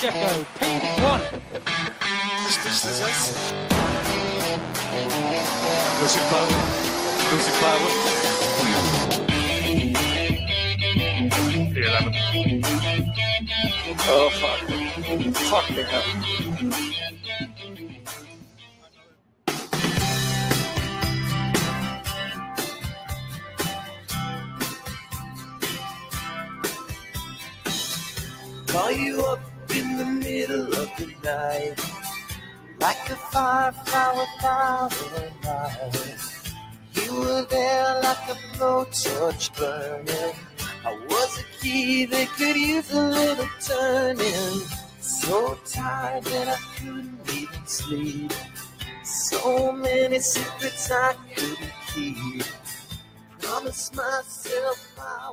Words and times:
Gecko 0.00 0.30
P1. 0.60 1.20
Lucy 6.00 6.20
Flower. 6.28 6.58
Lucy 7.32 7.52
Flower. 7.58 7.90
P11. 11.74 12.06
Oh, 14.10 14.30
fuck. 14.38 14.60
Fuck 15.50 15.66
me. 15.76 17.17
A. 34.40 34.88
I 40.84 40.94
was 41.08 41.38
a 41.38 41.44
key 41.60 42.06
that 42.06 42.28
could 42.36 42.56
use 42.56 42.90
a 42.92 43.00
little 43.00 43.48
turning. 43.60 44.62
So 45.00 45.58
tired 45.64 46.24
that 46.24 46.48
I 46.48 46.58
couldn't 46.76 47.20
even 47.32 47.66
sleep. 47.66 48.32
So 49.02 49.72
many 49.72 50.20
secrets 50.20 50.90
I 50.90 51.14
couldn't 51.34 51.72
keep. 51.94 52.44
Promised 53.40 53.94
myself 53.94 54.98
I 54.98 55.32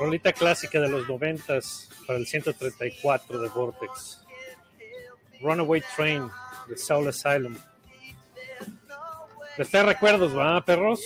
Rolita 0.00 0.32
clásica 0.32 0.80
de 0.80 0.88
los 0.88 1.08
noventas 1.08 1.88
para 2.06 2.18
el 2.18 2.26
134 2.26 3.40
de 3.40 3.48
Vortex. 3.48 4.25
Runaway 5.46 5.82
Train 5.94 6.28
de 6.68 6.76
Soul 6.76 7.08
Asylum. 7.08 7.54
Les 9.56 9.70
trae 9.70 9.84
recuerdos, 9.84 10.36
¿va, 10.36 10.60
perros? 10.64 11.00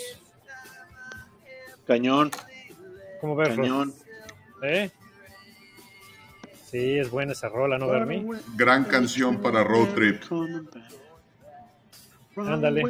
Cañón, 1.86 2.30
¿Cómo 3.20 3.36
ves, 3.36 3.50
cañón. 3.50 3.92
¿Eh? 4.62 4.90
Sí, 6.70 6.98
es 6.98 7.10
buena 7.10 7.32
esa 7.32 7.48
rola, 7.48 7.76
¿no, 7.78 7.88
Bernie? 7.88 8.26
Gran 8.54 8.84
canción 8.84 9.42
para 9.42 9.62
road 9.62 9.88
trip. 9.88 10.22
Ándale. 12.36 12.82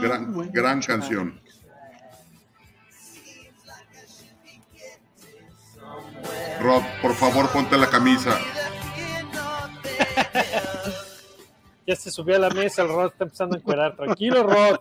Gran, 0.00 0.52
gran 0.52 0.82
canción. 0.82 1.40
Rod, 6.60 6.82
por 7.02 7.14
favor, 7.14 7.48
ponte 7.50 7.76
la 7.76 7.88
camisa. 7.88 8.38
Ya 11.86 11.94
se 11.94 12.10
subió 12.10 12.36
a 12.36 12.38
la 12.40 12.50
mesa, 12.50 12.82
el 12.82 12.88
Rod 12.88 13.12
está 13.12 13.24
empezando 13.24 13.54
a 13.56 13.58
encuerar. 13.58 13.94
Tranquilo, 13.96 14.42
Rod. 14.42 14.80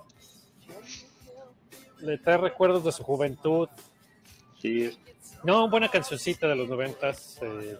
Le 2.00 2.18
trae 2.18 2.38
recuerdos 2.38 2.84
de 2.84 2.92
su 2.92 3.04
juventud. 3.04 3.70
Sí, 4.62 4.98
No, 5.44 5.70
buena 5.70 5.90
cancioncita 5.90 6.48
de 6.48 6.56
los 6.56 6.68
noventas. 6.68 7.38
eh, 7.42 7.78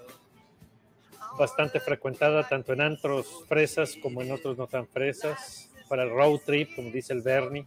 bastante 1.38 1.80
frecuentada 1.82 2.48
tanto 2.48 2.72
en 2.72 2.80
antros 2.82 3.28
fresas 3.50 3.98
como 4.02 4.22
en 4.22 4.32
otros 4.32 4.58
no 4.58 4.68
tan 4.68 4.88
fresas. 4.88 5.70
Para 5.90 6.04
el 6.04 6.10
road 6.12 6.40
trip, 6.46 6.76
como 6.76 6.90
dice 6.92 7.14
el 7.14 7.22
Bernie. 7.22 7.66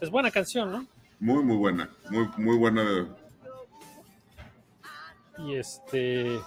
Es 0.00 0.10
buena 0.10 0.30
canción, 0.30 0.70
¿no? 0.72 0.86
Muy, 1.20 1.42
muy 1.42 1.56
buena. 1.56 1.90
Muy, 2.10 2.28
muy 2.36 2.56
buena. 2.58 3.16
Y 5.38 5.54
este. 5.56 6.38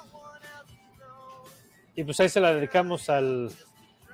Y 1.99 2.03
pues 2.05 2.17
ahí 2.21 2.29
se 2.29 2.39
la 2.39 2.53
dedicamos 2.55 3.09
al, 3.09 3.51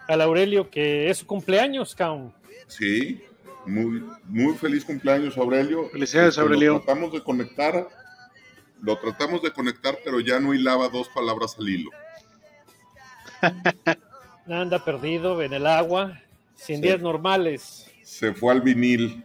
al 0.07 0.21
Aurelio, 0.21 0.71
que 0.71 1.07
es 1.07 1.19
su 1.19 1.27
cumpleaños, 1.27 1.93
Caun. 1.93 2.33
Sí. 2.67 3.21
Muy, 3.67 4.03
muy 4.23 4.55
feliz 4.55 4.83
cumpleaños, 4.83 5.37
Aurelio. 5.37 5.87
Felicidades, 5.91 6.29
Este, 6.29 6.41
Aurelio. 6.41 6.73
Lo 6.73 6.79
tratamos 6.81 7.13
de 7.13 7.21
conectar. 7.23 7.87
Lo 8.81 8.97
tratamos 8.97 9.43
de 9.43 9.51
conectar, 9.51 9.99
pero 10.03 10.19
ya 10.19 10.39
no 10.39 10.55
hilaba 10.55 10.89
dos 10.89 11.09
palabras 11.09 11.57
al 11.59 11.69
hilo. 11.69 11.91
Anda 14.47 14.83
perdido 14.83 15.43
en 15.43 15.53
el 15.53 15.67
agua, 15.67 16.19
sin 16.55 16.77
Sí. 16.77 16.81
días 16.81 16.99
normales. 16.99 17.85
Se 18.01 18.33
fue 18.33 18.51
al 18.51 18.61
vinil. 18.61 19.23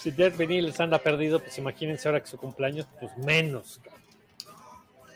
Si 0.00 0.10
Death 0.10 0.36
Viniles 0.36 0.78
anda 0.80 0.98
perdido, 0.98 1.40
pues 1.40 1.56
imagínense 1.56 2.06
ahora 2.08 2.20
que 2.20 2.26
su 2.26 2.36
cumpleaños, 2.36 2.86
pues 3.00 3.16
menos. 3.16 3.80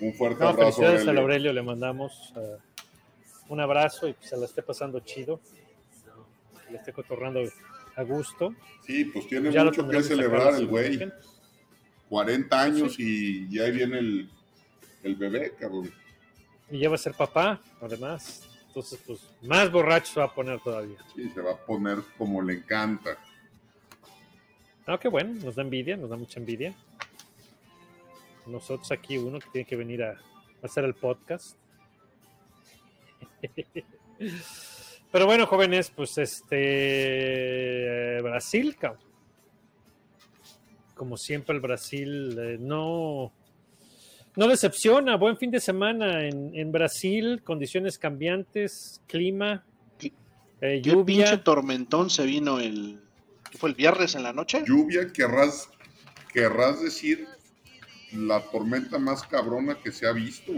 Un 0.00 0.14
fuerte 0.14 0.40
No, 0.42 0.48
abrazo, 0.50 0.72
felicidades 0.72 1.00
al 1.02 1.08
Aurelio. 1.18 1.22
Aurelio, 1.22 1.52
le 1.52 1.62
mandamos 1.62 2.32
eh, 2.36 2.56
un 3.48 3.60
abrazo 3.60 4.08
y 4.08 4.14
se 4.20 4.36
la 4.36 4.46
esté 4.46 4.62
pasando 4.62 5.00
chido. 5.00 5.40
Que 6.66 6.72
le 6.72 6.78
esté 6.78 6.92
cotorrando 6.92 7.40
a 7.96 8.02
gusto. 8.02 8.54
Sí, 8.86 9.06
pues 9.06 9.26
tiene 9.26 9.50
Ya 9.50 9.64
mucho 9.64 9.86
que 9.88 10.02
celebrar 10.02 10.54
el 10.54 10.66
güey. 10.66 10.94
imagen. 10.94 11.12
40 12.08 12.62
años 12.62 12.94
y 12.98 13.48
ya 13.50 13.64
ahí 13.64 13.72
viene 13.72 13.98
el, 13.98 14.30
el 15.02 15.16
bebé, 15.16 15.52
cabrón. 15.58 15.90
Y 16.70 16.78
ya 16.78 16.88
va 16.88 16.94
a 16.94 16.98
ser 16.98 17.14
papá, 17.14 17.60
además. 17.80 18.48
Entonces, 18.68 18.98
pues 19.06 19.20
más 19.42 19.70
borracho 19.72 20.12
se 20.14 20.20
va 20.20 20.26
a 20.26 20.34
poner 20.34 20.60
todavía. 20.60 20.96
Sí, 21.14 21.28
se 21.30 21.40
va 21.40 21.52
a 21.52 21.56
poner 21.56 21.98
como 22.16 22.40
le 22.42 22.54
encanta. 22.54 23.18
No, 24.86 24.98
qué 24.98 25.08
bueno, 25.08 25.34
nos 25.44 25.54
da 25.56 25.62
envidia, 25.62 25.96
nos 25.96 26.08
da 26.08 26.16
mucha 26.16 26.38
envidia. 26.40 26.74
Nosotros 28.48 28.90
aquí, 28.92 29.18
uno 29.18 29.38
que 29.38 29.48
tiene 29.52 29.66
que 29.66 29.76
venir 29.76 30.02
a, 30.02 30.12
a 30.12 30.16
hacer 30.64 30.84
el 30.84 30.94
podcast. 30.94 31.56
Pero 35.10 35.26
bueno, 35.26 35.46
jóvenes, 35.46 35.90
pues 35.94 36.18
este. 36.18 38.20
Brasil. 38.22 38.76
Como 40.94 41.16
siempre, 41.16 41.54
el 41.54 41.60
Brasil 41.60 42.36
eh, 42.38 42.56
no. 42.60 43.32
No 44.36 44.48
decepciona. 44.48 45.16
Buen 45.16 45.36
fin 45.36 45.50
de 45.50 45.60
semana 45.60 46.26
en, 46.26 46.54
en 46.54 46.70
Brasil, 46.72 47.42
condiciones 47.42 47.98
cambiantes, 47.98 49.00
clima, 49.06 49.64
¿Qué- 49.98 50.12
eh, 50.60 50.80
¿Qué 50.82 50.96
pinche 51.04 51.38
tormentón 51.38 52.10
se 52.10 52.24
vino 52.26 52.58
el. 52.60 53.00
¿qué 53.50 53.58
¿Fue 53.58 53.70
el 53.70 53.74
viernes 53.74 54.14
en 54.14 54.22
la 54.24 54.32
noche? 54.32 54.62
Lluvia, 54.66 55.12
querrás, 55.12 55.70
querrás 56.32 56.82
decir 56.82 57.26
la 58.12 58.40
tormenta 58.40 58.98
más 58.98 59.22
cabrona 59.24 59.76
que 59.82 59.92
se 59.92 60.06
ha 60.06 60.12
visto. 60.12 60.52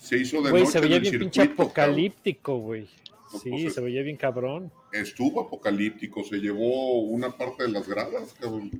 Se 0.00 0.18
hizo 0.18 0.42
de 0.42 0.50
Güey, 0.50 0.62
noche 0.64 0.72
se 0.72 0.78
en 0.78 0.84
veía 0.84 0.96
el 0.96 1.02
bien 1.02 1.18
pinche 1.18 1.42
apocalíptico, 1.42 2.58
güey. 2.58 2.88
No, 3.32 3.38
Sí, 3.40 3.50
pues, 3.50 3.74
se 3.74 3.80
veía 3.80 4.02
bien 4.02 4.16
cabrón. 4.16 4.68
cabrón. 4.70 4.82
Estuvo 4.92 5.40
apocalíptico, 5.40 6.22
se 6.24 6.36
llevó 6.36 7.00
una 7.00 7.30
parte 7.36 7.64
de 7.64 7.70
las 7.70 7.88
gradas, 7.88 8.34
cabrón. 8.38 8.70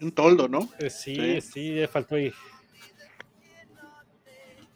Un 0.00 0.12
toldo, 0.12 0.48
¿no? 0.48 0.68
Eh, 0.80 0.90
sí, 0.90 1.14
Sí. 1.14 1.40
sí, 1.40 1.70
le 1.72 1.86
faltó 1.86 2.16
ahí. 2.16 2.32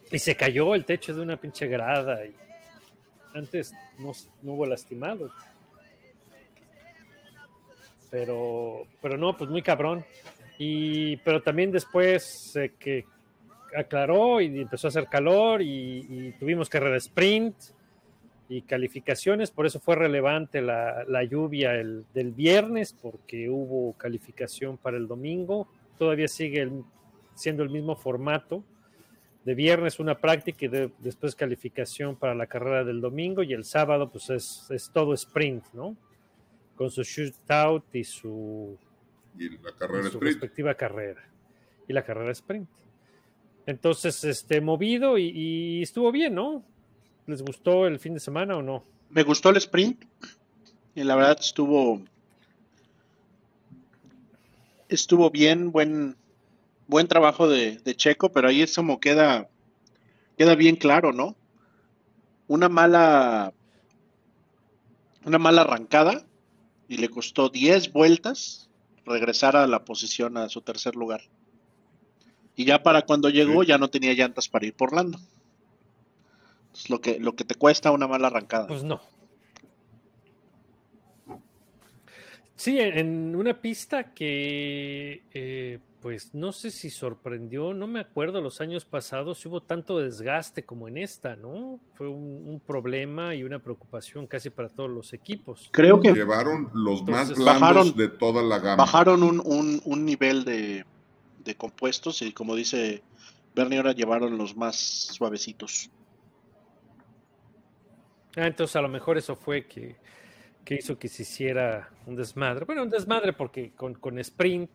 Y 0.09 0.19
se 0.19 0.35
cayó 0.37 0.73
el 0.73 0.85
techo 0.85 1.13
de 1.13 1.21
una 1.21 1.35
pinche 1.35 1.67
grada. 1.67 2.25
Y 2.25 2.33
antes 3.33 3.73
no, 3.99 4.13
no 4.41 4.53
hubo 4.53 4.65
lastimado. 4.65 5.29
Pero, 8.09 8.87
pero 9.01 9.17
no, 9.17 9.35
pues 9.37 9.49
muy 9.49 9.61
cabrón. 9.61 10.05
Y, 10.57 11.17
pero 11.17 11.41
también 11.41 11.71
después 11.71 12.55
eh, 12.55 12.73
que 12.79 13.05
aclaró 13.75 14.41
y 14.41 14.61
empezó 14.61 14.87
a 14.87 14.89
hacer 14.89 15.07
calor 15.07 15.61
y, 15.61 15.99
y 16.09 16.31
tuvimos 16.39 16.69
carrera 16.69 16.97
sprint 16.97 17.55
y 18.49 18.61
calificaciones, 18.61 19.51
por 19.51 19.65
eso 19.65 19.79
fue 19.79 19.95
relevante 19.95 20.61
la, 20.61 21.03
la 21.07 21.23
lluvia 21.23 21.75
el, 21.75 22.05
del 22.13 22.31
viernes, 22.31 22.93
porque 22.93 23.49
hubo 23.49 23.93
calificación 23.97 24.77
para 24.77 24.95
el 24.97 25.07
domingo, 25.07 25.67
todavía 25.97 26.29
sigue 26.29 26.61
el- 26.61 26.83
siendo 27.35 27.61
el 27.61 27.69
mismo 27.69 27.95
formato, 27.95 28.63
de 29.43 29.53
viernes 29.53 29.99
una 29.99 30.15
práctica 30.17 30.65
y 30.65 30.69
de- 30.69 30.91
después 30.99 31.35
calificación 31.35 32.15
para 32.15 32.33
la 32.33 32.47
carrera 32.47 32.83
del 32.85 33.01
domingo, 33.01 33.43
y 33.43 33.51
el 33.53 33.65
sábado 33.65 34.09
pues 34.09 34.29
es, 34.29 34.65
es 34.71 34.89
todo 34.93 35.13
sprint, 35.13 35.65
¿no? 35.73 35.95
Con 36.77 36.89
su 36.89 37.03
shootout 37.03 37.93
y 37.95 38.03
su, 38.05 38.77
Y 39.37 39.49
la 39.49 39.69
y 39.69 39.73
carrera 39.77 40.03
su 40.03 40.17
sprint. 40.17 40.23
respectiva 40.23 40.73
carrera, 40.75 41.23
y 41.87 41.93
la 41.93 42.03
carrera 42.03 42.31
sprint. 42.31 42.69
Entonces, 43.65 44.23
este, 44.23 44.61
movido 44.61 45.17
y, 45.17 45.29
y 45.29 45.81
estuvo 45.81 46.11
bien, 46.11 46.35
¿no? 46.35 46.63
¿Les 47.25 47.41
gustó 47.41 47.85
el 47.87 47.99
fin 47.99 48.13
de 48.13 48.19
semana 48.21 48.55
o 48.55 48.61
no? 48.61 48.85
Me 49.09 49.23
gustó 49.23 49.49
el 49.49 49.57
sprint. 49.57 50.05
Y 50.95 51.03
la 51.03 51.15
verdad 51.15 51.37
estuvo. 51.39 52.01
Estuvo 54.89 55.29
bien, 55.29 55.71
buen, 55.71 56.15
buen 56.87 57.07
trabajo 57.07 57.47
de, 57.47 57.77
de 57.77 57.95
Checo, 57.95 58.31
pero 58.31 58.47
ahí 58.47 58.61
es 58.61 58.73
como 58.73 58.99
queda, 58.99 59.49
queda 60.37 60.55
bien 60.55 60.77
claro, 60.77 61.11
¿no? 61.11 61.35
Una 62.47 62.69
mala, 62.69 63.53
una 65.25 65.37
mala 65.37 65.61
arrancada 65.61 66.25
y 66.87 66.97
le 66.97 67.09
costó 67.09 67.49
10 67.49 67.91
vueltas 67.91 68.66
regresara 69.07 69.63
a 69.63 69.67
la 69.67 69.83
posición 69.85 70.37
a 70.37 70.49
su 70.49 70.61
tercer 70.61 70.95
lugar. 70.95 71.21
Y 72.55 72.65
ya 72.65 72.83
para 72.83 73.03
cuando 73.03 73.29
llegó 73.29 73.61
Sí. 73.63 73.69
ya 73.69 73.77
no 73.77 73.89
tenía 73.89 74.13
llantas 74.13 74.47
para 74.49 74.65
ir 74.65 74.73
por 74.73 74.93
Lando. 74.93 75.19
Es 76.73 76.89
lo 76.89 77.01
que, 77.01 77.19
lo 77.19 77.35
que 77.35 77.43
te 77.43 77.55
cuesta 77.55 77.91
una 77.91 78.07
mala 78.07 78.27
arrancada. 78.27 78.67
Pues 78.67 78.83
no. 78.83 79.01
Sí, 82.55 82.79
en 82.79 82.97
en 82.97 83.35
una 83.35 83.53
pista 83.61 84.13
que, 84.13 85.21
eh, 85.33 85.79
pues 86.07 86.33
no 86.33 86.53
sé 86.53 86.71
si 86.71 86.89
sorprendió, 86.89 87.73
no 87.73 87.85
me 87.85 87.99
acuerdo 87.99 88.39
los 88.39 88.61
años 88.61 88.85
pasados 88.85 89.39
si 89.39 89.49
hubo 89.49 89.61
tanto 89.61 89.99
desgaste 89.99 90.63
como 90.63 90.87
en 90.87 90.97
esta, 90.97 91.35
¿no? 91.35 91.81
Fue 91.95 92.07
un, 92.07 92.47
un 92.47 92.61
problema 92.61 93.35
y 93.35 93.43
una 93.43 93.59
preocupación 93.59 94.25
casi 94.25 94.49
para 94.49 94.69
todos 94.69 94.89
los 94.89 95.11
equipos. 95.11 95.67
Creo 95.73 95.99
que 95.99 96.13
Llevaron 96.13 96.69
los 96.73 97.03
más 97.05 97.35
blandos 97.35 97.93
bajaron- 97.93 97.95
de 97.97 98.07
toda 98.07 98.41
la 98.41 98.57
gama. 98.59 98.77
bajaron 98.85 99.21
un, 99.21 99.41
un- 99.43 99.81
un 99.83 100.05
nivel 100.05 100.45
de, 100.45 100.85
de 101.43 101.55
compuestos 101.55 102.21
y 102.21 102.31
como 102.31 102.55
dice 102.55 103.03
Bernie, 103.53 103.75
ahora 103.79 103.91
llevaron 103.91 104.37
los 104.37 104.55
más 104.55 104.77
suavecitos. 104.77 105.89
Ah, 108.37 108.47
entonces 108.47 108.77
a 108.77 108.81
lo 108.81 108.87
mejor 108.87 109.17
eso 109.17 109.35
fue 109.35 109.65
que, 109.67 109.97
que 110.63 110.75
hizo 110.75 110.97
que 110.97 111.09
se 111.09 111.23
hiciera 111.23 111.89
un 112.05 112.15
desmadre. 112.15 112.63
Bueno, 112.63 112.83
un 112.83 112.89
desmadre 112.89 113.33
porque 113.33 113.71
con, 113.75 113.93
con 113.95 114.17
sprint, 114.19 114.69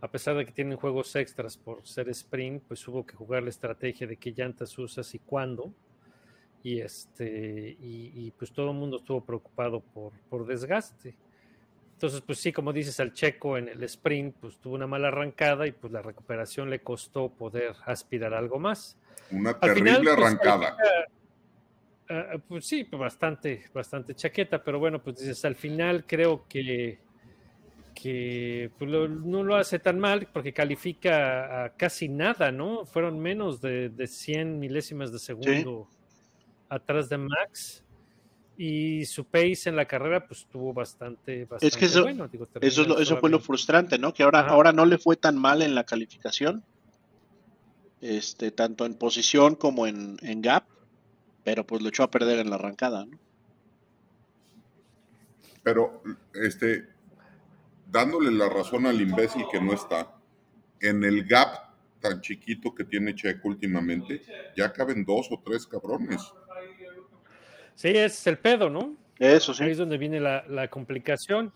a 0.00 0.08
pesar 0.10 0.36
de 0.36 0.44
que 0.44 0.52
tienen 0.52 0.76
juegos 0.76 1.14
extras 1.16 1.56
por 1.56 1.86
ser 1.86 2.08
sprint, 2.10 2.62
pues 2.64 2.86
hubo 2.86 3.04
que 3.04 3.16
jugar 3.16 3.42
la 3.42 3.50
estrategia 3.50 4.06
de 4.06 4.16
qué 4.16 4.32
llantas 4.32 4.76
usas 4.78 5.14
y 5.14 5.18
cuándo. 5.18 5.72
Y 6.62 6.80
este, 6.80 7.76
y, 7.80 8.12
y, 8.14 8.32
pues 8.32 8.52
todo 8.52 8.72
el 8.72 8.76
mundo 8.76 8.96
estuvo 8.96 9.24
preocupado 9.24 9.80
por, 9.80 10.12
por 10.28 10.46
desgaste. 10.46 11.16
Entonces, 11.92 12.20
pues 12.20 12.40
sí, 12.40 12.52
como 12.52 12.74
dices, 12.74 13.00
al 13.00 13.14
checo 13.14 13.56
en 13.56 13.68
el 13.68 13.82
sprint, 13.84 14.36
pues 14.38 14.58
tuvo 14.58 14.74
una 14.74 14.86
mala 14.86 15.08
arrancada 15.08 15.66
y 15.66 15.72
pues 15.72 15.90
la 15.92 16.02
recuperación 16.02 16.68
le 16.68 16.80
costó 16.80 17.30
poder 17.30 17.74
aspirar 17.86 18.34
a 18.34 18.38
algo 18.38 18.58
más. 18.58 18.98
Una 19.30 19.50
Al 19.50 19.60
terrible 19.60 19.90
final, 19.92 20.02
pues, 20.04 20.18
arrancada. 20.18 20.76
ah, 22.10 22.36
pues 22.46 22.66
sí, 22.66 22.84
pues, 22.84 23.00
bastante, 23.00 23.64
bastante 23.72 24.14
chaqueta, 24.14 24.62
pero 24.62 24.78
bueno, 24.78 25.02
pues 25.02 25.20
dices, 25.20 25.42
al 25.46 25.56
final 25.56 26.04
creo 26.06 26.46
que, 26.48 26.98
que 28.00 28.70
pues, 28.78 28.90
lo- 28.90 29.08
no 29.08 29.42
lo 29.42 29.56
hace 29.56 29.78
tan 29.78 29.98
mal 29.98 30.28
porque 30.32 30.52
califica 30.52 31.64
a 31.64 31.70
casi 31.70 32.08
nada, 32.08 32.52
¿no? 32.52 32.84
Fueron 32.84 33.18
menos 33.18 33.60
de, 33.62 33.88
de 33.88 34.06
100 34.06 34.58
milésimas 34.58 35.10
de 35.12 35.18
segundo 35.18 35.88
atrás 36.68 37.08
de 37.08 37.16
Max. 37.18 37.82
Y 38.58 39.04
su 39.06 39.24
pace 39.26 39.68
en 39.68 39.76
la 39.76 39.84
carrera, 39.86 40.26
pues 40.26 40.40
estuvo 40.40 40.72
bastante, 40.72 41.44
bastante 41.46 41.84
eso- 41.86 42.02
bueno. 42.02 42.28
digo, 42.28 42.44
Eso, 42.44 42.58
es 42.60 42.76
lo- 42.78 42.84
terminó 42.94 43.00
eso 43.02 43.16
fue 43.18 43.30
lo 43.30 43.40
frustrante, 43.40 43.98
¿no? 43.98 44.12
Que 44.14 44.22
ahora, 44.22 44.40
Ajá. 44.40 44.50
ahora 44.50 44.72
no 44.72 44.84
le 44.86 44.98
fue 44.98 45.16
tan 45.16 45.36
mal 45.38 45.60
en 45.62 45.74
la 45.74 45.84
calificación, 45.84 46.62
este, 48.00 48.50
tanto 48.50 48.84
en 48.86 48.94
posición 48.94 49.56
como 49.56 49.86
en, 49.86 50.16
en 50.22 50.40
gap, 50.42 50.64
pero 51.44 51.66
pues 51.66 51.82
lo 51.82 51.88
echó 51.88 52.02
a 52.02 52.10
perder 52.10 52.38
en 52.40 52.48
la 52.50 52.56
arrancada, 52.56 53.04
¿no? 53.06 53.18
Pero, 55.62 56.02
este, 56.34 56.86
dándole 57.86 58.30
la 58.30 58.48
razón 58.48 58.86
al 58.86 59.00
imbécil 59.00 59.44
que 59.50 59.60
no 59.60 59.72
está, 59.72 60.12
en 60.80 61.04
el 61.04 61.24
gap 61.26 61.66
tan 62.00 62.20
chiquito 62.20 62.74
que 62.74 62.84
tiene 62.84 63.14
Checo 63.14 63.48
últimamente, 63.48 64.22
ya 64.56 64.72
caben 64.72 65.04
dos 65.04 65.28
o 65.30 65.40
tres 65.44 65.66
cabrones. 65.66 66.22
Sí, 67.74 67.88
es 67.88 68.26
el 68.26 68.38
pedo, 68.38 68.70
¿no? 68.70 68.94
Eso 69.18 69.52
sí. 69.54 69.64
Ahí 69.64 69.70
es 69.72 69.78
donde 69.78 69.98
viene 69.98 70.20
la, 70.20 70.44
la 70.48 70.68
complicación, 70.68 71.52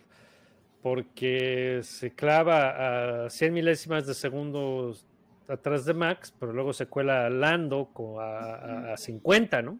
porque 0.82 1.80
se 1.82 2.12
clava 2.14 3.24
a 3.26 3.30
100 3.30 3.52
milésimas 3.52 4.06
de 4.06 4.14
segundos 4.14 5.06
atrás 5.48 5.84
de 5.84 5.94
Max, 5.94 6.32
pero 6.38 6.52
luego 6.52 6.72
se 6.72 6.86
cuela 6.86 7.26
a 7.26 7.30
Lando 7.30 7.90
a, 8.20 8.54
a- 8.54 8.92
a 8.94 8.96
50, 8.96 9.62
¿no? 9.62 9.78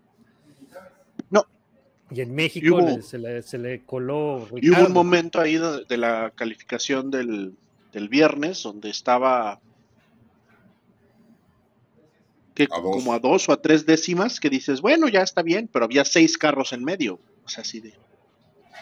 No. 1.30 1.44
Y 2.12 2.20
en 2.22 2.34
México 2.34 2.66
Y 2.66 2.70
hubo- 2.70 2.80
le- 2.80 3.02
se, 3.02 3.18
le, 3.18 3.42
se 3.42 3.58
le 3.58 3.84
coló 3.84 4.38
Y 4.38 4.42
hubo 4.42 4.56
Ricardo. 4.56 4.86
un 4.88 4.92
momento 4.92 5.40
ahí 5.40 5.56
de, 5.56 5.84
de 5.84 5.96
la 5.96 6.32
calificación 6.34 7.10
del, 7.10 7.54
del 7.92 8.08
viernes 8.08 8.62
donde 8.62 8.90
estaba 8.90 9.60
que 12.54 12.64
A 12.64 12.80
como 12.82 13.12
a 13.12 13.18
dos 13.18 13.48
o 13.48 13.52
a 13.52 13.62
tres 13.62 13.86
décimas 13.86 14.40
que 14.40 14.50
dices, 14.50 14.80
bueno, 14.80 15.08
ya 15.08 15.22
está 15.22 15.42
bien, 15.42 15.68
pero 15.72 15.84
había 15.84 16.04
seis 16.04 16.36
carros 16.36 16.72
en 16.72 16.84
medio. 16.84 17.20
O 17.44 17.48
sea, 17.48 17.62
así 17.62 17.80
de, 17.80 17.94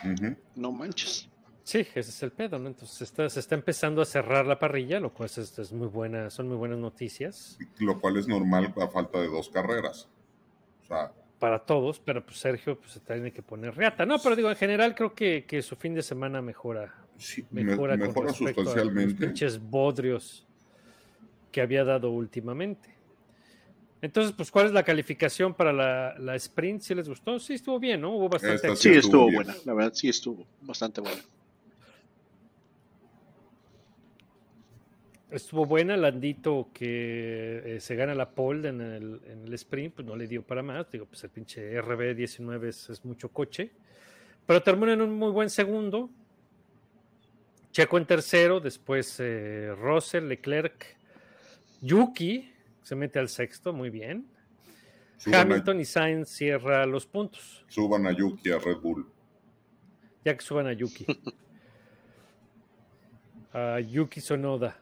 Ujú. 0.05 0.37
no 0.57 0.73
manches. 0.73 1.29
Sí, 1.65 1.81
ese 1.95 2.01
es 2.11 2.23
el 2.23 2.33
pedo, 2.33 2.59
¿no? 2.59 2.69
Entonces 2.69 3.03
está- 3.03 3.29
se 3.29 3.41
está 3.41 3.55
empezando 3.55 4.01
a 4.01 4.07
cerrar 4.07 4.47
la 4.47 4.59
parrilla, 4.59 4.99
lo 5.01 5.13
cual 5.13 5.29
es, 5.29 5.59
es 5.59 5.71
muy 5.73 5.87
buena, 5.89 6.31
son 6.31 6.49
muy 6.49 6.57
buenas 6.57 6.79
noticias 6.79 7.59
Lo 7.79 8.01
cual 8.01 8.17
es 8.17 8.27
normal 8.27 8.73
a 8.81 8.89
falta 8.89 9.21
de 9.21 9.29
dos 9.29 9.51
carreras. 9.51 10.09
O 10.85 10.87
sea, 10.87 11.13
para 11.39 11.61
todos, 11.61 12.01
pero 12.01 12.25
pues 12.25 12.39
Sergio 12.39 12.79
pues, 12.79 12.93
se 12.93 13.01
tiene 13.01 13.33
que 13.33 13.43
poner 13.43 13.75
reata. 13.75 14.05
No, 14.05 14.19
pero 14.19 14.35
digo, 14.37 14.51
en 14.51 14.57
general 14.57 14.95
creo 14.95 15.15
que, 15.15 15.45
que 15.47 15.63
su 15.63 15.77
fin 15.77 15.95
de 15.95 16.03
semana 16.03 16.43
mejora 16.43 16.95
sí, 17.17 17.47
me- 17.51 17.65
mejora, 17.65 17.97
con 17.97 18.09
mejora 18.09 18.29
respecto 18.29 18.61
a 18.61 18.65
los 18.65 18.73
sustancialmente. 18.75 19.27
pinches 19.27 19.61
bodrios 19.61 20.47
que 21.53 21.61
había 21.61 21.85
dado 21.85 22.11
últimamente. 22.11 22.97
Entonces, 24.01 24.33
pues, 24.37 24.51
¿cuál 24.51 24.67
es 24.67 24.73
la 24.73 24.85
calificación 24.85 25.55
para 25.55 25.73
la, 25.73 26.15
la 26.19 26.37
sprint? 26.37 26.83
¿Si 26.83 26.95
les 26.95 27.09
gustó? 27.09 27.39
Sí, 27.41 27.55
estuvo 27.55 27.81
bien, 27.81 28.01
¿no? 28.01 28.11
Hubo 28.17 28.29
bastante 28.29 28.69
Sí, 28.69 28.73
acción. 28.73 28.95
estuvo 28.95 28.95
estuvo 28.99 29.25
bien. 29.27 29.35
buena, 29.37 29.55
la 29.65 29.75
verdad 29.75 29.93
sí 29.95 30.09
estuvo 30.09 30.47
bastante 30.61 31.01
buena. 31.01 31.21
Estuvo 35.31 35.67
buena, 35.67 35.97
Landito 35.97 36.71
que 36.73 37.77
eh, 37.77 37.81
se 37.81 37.97
gana 37.97 38.15
la 38.15 38.31
pole 38.31 38.71
en 38.71 38.81
el, 38.81 39.21
en 39.27 39.45
el 39.45 39.55
sprint, 39.55 39.97
pues 39.97 40.07
no 40.07 40.17
le 40.17 40.27
dio 40.27 40.43
para 40.43 40.63
más. 40.63 40.91
Digo, 40.91 41.05
pues 41.05 41.23
el 41.25 41.31
pinche 41.31 41.83
RB19 41.83 42.69
es, 42.69 42.89
es 42.89 43.05
mucho 43.05 43.29
coche. 43.29 43.73
Pero 44.47 44.63
termina 44.63 44.95
en 44.95 45.03
un 45.03 45.15
muy 45.15 45.31
buen 45.31 45.51
segundo. 45.51 46.09
Checo 47.71 47.99
en 47.99 48.07
tercero, 48.07 48.61
después 48.61 49.17
eh, 49.21 49.75
Russell, 49.79 50.27
Leclerc, 50.27 50.97
Yuki 51.83 52.53
se 52.83 52.97
mete 52.97 53.19
al 53.19 53.29
sexto, 53.29 53.73
muy 53.73 53.91
bien. 53.91 54.27
Suban 55.19 55.39
a, 55.39 55.43
Hamilton 55.43 55.81
y 55.81 55.85
Sainz 55.85 56.29
cierra 56.29 56.87
los 56.87 57.07
puntos, 57.07 57.65
suban 57.69 58.07
a 58.07 58.13
Yuki 58.13 58.51
a 58.51 58.59
Red 58.59 58.79
Bull. 58.79 59.07
ya 60.25 60.37
que 60.37 60.43
suban 60.43 60.67
a 60.67 60.73
Yuki. 60.73 61.07
a 63.53 63.81
Yuki 63.81 64.21
Sonoda. 64.21 64.79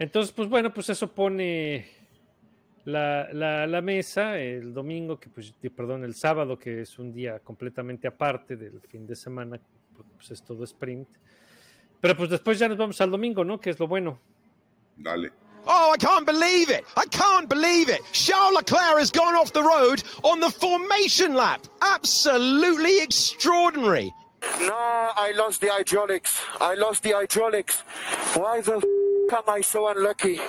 Entonces, 0.00 0.32
pues 0.32 0.48
bueno, 0.48 0.72
pues 0.74 0.88
eso 0.88 1.12
pone 1.12 1.86
la, 2.86 3.28
la- 3.32 3.66
la 3.66 3.80
mesa 3.82 4.38
el 4.38 4.72
domingo, 4.74 5.20
que 5.20 5.28
pues, 5.28 5.52
perdón, 5.76 6.02
el 6.04 6.14
sábado, 6.14 6.58
que 6.58 6.80
es 6.80 6.98
un 6.98 7.12
día 7.12 7.38
completamente 7.40 8.08
aparte 8.08 8.56
del 8.56 8.80
fin 8.80 9.06
de 9.06 9.14
semana, 9.14 9.60
pues 10.16 10.30
es 10.32 10.42
todo 10.42 10.64
sprint. 10.64 11.06
Pero 12.00 12.16
pues 12.16 12.30
después 12.30 12.58
ya 12.58 12.66
nos 12.66 12.78
vamos 12.78 12.98
al 13.02 13.10
domingo, 13.10 13.44
¿no? 13.44 13.60
Que 13.60 13.70
es 13.70 13.78
lo 13.78 13.86
bueno. 13.86 14.18
Dale. 14.96 15.30
Oh, 15.66 15.92
I 15.94 15.98
can't 15.98 16.24
believe 16.26 16.70
it! 16.70 16.82
I 16.96 17.06
can't 17.10 17.46
believe 17.46 17.90
it! 17.90 18.00
Charles 18.12 18.54
Leclerc 18.56 18.98
has 18.98 19.12
gone 19.12 19.34
off 19.36 19.52
the 19.52 19.60
road 19.62 20.02
on 20.22 20.40
the 20.40 20.48
formation 20.50 21.34
lap. 21.34 21.60
Absolutely 21.82 22.98
extraordinary. 23.02 24.10
No, 24.60 24.72
I 24.74 25.32
lost 25.36 25.60
the 25.60 25.68
hydraulics. 25.68 26.40
I 26.62 26.74
lost 26.76 27.02
the 27.02 27.10
hydraulics. 27.12 27.82
Why 28.34 28.62
the 28.62 28.80
am 29.32 29.42
I 29.48 29.60
so 29.60 29.88
unlucky? 29.88 30.40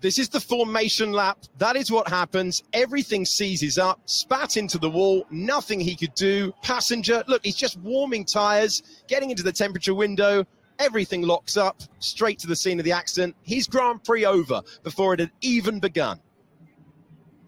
This 0.00 0.18
is 0.18 0.28
the 0.28 0.40
formation 0.40 1.12
lap. 1.12 1.38
That 1.58 1.74
is 1.74 1.90
what 1.90 2.08
happens. 2.08 2.62
Everything 2.72 3.24
seizes 3.24 3.78
up, 3.78 4.00
spat 4.04 4.56
into 4.56 4.78
the 4.78 4.90
wall, 4.90 5.26
nothing 5.30 5.80
he 5.80 5.96
could 5.96 6.14
do. 6.14 6.52
Passenger, 6.62 7.24
look, 7.26 7.44
he's 7.44 7.56
just 7.56 7.78
warming 7.80 8.26
tyres, 8.26 8.82
getting 9.08 9.30
into 9.30 9.42
the 9.42 9.52
temperature 9.52 9.94
window. 9.94 10.44
Everything 10.78 11.22
locks 11.22 11.56
up, 11.56 11.80
straight 11.98 12.38
to 12.40 12.46
the 12.46 12.56
scene 12.56 12.78
of 12.78 12.84
the 12.84 12.92
accident. 12.92 13.34
His 13.42 13.66
Grand 13.66 14.04
Prix 14.04 14.26
over 14.26 14.60
before 14.82 15.14
it 15.14 15.20
had 15.20 15.30
even 15.40 15.80
begun. 15.80 16.20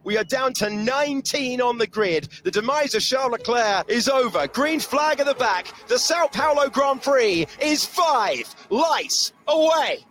We 0.04 0.16
are 0.16 0.24
down 0.24 0.54
to 0.54 0.70
19 0.70 1.60
on 1.60 1.76
the 1.76 1.86
grid. 1.86 2.28
The 2.42 2.50
demise 2.50 2.94
of 2.94 3.02
Charles 3.02 3.32
Leclerc 3.32 3.90
is 3.90 4.08
over. 4.08 4.46
Green 4.46 4.80
flag 4.80 5.20
at 5.20 5.26
the 5.26 5.34
back. 5.34 5.70
The 5.88 5.98
Sao 5.98 6.28
Paulo 6.28 6.70
Grand 6.70 7.02
Prix 7.02 7.46
is 7.60 7.84
five 7.84 8.54
lights 8.70 9.34
away. 9.46 10.06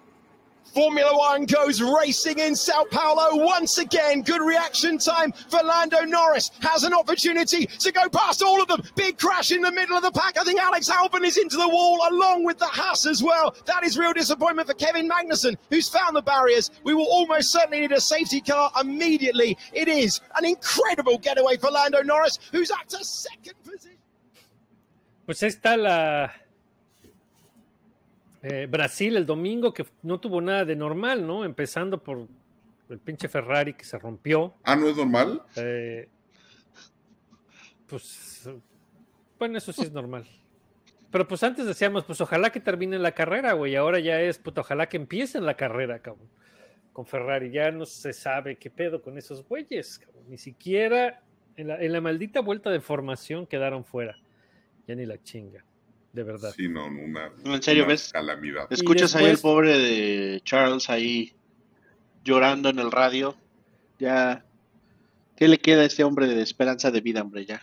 Formula 0.77 1.17
One 1.17 1.45
goes 1.47 1.81
racing 1.81 2.37
in 2.37 2.55
Sao 2.55 2.85
Paulo 2.91 3.43
once 3.43 3.79
again. 3.79 4.21
Good 4.21 4.43
reaction 4.43 4.99
time 4.99 5.31
for 5.31 5.59
Lando 5.63 6.01
Norris. 6.01 6.51
Has 6.61 6.83
an 6.83 6.93
opportunity 6.93 7.65
to 7.65 7.91
go 7.91 8.07
past 8.09 8.43
all 8.43 8.61
of 8.61 8.67
them. 8.67 8.83
Big 8.95 9.17
crash 9.17 9.51
in 9.51 9.61
the 9.63 9.71
middle 9.71 9.97
of 9.97 10.03
the 10.03 10.11
pack. 10.11 10.37
I 10.39 10.43
think 10.43 10.61
Alex 10.61 10.87
Albon 10.87 11.25
is 11.25 11.37
into 11.37 11.57
the 11.57 11.67
wall 11.67 12.07
along 12.11 12.43
with 12.43 12.59
the 12.59 12.67
Haas 12.67 13.07
as 13.07 13.23
well. 13.23 13.55
That 13.65 13.83
is 13.83 13.97
real 13.97 14.13
disappointment 14.13 14.67
for 14.67 14.75
Kevin 14.75 15.09
Magnussen, 15.09 15.55
who's 15.71 15.89
found 15.89 16.15
the 16.15 16.21
barriers. 16.21 16.69
We 16.83 16.93
will 16.93 17.07
almost 17.07 17.51
certainly 17.51 17.79
need 17.79 17.91
a 17.91 17.99
safety 17.99 18.39
car 18.39 18.71
immediately. 18.79 19.57
It 19.73 19.87
is 19.87 20.21
an 20.35 20.45
incredible 20.45 21.17
getaway 21.17 21.57
for 21.57 21.71
Lando 21.71 22.03
Norris, 22.03 22.37
who's 22.51 22.69
at 22.69 22.93
a 22.93 23.03
second 23.03 23.55
position. 23.63 23.97
Pues 25.25 25.41
está 25.41 25.75
la, 25.75 26.31
Eh, 28.43 28.67
Brasil 28.69 29.17
el 29.17 29.25
domingo, 29.25 29.73
que 29.73 29.85
no 30.03 30.19
tuvo 30.19 30.41
nada 30.41 30.63
de 30.65 30.75
normal, 30.75 31.25
¿no? 31.25 31.43
Empezando 31.43 32.01
por 32.01 32.27
el 32.89 32.99
pinche 32.99 33.27
Ferrari 33.27 33.73
que 33.73 33.83
se 33.83 33.97
rompió. 33.97 34.53
Ah, 34.63 34.75
¿no 34.75 34.87
es 34.87 34.95
normal? 34.95 35.41
Eh, 35.55 36.07
pues, 37.87 38.49
bueno, 39.39 39.57
eso 39.57 39.71
sí 39.73 39.83
es 39.83 39.91
normal. 39.91 40.25
Pero 41.09 41.27
pues 41.27 41.41
antes 41.43 41.65
decíamos, 41.65 42.03
pues 42.03 42.19
ojalá 42.21 42.51
que 42.51 42.59
termine 42.59 42.99
la 42.99 43.13
carrera, 43.13 43.53
güey. 43.53 43.75
Ahora 43.75 43.99
ya 43.99 44.19
es, 44.21 44.37
puto, 44.37 44.61
ojalá 44.61 44.87
que 44.87 44.97
empiecen 44.97 45.45
la 45.45 45.55
carrera, 45.55 45.99
cabrón. 45.99 46.29
Con 46.91 47.05
Ferrari. 47.05 47.49
Ya 47.49 47.71
no 47.71 47.85
se 47.85 48.13
sabe 48.13 48.57
qué 48.57 48.69
pedo 48.69 49.01
con 49.01 49.17
esos 49.17 49.47
güeyes, 49.47 49.99
cabrón. 49.99 50.25
Ni 50.27 50.37
siquiera 50.37 51.21
en 51.55 51.69
la, 51.69 51.81
en 51.81 51.93
la 51.93 52.01
maldita 52.01 52.41
vuelta 52.41 52.69
de 52.69 52.81
formación 52.81 53.47
quedaron 53.47 53.85
fuera. 53.85 54.17
Ya 54.85 54.95
ni 54.95 55.05
la 55.05 55.21
chinga. 55.21 55.63
De 56.17 56.23
verdad. 56.23 56.51
Sí, 56.57 56.67
no, 56.67 56.87
una, 56.87 57.29
No, 57.45 57.53
en 57.53 57.61
serio, 57.61 57.83
una 57.83 57.93
¿ves? 57.93 58.09
calamidad. 58.11 58.65
Escuchas 58.71 59.15
ahí 59.15 59.25
el 59.25 59.37
pobre 59.37 59.77
de 59.77 60.41
Charles 60.43 60.89
ahí 60.89 61.31
llorando 62.23 62.69
en 62.69 62.79
el 62.79 62.89
radio. 62.91 63.37
Ya, 63.99 64.43
¿qué 65.35 65.47
le 65.47 65.59
queda 65.59 65.83
a 65.83 65.85
este 65.85 66.03
hombre 66.03 66.25
de 66.25 66.41
esperanza 66.41 66.89
de 66.89 67.01
vida, 67.01 67.21
hombre? 67.21 67.45
Ya. 67.45 67.61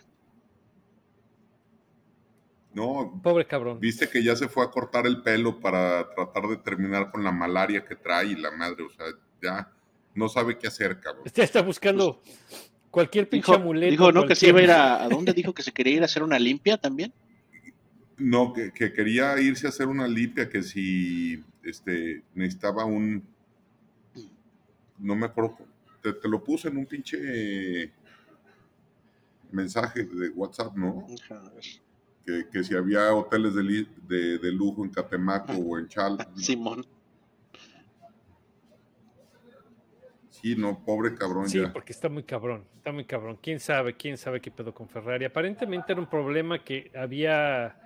No, 2.75 3.20
Pobre 3.25 3.44
cabrón. 3.44 3.80
viste 3.80 4.08
que 4.08 4.23
ya 4.23 4.37
se 4.37 4.46
fue 4.49 4.62
a 4.64 4.70
cortar 4.70 5.04
el 5.08 5.20
pelo 5.23 5.58
para 5.58 6.08
tratar 6.14 6.46
de 6.46 6.56
terminar 6.58 7.11
con 7.11 7.25
la 7.25 7.32
malaria 7.32 7.84
que 7.84 7.96
trae 7.96 8.26
y 8.28 8.37
la 8.37 8.52
madre, 8.52 8.84
o 8.84 8.90
sea, 8.90 9.06
ya 9.42 9.73
no 10.14 10.28
sabe 10.28 10.56
qué 10.58 10.68
hacer, 10.68 11.00
cabrón. 11.00 11.25
Ya 11.34 11.42
está 11.42 11.61
buscando 11.62 12.23
cualquier 12.92 13.28
pinche 13.28 13.50
Dijo, 13.50 13.61
amuleto. 13.61 13.90
dijo 13.90 14.12
¿no? 14.12 14.26
Que 14.28 14.37
se 14.37 14.46
iba 14.50 14.61
a 14.61 14.62
ir 14.62 14.70
a... 14.70 15.02
¿A 15.02 15.08
dónde 15.08 15.32
dijo 15.32 15.52
que 15.52 15.64
se 15.64 15.73
quería 15.73 15.94
ir 15.96 16.02
a 16.02 16.04
hacer 16.04 16.23
una 16.23 16.38
limpia 16.38 16.76
también? 16.78 17.12
No, 18.18 18.52
que, 18.52 18.71
que 18.73 18.92
quería 18.92 19.38
irse 19.40 19.66
a 19.66 19.71
hacer 19.71 19.88
una 19.88 20.06
limpia, 20.06 20.49
que 20.49 20.62
si 20.62 21.42
este, 21.62 22.23
necesitaba 22.35 22.85
un... 22.85 23.23
No 24.99 25.16
me 25.16 25.26
acuerdo, 25.26 25.59
te, 26.02 26.12
te 26.12 26.28
lo 26.28 26.42
puse 26.44 26.68
en 26.68 26.76
un 26.76 26.87
pinche 26.87 27.90
mensaje 29.50 30.04
de 30.04 30.28
WhatsApp, 30.30 30.75
¿no? 30.76 31.06
Que, 32.25 32.47
que 32.50 32.64
si 32.64 32.75
había 32.75 33.12
hoteles 33.14 33.54
de, 33.54 33.87
de- 34.09 34.38
de 34.38 34.52
lujo 34.52 34.85
en 34.85 34.90
Catemaco 34.90 35.52
o 35.52 35.78
en 35.78 35.88
Chal. 35.88 36.16
Simón. 36.37 36.87
Sí, 40.30 40.54
no, 40.56 40.85
pobre 40.85 41.14
cabrón 41.14 41.49
Sí, 41.49 41.61
ya. 41.61 41.73
porque 41.73 41.92
está 41.92 42.09
muy 42.09 42.23
cabrón, 42.23 42.64
está 42.76 42.92
muy 42.92 43.04
cabrón. 43.04 43.38
¿Quién 43.42 43.61
sabe? 43.61 43.94
¿Quién 43.97 44.16
sabe 44.18 44.40
qué 44.40 44.50
pedo 44.50 44.75
con 44.75 44.88
Ferrari? 44.88 45.25
Aparentemente 45.25 45.92
era 45.92 46.00
un 46.00 46.09
problema 46.09 46.62
que 46.62 46.90
había, 46.94 47.76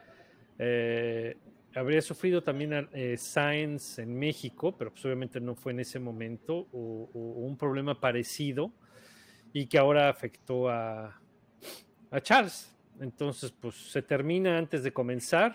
eh, 0.59 1.37
habría 1.75 2.03
sufrido 2.03 2.43
también 2.43 2.89
eh, 2.93 3.17
Sainz 3.17 3.99
en 3.99 4.19
México, 4.19 4.77
pero 4.77 4.91
pues 4.91 5.05
obviamente 5.05 5.41
no 5.41 5.55
fue 5.55 5.73
en 5.73 5.81
ese 5.81 5.99
momento, 5.99 6.69
o, 6.73 7.11
un 7.13 7.57
problema 7.57 8.01
parecido 8.01 8.73
y 9.53 9.67
que 9.67 9.79
ahora 9.79 10.09
afectó 10.09 10.69
a, 10.69 11.21
a 12.11 12.21
Charles. 12.21 12.75
Entonces, 13.01 13.53
pues 13.53 13.77
se 13.77 14.03
termina 14.03 14.59
antes 14.59 14.83
de 14.83 14.93
comenzar, 14.93 15.55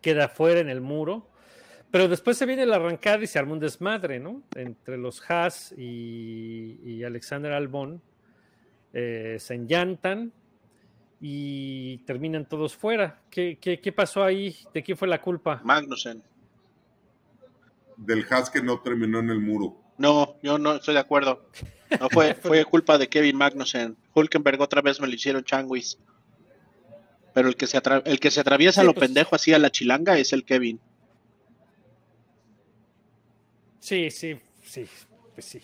queda 0.00 0.28
fuera 0.28 0.60
en 0.60 0.68
el 0.68 0.80
muro. 0.80 1.30
Pero 1.90 2.06
después 2.06 2.36
se 2.36 2.44
viene 2.44 2.66
la 2.66 2.76
arrancada 2.76 3.24
y 3.24 3.26
se 3.26 3.38
arma 3.38 3.54
un 3.54 3.60
desmadre, 3.60 4.20
¿no? 4.20 4.42
Entre 4.54 4.98
los 4.98 5.22
Haas 5.30 5.72
y, 5.76 6.78
y 6.84 7.02
Alexander 7.02 7.52
Albón 7.52 8.02
eh, 8.92 9.36
se 9.38 9.54
enllantan 9.54 10.32
y 11.20 11.98
terminan 11.98 12.46
todos 12.46 12.76
fuera. 12.76 13.20
¿Qué, 13.30 13.58
qué, 13.60 13.80
qué 13.80 13.92
pasó 13.92 14.22
ahí? 14.24 14.56
¿De 14.72 14.82
quién 14.82 14.96
fue 14.96 15.08
la 15.08 15.20
culpa? 15.20 15.60
Magnussen. 15.64 16.22
Del 17.96 18.24
Haas 18.30 18.50
que 18.50 18.62
no 18.62 18.80
terminó 18.80 19.18
en 19.18 19.30
el 19.30 19.40
muro. 19.40 19.76
No, 19.98 20.36
yo 20.42 20.58
no 20.58 20.76
estoy 20.76 20.94
de 20.94 21.00
acuerdo. 21.00 21.44
No 22.00 22.08
fue, 22.08 22.34
fue 22.42 22.64
culpa 22.64 22.98
de 22.98 23.08
Kevin 23.08 23.36
Magnussen. 23.36 23.96
Hulkenberg 24.14 24.60
otra 24.60 24.80
vez 24.82 25.00
me 25.00 25.08
lo 25.08 25.14
hicieron 25.14 25.42
changuis. 25.42 25.98
Pero 27.34 27.48
el 27.48 27.56
que 27.56 27.66
se, 27.66 27.78
atra- 27.82 28.02
el 28.04 28.20
que 28.20 28.30
se 28.30 28.40
atraviesa 28.40 28.82
Sí, 28.82 28.86
lo 28.86 28.94
pues- 28.94 29.06
pendejo 29.06 29.34
así 29.34 29.52
a 29.52 29.58
la 29.58 29.70
chilanga 29.70 30.16
es 30.18 30.32
el 30.32 30.44
Kevin. 30.44 30.80
Sí, 33.80 34.10
sí, 34.10 34.38
sí, 34.62 34.86
pues 35.34 35.46
sí. 35.46 35.60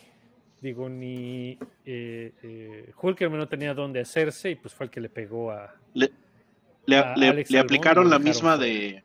Digo, 0.64 0.88
ni 0.88 1.58
eh, 1.84 2.32
eh, 2.42 2.92
no 3.30 3.46
tenía 3.48 3.74
dónde 3.74 4.00
hacerse 4.00 4.52
y 4.52 4.54
pues 4.54 4.72
fue 4.72 4.86
el 4.86 4.90
que 4.90 4.98
le 4.98 5.10
pegó 5.10 5.50
a... 5.50 5.74
Le, 5.92 6.10
le, 6.86 6.96
A 6.96 7.14
le- 7.16 7.28
Alex 7.28 7.50
le 7.50 7.58
Albon 7.58 7.66
aplicaron 7.66 8.08
la 8.08 8.18
misma 8.18 8.56
fuera. 8.56 8.72
de 8.72 9.04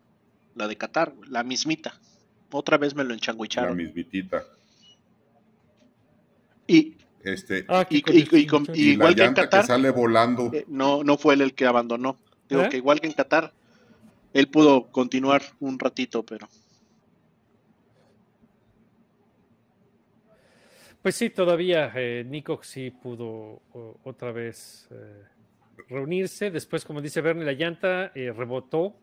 la 0.56 0.68
de 0.70 0.78
Qatar, 0.78 1.14
la 1.28 1.44
mismita. 1.44 2.00
Otra 2.54 2.78
vez 2.78 2.96
me 2.96 3.04
lo 3.04 3.10
La 3.10 3.16
enchanguicharon. 3.16 3.76
mismitita. 3.76 4.42
Y, 6.66 6.96
Este, 7.26 7.66
Ah, 7.68 7.86
y, 7.90 7.98
y- 7.98 8.00
y 8.00 8.46
con- 8.48 8.66
conexión. 8.66 8.78
y 8.78 8.80
y 8.80 8.86
la 8.86 8.94
igual 8.94 9.16
que 9.16 9.24
en 9.26 9.34
Qatar, 9.34 9.62
que 9.62 9.68
sale 9.68 9.90
volando. 9.92 10.50
eh, 10.54 10.64
no, 10.70 11.04
no 11.04 11.18
fue 11.18 11.34
él 11.34 11.42
el 11.42 11.54
que 11.54 11.66
abandonó. 11.66 12.18
Digo 12.48 12.62
¿Eh? 12.64 12.70
que 12.70 12.78
igual 12.78 13.02
que 13.02 13.08
en 13.08 13.14
Qatar, 13.14 13.52
él 14.34 14.48
pudo 14.48 14.90
continuar 14.94 15.42
un 15.60 15.78
ratito, 15.78 16.24
pero 16.24 16.48
Pues 21.02 21.16
sí, 21.16 21.30
todavía 21.30 21.92
eh, 21.96 22.26
Nico 22.28 22.60
sí 22.62 22.92
pudo 22.92 23.28
o- 23.74 23.98
otra 24.04 24.32
vez 24.32 24.88
eh, 24.92 25.24
reunirse. 25.88 26.52
Después, 26.52 26.84
como 26.84 27.02
dice 27.02 27.22
Bernie, 27.22 27.46
la 27.46 27.54
llanta 27.54 28.12
eh, 28.14 28.34
rebotó, 28.36 28.96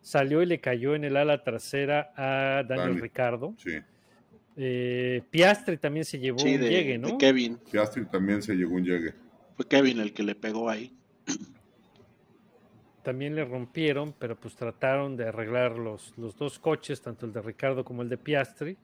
salió 0.00 0.42
y 0.42 0.46
le 0.46 0.60
cayó 0.60 0.94
en 0.94 1.04
el 1.04 1.16
ala 1.16 1.44
trasera 1.44 2.12
a 2.16 2.64
Daniel 2.64 2.88
Dani. 2.94 3.00
Ricardo. 3.00 3.54
Sí. 3.58 3.78
Eh, 4.56 5.22
Piastri 5.30 5.78
también 5.78 6.04
se 6.04 6.18
llevó 6.18 6.40
sí, 6.40 6.56
un 6.56 6.62
de, 6.62 6.68
llegue, 6.70 6.92
de 6.92 6.98
¿no? 6.98 7.16
Kevin. 7.16 7.58
Piastri 7.70 8.04
también 8.06 8.42
se 8.42 8.54
llegó 8.54 8.74
un 8.74 8.84
llegue. 8.84 9.14
Fue 9.56 9.66
Kevin 9.68 10.00
el 10.00 10.12
que 10.12 10.22
le 10.24 10.34
pegó 10.34 10.68
ahí. 10.68 10.92
También 13.02 13.34
le 13.34 13.44
rompieron, 13.46 14.12
pero 14.18 14.36
pues 14.38 14.54
trataron 14.56 15.16
de 15.16 15.26
arreglar 15.28 15.78
los, 15.78 16.12
los 16.18 16.36
dos 16.36 16.58
coches, 16.58 17.00
tanto 17.00 17.24
el 17.24 17.32
de 17.32 17.40
Ricardo 17.40 17.82
como 17.82 18.02
el 18.02 18.10
de 18.10 18.18
Piastri. 18.18 18.76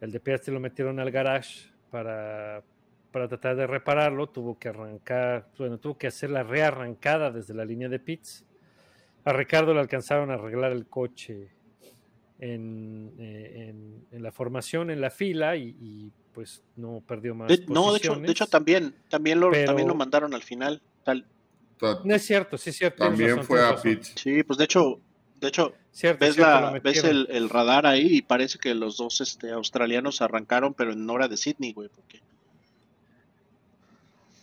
El 0.00 0.10
de 0.12 0.20
Piastri 0.20 0.52
lo 0.54 0.60
metieron 0.60 1.00
al 1.00 1.10
garage 1.10 1.68
para, 1.90 2.62
para 3.10 3.28
tratar 3.28 3.56
de 3.56 3.66
repararlo. 3.66 4.28
Tuvo 4.28 4.58
que 4.58 4.68
arrancar, 4.68 5.48
bueno, 5.58 5.78
tuvo 5.78 5.98
que 5.98 6.06
hacer 6.06 6.30
la 6.30 6.42
rearrancada 6.42 7.30
desde 7.30 7.54
la 7.54 7.64
línea 7.64 7.88
de 7.88 7.98
pits. 7.98 8.44
A 9.24 9.32
Ricardo 9.32 9.74
le 9.74 9.80
alcanzaron 9.80 10.30
a 10.30 10.34
arreglar 10.34 10.72
el 10.72 10.86
coche 10.86 11.48
en, 12.38 13.12
eh, 13.18 13.68
en- 13.68 14.06
en 14.12 14.22
la 14.22 14.30
formación, 14.30 14.90
en 14.90 15.00
la 15.00 15.10
fila, 15.10 15.56
y, 15.56 15.76
y, 15.80 16.12
pues 16.32 16.62
no 16.76 17.02
perdió 17.06 17.34
más. 17.34 17.48
De- 17.48 17.64
no, 17.66 17.90
de 17.92 17.98
hecho, 17.98 18.14
de 18.14 18.30
hecho 18.30 18.46
también, 18.46 18.94
también 19.08 19.40
lo, 19.40 19.50
Pero- 19.50 19.66
también 19.66 19.88
lo 19.88 19.94
mandaron 19.96 20.32
al 20.34 20.42
final. 20.42 20.80
Tal. 21.04 21.26
Ta- 21.78 22.00
No 22.04 22.14
es 22.14 22.22
cierto, 22.24 22.56
sí 22.56 22.70
es 22.70 22.76
cierto. 22.76 23.04
También 23.04 23.30
razón, 23.30 23.44
fue 23.44 23.64
a 23.66 23.74
pits. 23.76 24.14
Sí, 24.16 24.42
pues 24.44 24.56
de 24.58 24.64
hecho, 24.64 25.00
de 25.40 25.48
hecho, 25.48 25.74
Cierto, 25.92 26.24
ves 26.24 26.34
cierto, 26.36 26.50
la, 26.52 26.70
ves 26.80 27.04
el, 27.04 27.26
el 27.30 27.48
radar 27.50 27.86
ahí 27.86 28.16
y 28.18 28.22
parece 28.22 28.58
que 28.58 28.74
los 28.74 28.96
dos 28.96 29.20
este, 29.20 29.50
australianos 29.50 30.20
arrancaron, 30.22 30.74
pero 30.74 30.92
en 30.92 31.08
hora 31.10 31.28
de 31.28 31.36
Sydney, 31.36 31.72
güey, 31.72 31.88
porque 31.88 32.20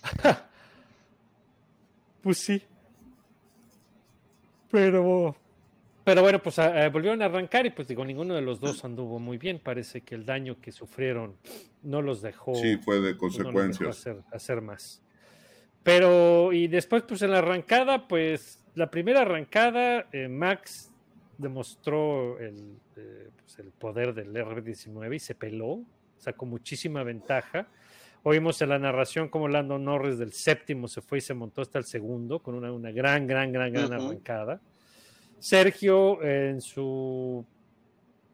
Pues 2.24 2.38
sí. 2.40 2.62
Pero. 4.72 5.36
Pero 6.04 6.22
bueno, 6.22 6.42
pues 6.42 6.60
a- 6.60 6.90
volvieron 6.90 7.22
a 7.24 7.26
arrancar 7.26 7.66
y 7.66 7.72
pues 7.72 7.88
digo, 7.88 8.06
ninguno 8.06 8.36
de 8.36 8.42
los 8.42 8.60
dos 8.60 8.84
anduvo 8.86 9.18
muy 9.20 9.38
bien. 9.38 9.60
Parece 9.60 10.02
que 10.02 10.14
el 10.16 10.26
daño 10.26 10.60
que 10.62 10.72
sufrieron 10.72 11.36
no 11.82 12.02
los 12.04 12.22
dejó, 12.22 12.54
Sí, 12.56 12.78
fue 12.78 13.00
de 13.00 13.16
pues, 13.16 13.38
no 13.40 13.44
los 13.46 13.54
dejó 13.54 13.60
consecuencias. 13.66 13.98
hacer, 14.00 14.18
hacer 14.32 14.62
más. 14.62 15.02
Pero, 15.86 16.52
y 16.52 16.68
después, 16.68 17.04
pues 17.04 17.22
en 17.22 17.30
la 17.30 17.38
arrancada, 17.38 18.08
pues 18.08 18.60
la 18.74 18.90
primera 18.90 19.22
arrancada, 19.22 20.08
eh, 20.12 20.28
Max 20.28 20.92
demostró 21.38 22.40
el, 22.40 22.80
eh, 22.96 23.30
pues, 23.36 23.60
el 23.60 23.70
poder 23.70 24.16
del 24.16 24.34
RB19 24.34 25.16
y 25.16 25.20
se 25.20 25.36
peló, 25.36 25.84
sacó 26.18 26.48
muchísima 26.48 27.04
ventaja. 27.04 27.68
Oímos 28.24 28.60
en 28.64 28.70
la 28.70 28.80
narración 28.80 29.30
cómo 29.30 29.48
Lando 29.48 29.78
Norris 29.78 30.18
del 30.18 30.34
séptimo 30.34 30.88
se 30.88 31.02
fue 31.02 31.20
y 31.20 31.22
se 31.22 31.36
montó 31.36 31.62
hasta 31.62 31.78
el 31.78 31.86
segundo 31.86 32.42
con 32.42 32.56
una, 32.56 32.72
una 32.72 32.90
gran, 32.90 33.28
gran, 33.28 33.52
gran, 33.52 33.72
gran 33.72 33.94
arrancada. 33.94 34.60
Sergio, 35.38 36.24
en 36.24 36.62
su 36.62 37.46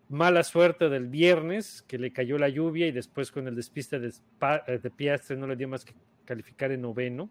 mala 0.07 0.43
suerte 0.43 0.87
del 0.87 1.07
viernes, 1.07 1.81
que 1.85 1.97
le 1.97 2.13
cayó 2.13 2.37
la 2.37 2.47
lluvia 2.47 2.87
y 2.87 2.93
después 2.93 3.29
con 3.29 3.45
el 3.49 3.57
despiste 3.57 3.99
de, 3.99 4.13
eh, 4.67 4.79
de 4.81 4.89
Piastre 4.89 5.35
no 5.35 5.47
le 5.47 5.57
dio 5.57 5.67
más 5.67 5.83
que 5.83 5.93
calificar 6.23 6.71
en 6.71 6.83
noveno. 6.83 7.29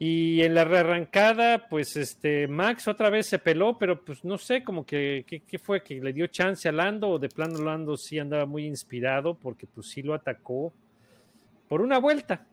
Y 0.00 0.42
en 0.42 0.54
la 0.54 0.64
rearrancada, 0.64 1.68
pues 1.68 1.96
este 1.96 2.46
Max 2.46 2.86
otra 2.86 3.10
vez 3.10 3.26
se 3.26 3.40
peló, 3.40 3.78
pero 3.78 4.04
pues 4.04 4.24
no 4.24 4.38
sé, 4.38 4.62
como 4.62 4.86
que 4.86 5.24
¿qué, 5.26 5.58
fue 5.58 5.82
que 5.82 6.00
le 6.00 6.12
dio 6.12 6.28
chance 6.28 6.68
a 6.68 6.72
Lando 6.72 7.08
o 7.08 7.18
de 7.18 7.28
plano 7.28 7.60
Lando 7.64 7.96
sí 7.96 8.16
andaba 8.18 8.46
muy 8.46 8.64
inspirado 8.64 9.34
porque 9.34 9.66
pues 9.66 9.88
sí 9.88 10.02
lo 10.02 10.14
atacó 10.14 10.72
por 11.68 11.80
una 11.80 11.98
vuelta. 11.98 12.46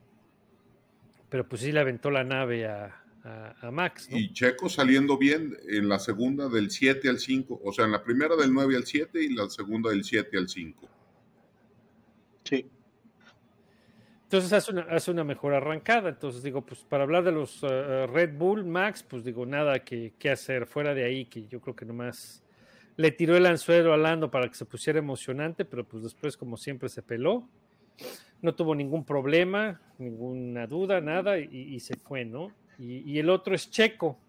Pero 1.30 1.48
pues 1.48 1.62
sí 1.62 1.72
le 1.72 1.82
aventó 1.82 2.10
la 2.10 2.24
nave 2.24 2.66
a, 2.66 3.04
a, 3.24 3.68
a 3.68 3.72
Max. 3.72 4.10
¿no? 4.10 4.18
Y 4.18 4.34
Checo 4.34 4.68
saliendo 4.68 5.16
bien 5.16 5.56
en 5.68 5.88
la 5.88 6.00
segunda 6.00 6.50
del 6.50 6.72
7 6.72 7.10
al 7.10 7.20
5, 7.20 7.62
o 7.64 7.72
sea, 7.72 7.86
en 7.86 7.92
la 7.92 8.04
primera 8.04 8.36
del 8.36 8.52
9 8.52 8.76
al 8.76 8.86
7 8.86 9.22
y 9.22 9.36
la 9.36 9.50
segunda 9.50 9.92
del 9.92 10.04
7 10.04 10.36
al 10.36 10.50
5. 10.50 10.90
Sí. 12.44 12.66
Entonces 14.36 14.52
hace 14.52 14.72
una, 14.72 14.82
hace 14.94 15.12
una 15.12 15.24
mejor 15.24 15.54
arrancada. 15.54 16.10
Entonces 16.10 16.44
digo, 16.44 16.62
pues 16.62 16.82
para 16.82 17.04
hablar 17.04 17.24
de 17.24 17.32
los 17.32 17.64
uh, 17.64 18.06
Red 18.08 18.38
Bull, 18.38 18.66
Max, 18.66 19.02
pues 19.02 19.24
digo, 19.24 19.46
nada 19.46 19.80
que, 19.80 20.14
que, 20.20 20.30
hacer 20.30 20.66
fuera 20.66 20.94
de 20.94 21.06
ahí, 21.06 21.26
que 21.26 21.48
yo 21.48 21.62
creo 21.62 21.74
que 21.74 21.86
nomás 21.86 22.44
le 22.98 23.12
tiró 23.12 23.38
el 23.38 23.46
anzuelo 23.46 23.94
a 23.94 23.98
Lando 23.98 24.30
para 24.30 24.50
que 24.50 24.56
se 24.56 24.66
pusiera 24.66 25.00
emocionante, 25.00 25.64
pero 25.64 25.86
pues 25.86 26.04
después 26.04 26.36
como 26.36 26.58
siempre 26.58 26.90
se 26.90 27.02
peló. 27.02 27.48
No 28.42 28.54
tuvo 28.54 28.76
ningún 28.76 29.06
problema, 29.06 29.80
ninguna 29.98 30.68
duda, 30.68 31.00
nada, 31.00 31.40
y, 31.40 31.48
y 31.50 31.80
se 31.80 31.96
fue, 31.96 32.26
¿no? 32.26 32.52
Y, 32.78 33.10
y, 33.10 33.20
el 33.20 33.30
otro 33.30 33.56
es 33.56 33.70
Checo. 33.70 34.20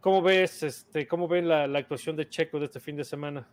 ¿Cómo 0.00 0.22
ves, 0.22 0.64
este, 0.64 1.06
cómo 1.06 1.28
ven 1.28 1.46
la, 1.46 1.68
la 1.68 1.78
actuación 1.78 2.16
de 2.16 2.28
Checo 2.28 2.58
de 2.58 2.64
este 2.64 2.80
fin 2.80 2.96
de 2.96 3.04
semana? 3.04 3.46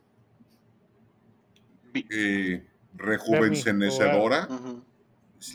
Eh, 1.93 2.65
rejuvenecedora. 2.95 4.47
Uh 4.49 4.53
-huh 4.53 4.94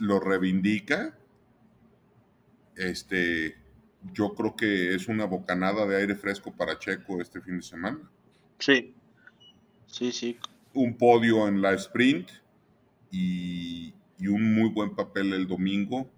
lo 0.01 0.21
reivindica. 0.21 1.17
Este, 2.77 3.57
yo 4.13 4.35
creo 4.35 4.57
que 4.57 4.95
es 4.95 5.09
una 5.09 5.27
bocanada 5.27 5.87
de 5.87 5.97
aire 5.97 6.15
fresco 6.15 6.53
para 6.53 6.79
Checo 6.79 7.21
este 7.21 7.41
fin 7.41 7.57
de 7.57 7.63
semana. 7.63 8.01
Sí, 8.59 8.95
sí, 9.87 10.13
sí. 10.13 10.39
Un 10.75 10.97
podio 10.97 11.49
en 11.49 11.61
la 11.61 11.73
sprint 11.73 12.31
y, 13.11 13.93
y 14.19 14.27
un 14.29 14.55
muy 14.55 14.71
buen 14.71 14.95
papel 14.95 15.33
el 15.33 15.47
domingo 15.47 16.09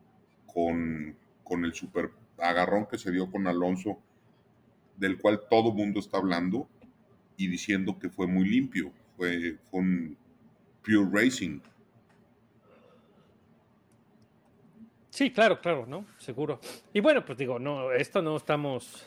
con, 0.46 1.16
con, 1.44 1.64
el 1.64 1.72
super 1.72 2.10
agarrón 2.38 2.86
que 2.86 2.98
se 2.98 3.10
dio 3.10 3.30
con 3.30 3.46
Alonso, 3.46 3.98
del 4.96 5.18
cual 5.18 5.40
todo 5.48 5.72
mundo 5.72 6.00
está 6.00 6.18
hablando 6.18 6.68
y 7.36 7.48
diciendo 7.48 7.98
que 7.98 8.10
fue 8.10 8.26
muy 8.26 8.48
limpio, 8.48 8.92
fue, 9.16 9.56
fue 9.70 9.80
un 9.80 10.16
pure 10.84 11.08
racing. 11.10 11.60
Sí, 15.12 15.30
claro, 15.30 15.60
claro, 15.60 15.84
¿no? 15.86 16.06
Seguro. 16.16 16.58
Y 16.94 17.00
bueno, 17.00 17.22
pues 17.22 17.36
digo, 17.36 17.58
no, 17.58 17.92
esto 17.92 18.22
no 18.22 18.34
estamos, 18.34 19.06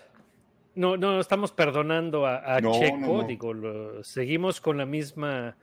no, 0.76 0.96
no 0.98 1.20
estamos 1.20 1.52
perdonando 1.52 2.28
a, 2.28 2.58
a 2.58 2.62
no, 2.62 2.74
Checo, 2.74 2.98
no, 2.98 3.08
no. 3.22 3.24
digo, 3.24 3.56
lo, 3.56 4.04
seguimos 4.04 4.62
con 4.62 4.78
la 4.78 4.86
misma, 4.86 5.58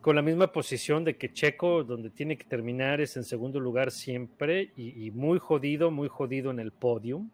con 0.00 0.14
la 0.14 0.22
misma 0.22 0.52
posición 0.52 1.02
de 1.02 1.16
que 1.16 1.32
Checo, 1.32 1.82
donde 1.82 2.10
tiene 2.10 2.38
que 2.38 2.44
terminar 2.44 3.00
es 3.00 3.16
en 3.16 3.24
segundo 3.24 3.58
lugar 3.58 3.90
siempre 3.90 4.70
y, 4.76 5.06
y 5.06 5.10
muy 5.10 5.40
jodido, 5.40 5.90
muy 5.90 6.06
jodido 6.06 6.52
en 6.52 6.60
el 6.60 6.70
podium. 6.70 7.28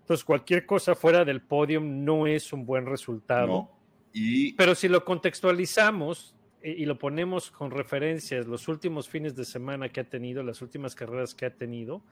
Entonces, 0.00 0.24
cualquier 0.24 0.66
cosa 0.66 0.96
fuera 0.96 1.24
del 1.24 1.42
podium 1.42 2.04
no 2.04 2.26
es 2.26 2.52
un 2.52 2.66
buen 2.66 2.86
resultado. 2.86 3.70
Y... 4.12 4.52
Pero 4.54 4.74
si 4.74 4.88
lo 4.88 5.04
contextualizamos, 5.04 6.34
y 6.62 6.84
lo 6.86 6.98
ponemos 6.98 7.50
con 7.50 7.70
referencias 7.70 8.46
los 8.46 8.68
últimos 8.68 9.08
fines 9.08 9.34
de 9.36 9.44
semana 9.44 9.88
que 9.88 10.00
ha 10.00 10.04
tenido, 10.04 10.42
las 10.42 10.60
últimas 10.62 10.94
carreras 10.94 11.34
que 11.34 11.46
ha 11.46 11.50
tenido, 11.50 12.02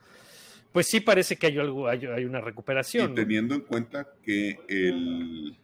pues 0.71 0.87
sí 0.87 0.99
parece 0.99 1.37
que 1.37 1.47
hay 1.47 1.57
algo, 1.57 1.87
hay, 1.87 2.05
hay 2.05 2.25
una 2.25 2.41
recuperación. 2.41 3.11
Y 3.11 3.15
teniendo 3.15 3.55
en 3.55 3.61
cuenta 3.61 4.07
que 4.21 4.59
el, 4.67 5.57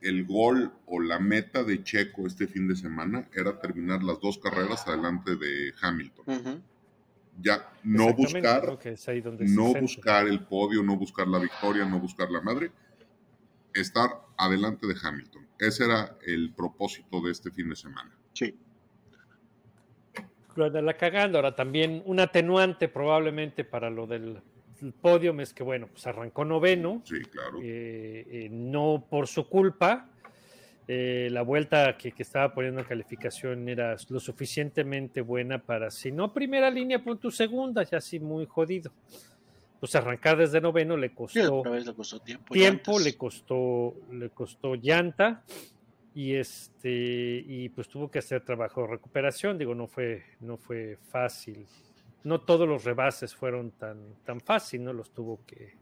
el 0.00 0.24
gol 0.24 0.72
o 0.86 1.00
la 1.00 1.18
meta 1.18 1.62
de 1.62 1.82
Checo 1.82 2.26
este 2.26 2.46
fin 2.46 2.68
de 2.68 2.76
semana 2.76 3.28
era 3.34 3.58
terminar 3.58 4.02
las 4.02 4.20
dos 4.20 4.38
carreras 4.38 4.86
adelante 4.86 5.36
de 5.36 5.72
Hamilton. 5.80 6.24
Uh 6.26 6.32
-huh. 6.32 6.62
Ya 7.40 7.72
no 7.82 8.12
buscar, 8.12 8.78
no 9.40 9.74
buscar 9.74 10.28
el 10.28 10.40
podio, 10.40 10.82
no 10.82 10.96
buscar 10.96 11.26
la 11.26 11.38
victoria, 11.38 11.84
no 11.86 11.98
buscar 11.98 12.30
la 12.30 12.42
madre, 12.42 12.70
estar 13.74 14.10
adelante 14.36 14.86
de 14.86 14.94
Hamilton. 15.00 15.46
Ese 15.58 15.84
era 15.84 16.16
el 16.26 16.52
propósito 16.52 17.20
de 17.20 17.32
este 17.32 17.50
fin 17.50 17.68
de 17.70 17.76
semana. 17.76 18.10
Sí. 18.32 18.58
La 20.56 20.94
cagando. 20.94 21.38
Ahora 21.38 21.54
también 21.54 22.02
un 22.04 22.20
atenuante 22.20 22.88
probablemente 22.88 23.64
para 23.64 23.88
lo 23.88 24.06
del 24.06 24.40
podio 25.00 25.38
es 25.40 25.54
que, 25.54 25.62
bueno, 25.62 25.86
pues 25.86 26.06
arrancó 26.06 26.44
noveno. 26.44 27.02
Sí, 27.04 27.20
claro. 27.30 27.58
Eh, 27.62 28.26
eh, 28.28 28.48
no 28.50 29.06
por 29.08 29.28
su 29.28 29.48
culpa. 29.48 30.08
Eh, 30.88 31.28
la 31.30 31.42
vuelta 31.42 31.96
que, 31.96 32.10
que, 32.10 32.24
estaba 32.24 32.52
poniendo 32.52 32.80
en 32.80 32.86
calificación 32.86 33.68
era 33.68 33.96
lo 34.08 34.18
suficientemente 34.18 35.20
buena 35.20 35.62
para, 35.62 35.92
si 35.92 36.10
no 36.10 36.34
primera 36.34 36.68
línea, 36.70 37.02
por 37.02 37.18
tu 37.18 37.30
segunda, 37.30 37.84
ya 37.84 37.98
así 37.98 38.18
muy 38.18 38.46
jodido 38.46 38.92
pues 39.82 39.96
arrancar 39.96 40.36
desde 40.36 40.60
noveno 40.60 40.96
le 40.96 41.12
costó, 41.12 41.64
sí, 41.64 41.84
le 41.84 41.92
costó 41.92 42.20
tiempo, 42.20 42.54
tiempo 42.54 43.00
le 43.00 43.16
costó, 43.16 43.96
le 44.12 44.30
costó 44.30 44.76
llanta 44.76 45.42
y 46.14 46.34
este 46.36 47.44
y 47.44 47.68
pues 47.70 47.88
tuvo 47.88 48.08
que 48.08 48.20
hacer 48.20 48.44
trabajo 48.44 48.82
de 48.82 48.86
recuperación, 48.86 49.58
digo, 49.58 49.74
no 49.74 49.88
fue, 49.88 50.22
no 50.38 50.56
fue 50.56 51.00
fácil. 51.10 51.66
No 52.22 52.42
todos 52.42 52.68
los 52.68 52.84
rebases 52.84 53.34
fueron 53.34 53.72
tan, 53.72 54.14
tan 54.24 54.40
fácil, 54.40 54.84
¿no? 54.84 54.92
Los 54.92 55.12
tuvo 55.12 55.44
que, 55.44 55.74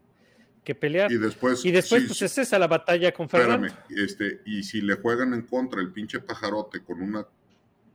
que 0.63 0.73
pelear. 0.73 1.11
Y 1.11 1.19
después, 1.19 1.63
y 1.63 1.69
después 1.69 2.01
sí, 2.01 2.07
pues 2.07 2.21
es 2.23 2.39
esa 2.39 2.57
la 2.57 2.65
batalla 2.65 3.11
con 3.11 3.29
Fernando. 3.29 3.67
Espérame, 3.67 4.03
este, 4.03 4.41
y 4.47 4.63
si 4.63 4.81
le 4.81 4.95
juegan 4.95 5.35
en 5.35 5.43
contra 5.43 5.79
el 5.79 5.91
pinche 5.91 6.19
pajarote 6.21 6.83
con 6.83 7.03
una 7.03 7.27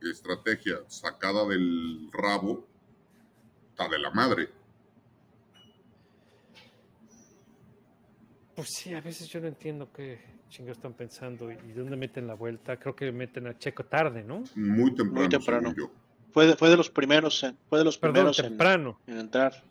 estrategia 0.01 0.77
sacada 0.87 1.45
del 1.45 2.09
rabo, 2.13 2.65
está 3.71 3.89
de 3.89 3.99
la 3.99 4.11
madre. 4.11 4.56
Pues 8.57 8.69
sí, 8.69 8.91
a 8.95 9.01
veces 9.01 9.29
yo 9.29 9.39
no 9.39 9.45
entiendo 9.45 9.87
qué 9.95 10.19
chingados 10.49 10.79
están 10.79 10.93
pensando 10.93 11.51
y 11.51 11.73
dónde 11.73 11.95
meten 11.95 12.25
la 12.25 12.33
vuelta. 12.33 12.75
Creo 12.77 12.95
que 12.95 13.11
meten 13.11 13.45
a 13.45 13.55
Checo 13.55 13.85
tarde, 13.85 14.23
¿no? 14.23 14.45
Muy 14.55 14.95
temprano. 14.95 15.21
Muy 15.21 15.29
temprano. 15.29 15.75
Fue 16.31 16.47
de, 16.47 16.55
fue 16.55 16.67
de, 16.67 16.75
los 16.75 16.89
primeros, 16.89 17.43
en, 17.43 17.55
fue 17.69 17.77
de 17.77 17.85
los 17.85 17.99
Perdón, 17.99 18.13
primeros 18.15 18.37
temprano. 18.37 18.99
En, 19.05 19.13
en, 19.13 19.19
entrar. 19.19 19.63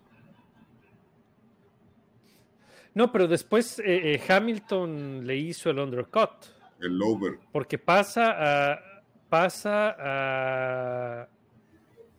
No, 2.94 3.10
pero 3.10 3.26
después 3.26 3.80
eh, 3.80 4.14
eh, 4.14 4.22
Hamilton 4.28 5.26
le 5.26 5.36
hizo 5.36 5.68
el 5.68 5.80
undercut. 5.80 6.46
El 6.80 7.02
over. 7.02 7.40
Porque 7.50 7.78
pasa 7.78 8.36
a 8.36 9.02
pasa 9.28 9.96
a, 9.98 11.28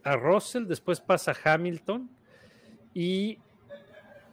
a 0.04 0.16
Russell, 0.18 0.66
después 0.66 1.00
pasa 1.00 1.32
a 1.32 1.54
Hamilton 1.54 2.10
y 2.94 3.40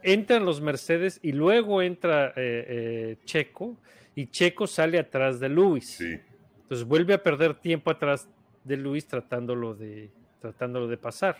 entran 0.05 0.45
los 0.45 0.61
Mercedes 0.61 1.19
y 1.23 1.33
luego 1.33 1.83
entra 1.83 2.29
eh, 2.29 2.33
eh, 2.37 3.17
Checo 3.25 3.77
y 4.15 4.27
Checo 4.29 4.67
sale 4.67 4.99
atrás 4.99 5.41
de 5.41 5.49
Luis. 5.49 5.97
Sí. 5.97 6.21
Entonces 6.63 6.87
vuelve 6.87 7.15
a 7.15 7.23
perder 7.23 7.55
tiempo 7.55 7.91
atrás 7.91 8.29
de 8.63 8.77
Luis 8.77 9.07
tratándolo 9.07 9.75
de 9.75 10.11
tratándolo 10.41 10.87
de 10.87 10.99
pasar. 10.99 11.39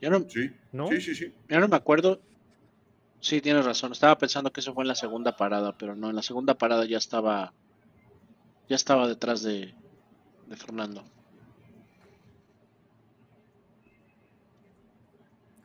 Yo 0.00 0.10
no, 0.10 0.28
sí. 0.28 0.50
¿no? 0.72 0.88
sí, 0.88 1.00
sí, 1.00 1.14
sí. 1.14 1.32
Yo 1.48 1.60
no 1.60 1.68
me 1.68 1.76
acuerdo. 1.76 2.20
Sí, 3.20 3.40
tienes 3.40 3.64
razón. 3.64 3.92
Estaba 3.92 4.18
pensando 4.18 4.52
que 4.52 4.60
eso 4.60 4.74
fue 4.74 4.84
en 4.84 4.88
la 4.88 4.94
segunda 4.94 5.36
parada, 5.36 5.76
pero 5.78 5.94
no, 5.94 6.10
en 6.10 6.16
la 6.16 6.22
segunda 6.22 6.54
parada 6.54 6.84
ya 6.84 6.98
estaba 6.98 7.52
ya 8.68 8.76
estaba 8.76 9.08
detrás 9.08 9.42
de, 9.42 9.74
de 10.48 10.56
Fernando. 10.56 11.04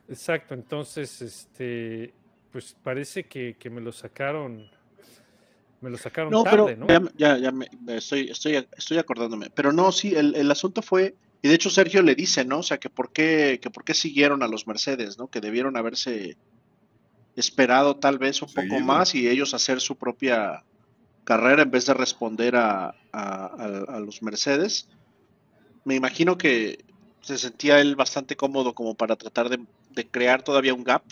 Exacto, 0.08 0.54
entonces, 0.54 1.20
este, 1.20 2.14
pues 2.50 2.74
parece 2.82 3.24
que, 3.24 3.56
que 3.58 3.68
me 3.68 3.80
lo 3.80 3.92
sacaron, 3.92 4.66
me 5.82 5.90
lo 5.90 5.98
sacaron 5.98 6.30
no, 6.30 6.44
tarde, 6.44 6.76
pero 6.76 6.76
¿no? 6.76 6.86
Ya, 6.86 7.02
ya, 7.16 7.38
ya 7.38 7.52
me, 7.52 7.68
estoy, 7.88 8.30
estoy, 8.30 8.66
estoy 8.76 8.98
acordándome. 8.98 9.50
Pero 9.50 9.72
no, 9.72 9.92
sí, 9.92 10.14
el, 10.14 10.34
el, 10.34 10.50
asunto 10.50 10.80
fue, 10.80 11.14
y 11.42 11.48
de 11.48 11.54
hecho 11.54 11.68
Sergio 11.68 12.02
le 12.02 12.14
dice, 12.14 12.44
¿no? 12.46 12.60
O 12.60 12.62
sea, 12.62 12.78
que 12.78 12.88
por 12.88 13.12
qué, 13.12 13.58
que 13.60 13.68
por 13.70 13.84
qué 13.84 13.92
siguieron 13.92 14.42
a 14.42 14.48
los 14.48 14.66
Mercedes, 14.66 15.18
¿no? 15.18 15.28
Que 15.28 15.40
debieron 15.40 15.76
haberse 15.76 16.38
esperado 17.36 17.96
tal 17.96 18.18
vez 18.18 18.40
un 18.40 18.52
poco 18.52 18.80
más 18.80 19.14
y 19.14 19.28
ellos 19.28 19.52
hacer 19.52 19.80
su 19.80 19.96
propia 19.96 20.64
carrera 21.24 21.62
en 21.62 21.70
vez 21.70 21.86
de 21.86 21.94
responder 21.94 22.56
a, 22.56 22.86
a, 22.86 22.94
a, 23.12 23.96
a 23.96 24.00
los 24.00 24.22
Mercedes. 24.22 24.88
Me 25.84 25.94
imagino 25.94 26.38
que 26.38 26.84
se 27.28 27.36
sentía 27.36 27.78
él 27.78 27.94
bastante 27.94 28.36
cómodo 28.36 28.74
como 28.74 28.94
para 28.94 29.14
tratar 29.14 29.50
de, 29.50 29.60
de, 29.90 30.06
crear 30.06 30.42
todavía 30.42 30.72
un 30.72 30.82
gap. 30.82 31.02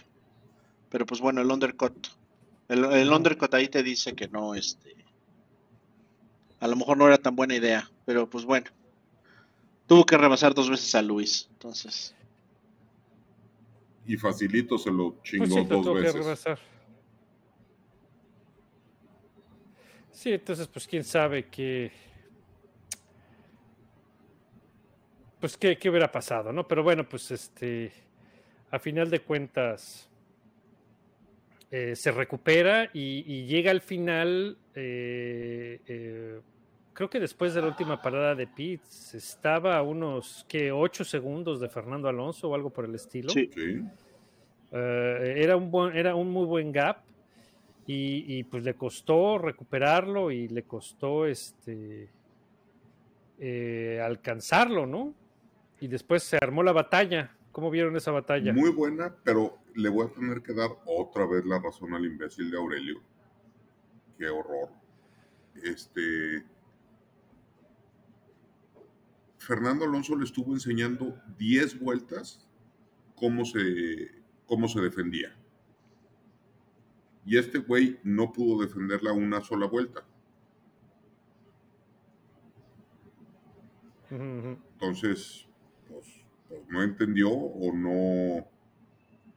Pero 0.89 1.05
pues 1.05 1.21
bueno, 1.21 1.43
el 1.43 1.51
undercut. 1.51 2.09
El, 2.69 2.85
el 2.87 3.13
undercut 3.13 3.53
ahí 3.53 3.69
te 3.69 3.83
dice 3.83 4.15
que 4.15 4.27
no, 4.27 4.55
este. 4.55 4.97
A 6.59 6.69
lo 6.69 6.77
mejor 6.77 6.97
no 6.97 7.07
era 7.07 7.19
tan 7.19 7.37
buena 7.37 7.55
idea. 7.55 7.91
Pero 8.07 8.31
pues 8.31 8.47
bueno. 8.47 8.71
Tuvo 9.87 10.07
que 10.07 10.17
rebasar 10.17 10.55
dos 10.55 10.71
veces 10.71 10.95
a 10.95 11.03
Luis. 11.03 11.49
Entonces. 11.53 12.15
Y 14.07 14.17
facilito 14.17 14.79
se 14.79 14.91
lo 14.91 15.17
chingó 15.23 15.45
pues 15.45 15.55
sí, 15.55 15.65
dos 15.69 15.83
tuvo 15.83 15.95
veces. 15.95 16.13
Que 16.13 16.19
rebasar. 16.19 16.59
Sí, 20.13 20.33
entonces 20.33 20.67
pues 20.67 20.89
quién 20.89 21.05
sabe 21.05 21.47
qué 21.49 21.93
pues 25.41 25.57
qué, 25.57 25.77
qué, 25.79 25.91
hubiera 25.91 26.11
pasado, 26.11 26.53
¿no? 26.53 26.67
Pero 26.67 26.83
bueno, 26.83 27.09
pues 27.09 27.31
este, 27.31 27.93
a 28.71 28.79
final 28.79 29.11
de 29.11 29.21
cuentas, 29.21 30.09
eh, 31.71 31.97
se 31.97 32.13
recupera 32.13 32.91
y, 32.93 33.25
y 33.27 33.47
llega 33.47 33.71
al 33.71 33.81
final, 33.81 34.57
eh, 34.75 35.81
eh, 35.87 36.41
creo 36.93 37.11
que 37.11 37.21
después 37.21 37.55
de 37.55 37.61
la 37.61 37.69
última 37.69 38.01
parada 38.01 38.35
de 38.35 38.47
Pitts, 38.47 39.15
estaba 39.15 39.77
a 39.77 39.83
unos 39.83 40.45
que 40.49 40.73
8 40.73 41.05
segundos 41.05 41.61
de 41.61 41.69
Fernando 41.69 42.09
Alonso 42.09 42.49
o 42.49 42.55
algo 42.55 42.71
por 42.71 42.85
el 42.85 42.95
estilo. 42.95 43.31
Sí. 43.31 43.51
Sí. 43.53 43.83
Eh, 44.73 45.35
era, 45.37 45.57
un 45.57 45.71
buen, 45.71 45.97
era 45.97 46.15
un 46.15 46.31
muy 46.31 46.45
buen 46.45 46.73
gap 46.73 46.99
y, 47.87 48.39
y, 48.39 48.45
pues 48.45 48.65
le 48.65 48.75
costó 48.75 49.39
recuperarlo 49.39 50.31
y 50.31 50.49
le 50.49 50.65
costó 50.65 51.27
este 51.27 52.09
eh, 53.39 54.01
alcanzarlo, 54.03 54.87
¿no? 54.87 55.15
Y 55.81 55.89
después 55.89 56.23
se 56.23 56.37
armó 56.37 56.63
la 56.63 56.73
batalla. 56.73 57.37
¿Cómo 57.53 57.71
vieron 57.71 57.97
esa 57.97 58.11
batalla? 58.11 58.53
Muy 58.53 58.71
buena, 58.71 59.15
pero 59.25 59.59
le 59.75 59.89
voy 59.89 60.07
a 60.07 60.11
tener 60.11 60.43
que 60.43 60.53
dar 60.53 60.71
otra 60.85 61.27
vez 61.27 61.45
la 61.45 61.59
razón 61.59 61.95
al 61.95 62.05
imbécil 62.05 62.51
de 62.51 62.59
Aurelio. 62.59 63.01
Qué 64.19 64.29
horror. 64.29 64.69
Este. 65.63 66.45
Fernando 69.39 69.85
Alonso 69.85 70.17
le 70.17 70.25
estuvo 70.25 70.53
enseñando 70.53 71.19
10 71.39 71.81
vueltas 71.81 72.47
cómo 73.15 73.45
se, 73.45 74.11
cómo 74.47 74.69
se 74.69 74.81
defendía. 74.81 75.37
Y 77.25 77.39
este 77.39 77.59
güey 77.59 77.99
no 78.05 78.33
pudo 78.33 78.63
defenderla 78.65 79.13
una 79.13 79.41
sola 79.41 79.67
vuelta. 79.67 80.05
Entonces, 84.11 85.46
no 86.69 86.83
entendió 86.83 87.31
o 87.31 87.73
no, 87.73 88.47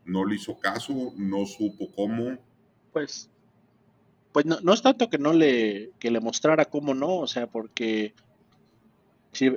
no 0.06 0.26
le 0.26 0.36
hizo 0.36 0.58
caso, 0.60 1.14
no 1.18 1.46
supo 1.46 1.92
cómo. 1.96 2.38
Pues, 2.94 3.30
pues 4.32 4.46
no, 4.46 4.60
no 4.62 4.74
es 4.74 4.82
tanto 4.82 5.10
que 5.10 5.18
no 5.18 5.34
le, 5.34 5.92
que 6.00 6.12
le 6.12 6.20
mostrara 6.20 6.66
cómo 6.66 6.94
no, 6.94 7.18
o 7.18 7.28
sea, 7.28 7.48
porque 7.48 8.14
si, 9.32 9.52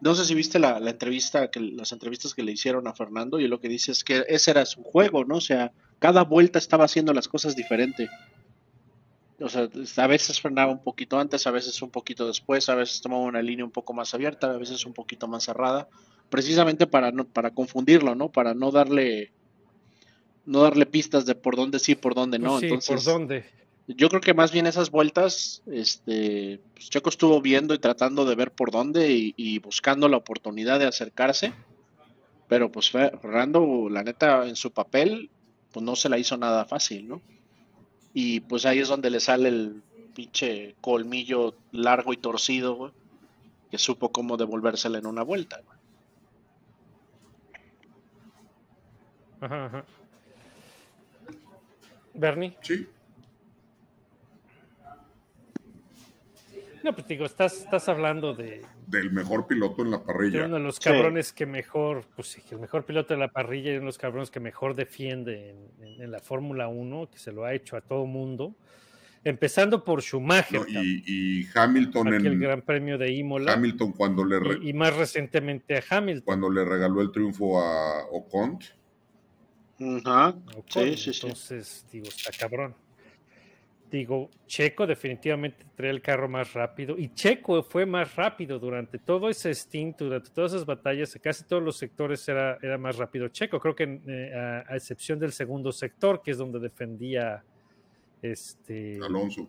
no 0.00 0.14
sé 0.14 0.24
si 0.24 0.34
viste 0.34 0.58
la, 0.58 0.80
la 0.80 0.90
entrevista, 0.90 1.50
que, 1.50 1.60
las 1.60 1.92
entrevistas 1.92 2.34
que 2.34 2.42
le 2.42 2.52
hicieron 2.52 2.86
a 2.86 2.94
Fernando 2.94 3.38
y 3.38 3.48
lo 3.48 3.60
que 3.60 3.68
dice 3.68 3.92
es 3.92 4.02
que 4.02 4.24
ese 4.28 4.50
era 4.50 4.66
su 4.66 4.82
juego, 4.82 5.24
¿no? 5.24 5.36
O 5.36 5.40
sea, 5.40 5.72
cada 5.98 6.24
vuelta 6.24 6.58
estaba 6.58 6.84
haciendo 6.84 7.12
las 7.12 7.28
cosas 7.28 7.54
diferente. 7.54 8.10
O 9.40 9.48
sea, 9.48 9.68
a 9.96 10.06
veces 10.06 10.40
frenaba 10.40 10.72
un 10.72 10.82
poquito 10.82 11.18
antes, 11.18 11.46
a 11.46 11.50
veces 11.50 11.80
un 11.82 11.90
poquito 11.90 12.26
después, 12.26 12.68
a 12.68 12.74
veces 12.74 13.00
tomaba 13.00 13.22
una 13.22 13.42
línea 13.42 13.64
un 13.64 13.70
poco 13.70 13.92
más 13.92 14.14
abierta, 14.14 14.50
a 14.50 14.58
veces 14.58 14.84
un 14.86 14.94
poquito 14.94 15.26
más 15.26 15.44
cerrada, 15.44 15.88
precisamente 16.30 16.86
para 16.86 17.12
no, 17.12 17.24
para 17.24 17.50
confundirlo, 17.50 18.14
¿no? 18.14 18.30
Para 18.30 18.54
no 18.54 18.70
darle, 18.70 19.30
no 20.46 20.60
darle 20.62 20.86
pistas 20.86 21.26
de 21.26 21.34
por 21.34 21.56
dónde 21.56 21.78
sí, 21.78 21.94
por 21.94 22.14
dónde 22.14 22.38
no. 22.38 22.50
Pues 22.50 22.60
sí, 22.60 22.66
Entonces, 22.66 23.04
¿por 23.04 23.04
dónde? 23.04 23.44
yo 23.86 24.08
creo 24.08 24.20
que 24.20 24.34
más 24.34 24.50
bien 24.52 24.66
esas 24.66 24.90
vueltas, 24.90 25.62
este, 25.66 26.60
pues 26.74 26.88
Checo 26.90 27.10
estuvo 27.10 27.40
viendo 27.40 27.74
y 27.74 27.78
tratando 27.78 28.24
de 28.24 28.34
ver 28.34 28.50
por 28.50 28.70
dónde 28.70 29.12
y, 29.12 29.34
y 29.36 29.58
buscando 29.58 30.08
la 30.08 30.16
oportunidad 30.16 30.78
de 30.78 30.86
acercarse, 30.86 31.52
pero 32.48 32.70
pues 32.72 32.90
Fe- 32.90 33.12
Fernando, 33.20 33.88
la 33.90 34.02
neta, 34.02 34.46
en 34.48 34.56
su 34.56 34.70
papel, 34.70 35.30
pues 35.72 35.84
no 35.84 35.96
se 35.96 36.08
la 36.08 36.18
hizo 36.18 36.36
nada 36.36 36.64
fácil, 36.64 37.08
¿no? 37.08 37.20
Y 38.12 38.40
pues 38.40 38.64
ahí 38.64 38.78
es 38.78 38.88
donde 38.88 39.10
le 39.10 39.18
sale 39.20 39.48
el 39.48 39.82
pinche 40.14 40.76
colmillo 40.80 41.54
largo 41.72 42.12
y 42.12 42.16
torcido, 42.16 42.74
güey, 42.76 42.92
que 43.70 43.78
supo 43.78 44.12
cómo 44.12 44.36
devolvérsela 44.36 44.98
en 44.98 45.06
una 45.06 45.22
vuelta. 45.24 45.60
güey. 45.66 45.73
Ajá, 49.44 49.66
ajá. 49.66 49.84
Bernie. 52.14 52.56
Sí, 52.62 52.86
No, 56.82 56.94
pues 56.94 57.08
digo, 57.08 57.24
estás, 57.24 57.62
estás 57.62 57.88
hablando 57.88 58.34
de, 58.34 58.60
del 58.86 59.10
mejor 59.10 59.46
piloto 59.46 59.80
en 59.82 59.90
la 59.90 59.96
de 59.98 60.04
parrilla. 60.04 60.44
uno 60.44 60.56
de 60.56 60.60
los 60.62 60.76
Sí. 60.76 60.82
cabrones 60.84 61.32
que 61.32 61.46
mejor, 61.46 62.04
pues 62.14 62.28
sí, 62.28 62.42
el 62.50 62.58
mejor 62.58 62.84
piloto 62.84 63.14
de 63.14 63.20
la 63.20 63.28
parrilla 63.28 63.70
y 63.72 63.76
uno 63.76 63.80
de 63.80 63.86
los 63.86 63.96
cabrones 63.98 64.30
que 64.30 64.38
mejor 64.38 64.74
defiende 64.74 65.50
en, 65.50 65.70
en- 65.86 66.02
en 66.02 66.10
la 66.10 66.18
Fórmula 66.20 66.68
1, 66.68 67.08
que 67.10 67.18
se 67.18 67.32
lo 67.32 67.44
ha 67.46 67.54
hecho 67.54 67.78
a 67.78 67.80
todo 67.80 68.04
mundo. 68.04 68.54
Empezando 69.24 69.82
por 69.82 70.02
Schumacher, 70.02 70.60
No, 70.60 70.66
y, 70.82 71.02
y 71.06 71.48
Hamilton 71.54 72.08
aquí 72.08 72.26
el 72.26 72.32
en 72.34 72.40
Gran 72.40 72.60
Premio 72.60 72.98
de 72.98 73.10
Imola, 73.12 73.54
Hamilton 73.54 73.92
cuando 73.92 74.22
le 74.22 74.38
re- 74.38 74.58
y, 74.60 74.68
y 74.68 74.72
más 74.74 74.94
recientemente 74.94 75.78
a 75.78 75.82
Hamilton. 75.88 76.24
cuando 76.26 76.50
le 76.50 76.66
regaló 76.66 77.00
el 77.00 77.10
triunfo 77.10 77.62
a 77.62 78.04
Ocon. 78.12 78.58
Ajá, 79.80 80.36
sí, 80.68 80.96
sí. 80.96 81.10
Entonces, 81.14 81.86
digo, 81.90 82.06
está 82.08 82.30
cabrón. 82.38 82.74
Digo, 83.90 84.28
Checo 84.46 84.86
definitivamente 84.86 85.64
trae 85.76 85.90
el 85.90 86.02
carro 86.02 86.28
más 86.28 86.52
rápido 86.52 86.98
y 86.98 87.14
Checo 87.14 87.62
fue 87.62 87.86
más 87.86 88.16
rápido 88.16 88.58
durante 88.58 88.98
todo 88.98 89.28
ese 89.28 89.54
stint, 89.54 89.98
durante 89.98 90.30
todas 90.30 90.52
esas 90.52 90.66
batallas, 90.66 91.14
en 91.14 91.22
casi 91.22 91.44
todos 91.44 91.62
los 91.62 91.76
sectores 91.76 92.26
era, 92.28 92.58
era 92.60 92.76
más 92.76 92.96
rápido 92.96 93.28
Checo. 93.28 93.60
Creo 93.60 93.74
que 93.76 94.00
eh, 94.06 94.32
a, 94.34 94.72
a 94.72 94.76
excepción 94.76 95.18
del 95.20 95.32
segundo 95.32 95.70
sector, 95.70 96.22
que 96.22 96.32
es 96.32 96.38
donde 96.38 96.58
defendía 96.58 97.44
este 98.20 98.98
Alonso. 99.02 99.48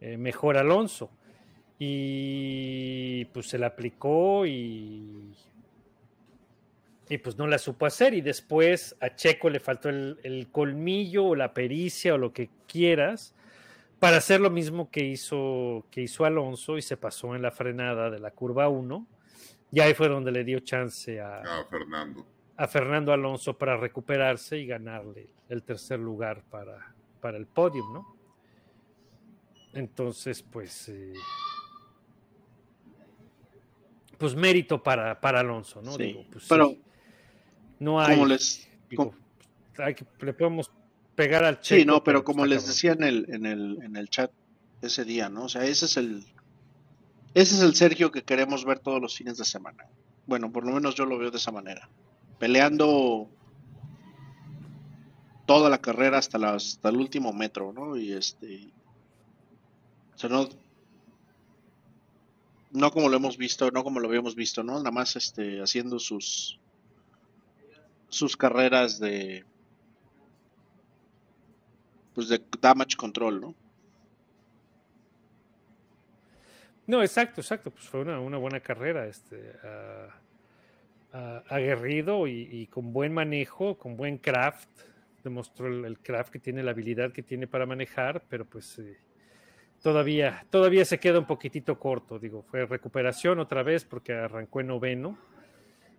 eh, 0.00 0.16
mejor 0.16 0.56
Alonso. 0.58 1.10
Y 1.78 3.24
pues 3.26 3.48
se 3.48 3.58
la 3.58 3.66
aplicó 3.68 4.46
y, 4.46 5.34
y 7.08 7.18
pues 7.18 7.36
no 7.38 7.46
la 7.46 7.58
supo 7.58 7.86
hacer. 7.86 8.14
Y 8.14 8.20
después 8.20 8.96
a 9.00 9.14
Checo 9.14 9.50
le 9.50 9.60
faltó 9.60 9.88
el, 9.88 10.18
el 10.22 10.48
colmillo 10.50 11.26
o 11.26 11.34
la 11.34 11.54
pericia 11.54 12.14
o 12.14 12.18
lo 12.18 12.32
que 12.32 12.50
quieras 12.66 13.34
para 13.98 14.18
hacer 14.18 14.40
lo 14.40 14.50
mismo 14.50 14.90
que 14.90 15.04
hizo, 15.04 15.86
que 15.90 16.02
hizo 16.02 16.24
Alonso 16.24 16.76
y 16.76 16.82
se 16.82 16.96
pasó 16.96 17.34
en 17.34 17.42
la 17.42 17.50
frenada 17.50 18.10
de 18.10 18.18
la 18.18 18.30
curva 18.30 18.68
1. 18.68 19.06
Y 19.72 19.80
ahí 19.80 19.94
fue 19.94 20.08
donde 20.08 20.30
le 20.30 20.44
dio 20.44 20.60
chance 20.60 21.20
a, 21.20 21.40
A 21.40 21.64
Fernando. 21.64 22.26
a 22.56 22.68
Fernando 22.68 23.12
Alonso 23.12 23.56
para 23.56 23.76
recuperarse 23.76 24.58
y 24.58 24.66
ganarle 24.66 25.30
el 25.48 25.62
tercer 25.62 25.98
lugar 25.98 26.42
para, 26.50 26.94
para 27.20 27.36
el 27.36 27.46
podium, 27.46 27.92
¿no? 27.92 28.16
Entonces, 29.72 30.42
pues, 30.42 30.88
eh, 30.88 31.12
pues 34.16 34.34
mérito 34.34 34.82
para, 34.82 35.20
para 35.20 35.40
Alonso, 35.40 35.82
¿no? 35.82 35.92
Sí, 35.92 36.04
Digo, 36.04 36.24
pues, 36.32 36.46
pero 36.48 36.68
sí, 36.68 36.82
no 37.78 38.00
hay, 38.00 38.14
como 38.14 38.26
les, 38.26 38.68
digo, 38.90 39.14
hay 39.78 39.94
que- 39.94 40.06
le 40.20 40.32
podemos 40.32 40.70
pegar 41.14 41.44
al 41.44 41.60
Checo. 41.60 41.80
Sí, 41.80 41.86
no, 41.86 42.02
pero 42.04 42.24
como 42.24 42.44
les 42.46 42.66
decía 42.66 42.92
en 42.92 43.02
el, 43.04 43.26
en 43.28 43.46
el, 43.46 43.78
en 43.82 43.96
el 43.96 44.08
chat 44.08 44.30
ese 44.82 45.04
día, 45.04 45.28
¿no? 45.28 45.44
O 45.44 45.48
sea, 45.48 45.64
ese 45.64 45.86
es 45.86 45.96
el, 45.96 46.24
ese 47.34 47.54
es 47.56 47.60
el 47.62 47.74
Sergio 47.74 48.10
que 48.12 48.22
queremos 48.22 48.64
ver 48.64 48.78
todos 48.78 49.00
los 49.00 49.16
fines 49.16 49.38
de 49.38 49.44
semana. 49.44 49.86
Bueno, 50.26 50.50
por 50.52 50.64
lo 50.66 50.72
menos 50.72 50.94
yo 50.94 51.06
lo 51.06 51.18
veo 51.18 51.30
de 51.30 51.36
esa 51.38 51.52
manera. 51.52 51.88
Peleando 52.38 53.28
toda 55.46 55.70
la 55.70 55.78
carrera 55.78 56.18
hasta, 56.18 56.38
la- 56.38 56.54
hasta 56.54 56.88
el 56.88 56.96
último 56.96 57.32
metro, 57.32 57.72
¿no? 57.72 57.96
Y 57.96 58.12
este, 58.12 58.68
o 60.14 60.18
sea, 60.18 60.28
no, 60.28 60.48
no 62.72 62.90
como 62.90 63.08
lo 63.08 63.16
hemos 63.16 63.36
visto, 63.38 63.70
no 63.70 63.84
como 63.84 64.00
lo 64.00 64.08
habíamos 64.08 64.34
visto, 64.34 64.62
¿no? 64.62 64.78
Nada 64.78 64.90
más 64.90 65.16
este, 65.16 65.62
haciendo 65.62 65.98
sus, 65.98 66.58
sus 68.08 68.36
carreras 68.36 68.98
de, 68.98 69.44
pues 72.14 72.28
de 72.28 72.42
damage 72.60 72.96
control, 72.96 73.40
¿no? 73.40 73.54
No, 76.86 77.02
exacto, 77.02 77.40
exacto. 77.40 77.70
Pues 77.70 77.84
fue 77.88 78.00
una, 78.00 78.20
una 78.20 78.38
buena 78.38 78.60
carrera, 78.60 79.06
este, 79.06 79.52
aguerrido 81.48 82.26
y, 82.26 82.66
con 82.68 82.92
buen 82.92 83.12
manejo, 83.12 83.76
con 83.76 83.96
buen 83.96 84.18
craft. 84.18 84.68
Demostró 85.24 85.66
el, 85.66 85.84
el 85.84 85.98
craft 85.98 86.30
que 86.30 86.38
tiene, 86.38 86.62
la 86.62 86.70
habilidad 86.70 87.10
que 87.12 87.22
tiene 87.22 87.48
para 87.48 87.66
manejar, 87.66 88.22
pero 88.28 88.44
pues 88.44 88.78
eh, 88.78 88.96
todavía, 89.82 90.46
todavía 90.50 90.84
se 90.84 91.00
queda 91.00 91.18
un 91.18 91.26
poquitito 91.26 91.80
corto. 91.80 92.20
Digo, 92.20 92.42
fue 92.42 92.64
recuperación 92.64 93.40
otra 93.40 93.64
vez 93.64 93.84
porque 93.84 94.12
arrancó 94.12 94.60
en 94.60 94.68
noveno. 94.68 95.18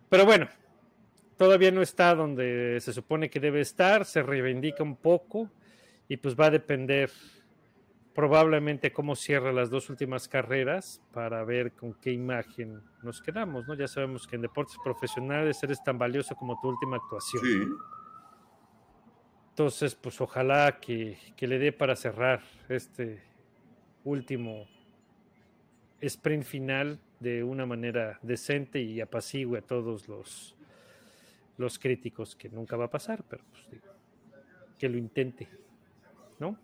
Pero 0.07 0.25
bueno, 0.25 0.47
todavía 1.37 1.71
no 1.71 1.81
está 1.81 2.15
donde 2.15 2.79
se 2.81 2.91
supone 2.91 3.29
que 3.29 3.39
debe 3.39 3.61
estar, 3.61 4.05
se 4.05 4.23
reivindica 4.23 4.83
un 4.83 4.95
poco 4.95 5.49
y 6.07 6.17
pues 6.17 6.35
va 6.35 6.47
a 6.47 6.51
depender 6.51 7.11
probablemente 8.17 8.91
cómo 8.91 9.15
cierra 9.15 9.53
las 9.53 9.69
dos 9.69 9.91
últimas 9.91 10.27
carreras 10.27 11.03
para 11.13 11.43
ver 11.43 11.73
con 11.73 11.93
qué 11.93 12.11
imagen 12.11 12.81
nos 13.03 13.21
quedamos, 13.21 13.67
¿no? 13.67 13.75
Ya 13.75 13.87
sabemos 13.87 14.25
que 14.25 14.37
en 14.37 14.41
deportes 14.41 14.75
profesionales 14.83 15.61
eres 15.61 15.83
tan 15.83 15.99
valioso 15.99 16.35
como 16.35 16.59
tu 16.59 16.69
última 16.69 16.97
actuación. 16.97 17.43
Sí, 17.43 17.59
Entonces, 19.49 19.93
pues 19.93 20.19
ojalá 20.19 20.79
que, 20.79 21.19
que 21.35 21.45
le 21.45 21.59
dé 21.59 21.71
para 21.71 21.95
cerrar 21.95 22.41
este 22.69 23.21
último 24.03 24.65
sprint 26.01 26.43
final 26.43 26.99
de 27.19 27.43
una 27.43 27.67
manera 27.67 28.17
decente 28.23 28.81
y 28.81 28.99
apacigüe 28.99 29.59
a 29.59 29.61
todos 29.61 30.07
los, 30.07 30.56
los 31.57 31.79
críticos, 31.79 32.35
que 32.35 32.49
nunca 32.49 32.77
va 32.77 32.85
a 32.85 32.89
pasar, 32.89 33.23
pero 33.27 33.43
pues 33.51 33.69
digo, 33.69 33.87
que 34.77 34.89
lo 34.89 34.97
intente. 34.97 35.47
¿no? 36.39 36.57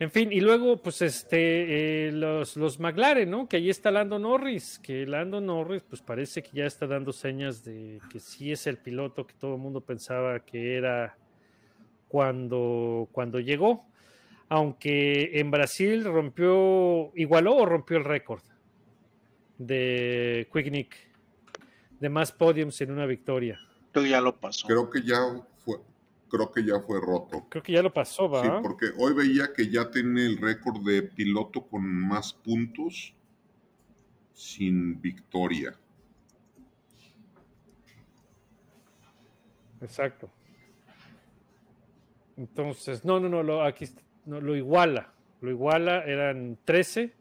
En 0.00 0.12
fin, 0.12 0.32
y 0.32 0.40
luego, 0.40 0.80
pues, 0.80 1.02
este, 1.02 2.06
eh, 2.08 2.12
los, 2.12 2.56
los 2.56 2.78
McLaren, 2.78 3.28
¿no? 3.28 3.48
Que 3.48 3.56
ahí 3.56 3.68
está 3.68 3.90
Lando 3.90 4.18
Norris, 4.20 4.78
que 4.78 5.04
Lando 5.06 5.40
Norris, 5.40 5.82
pues 5.82 6.02
parece 6.02 6.40
que 6.40 6.50
ya 6.52 6.66
está 6.66 6.86
dando 6.86 7.12
señas 7.12 7.64
de 7.64 8.00
que 8.08 8.20
sí 8.20 8.52
es 8.52 8.68
el 8.68 8.78
piloto 8.78 9.26
que 9.26 9.34
todo 9.34 9.56
el 9.56 9.60
mundo 9.60 9.80
pensaba 9.80 10.38
que 10.40 10.76
era 10.76 11.16
cuando, 12.06 13.08
cuando 13.10 13.40
llegó. 13.40 13.86
Aunque 14.48 15.40
en 15.40 15.50
Brasil 15.50 16.04
rompió, 16.04 17.10
igualó 17.16 17.56
o 17.56 17.66
rompió 17.66 17.98
el 17.98 18.04
récord 18.04 18.42
de 19.58 20.48
Quick 20.52 20.70
Nick, 20.70 20.96
de 22.00 22.08
más 22.08 22.32
podiums 22.32 22.80
en 22.80 22.90
una 22.90 23.06
victoria. 23.06 23.58
Creo 23.92 24.04
que 24.04 24.10
ya 24.10 24.20
lo 24.20 24.38
pasó. 24.38 24.66
Creo 24.66 24.90
que 24.90 25.02
ya 25.02 25.18
fue, 25.64 25.78
creo 26.28 26.50
que 26.50 26.64
ya 26.64 26.80
fue 26.80 27.00
roto. 27.00 27.46
Creo 27.48 27.62
que 27.62 27.72
ya 27.72 27.82
lo 27.82 27.92
pasó, 27.92 28.28
¿va? 28.28 28.42
Sí, 28.42 28.48
porque 28.62 28.86
hoy 28.98 29.14
veía 29.14 29.52
que 29.52 29.68
ya 29.68 29.90
tiene 29.90 30.26
el 30.26 30.36
récord 30.38 30.84
de 30.84 31.02
piloto 31.02 31.62
con 31.66 31.84
más 31.84 32.32
puntos 32.32 33.14
sin 34.34 35.00
victoria. 35.00 35.74
Exacto. 39.80 40.30
Entonces, 42.36 43.04
no, 43.04 43.18
no, 43.18 43.28
no, 43.28 43.42
lo, 43.42 43.62
aquí 43.62 43.86
no, 44.26 44.40
lo 44.40 44.54
iguala. 44.54 45.12
Lo 45.40 45.50
iguala, 45.50 46.04
eran 46.04 46.58
13 46.64 47.14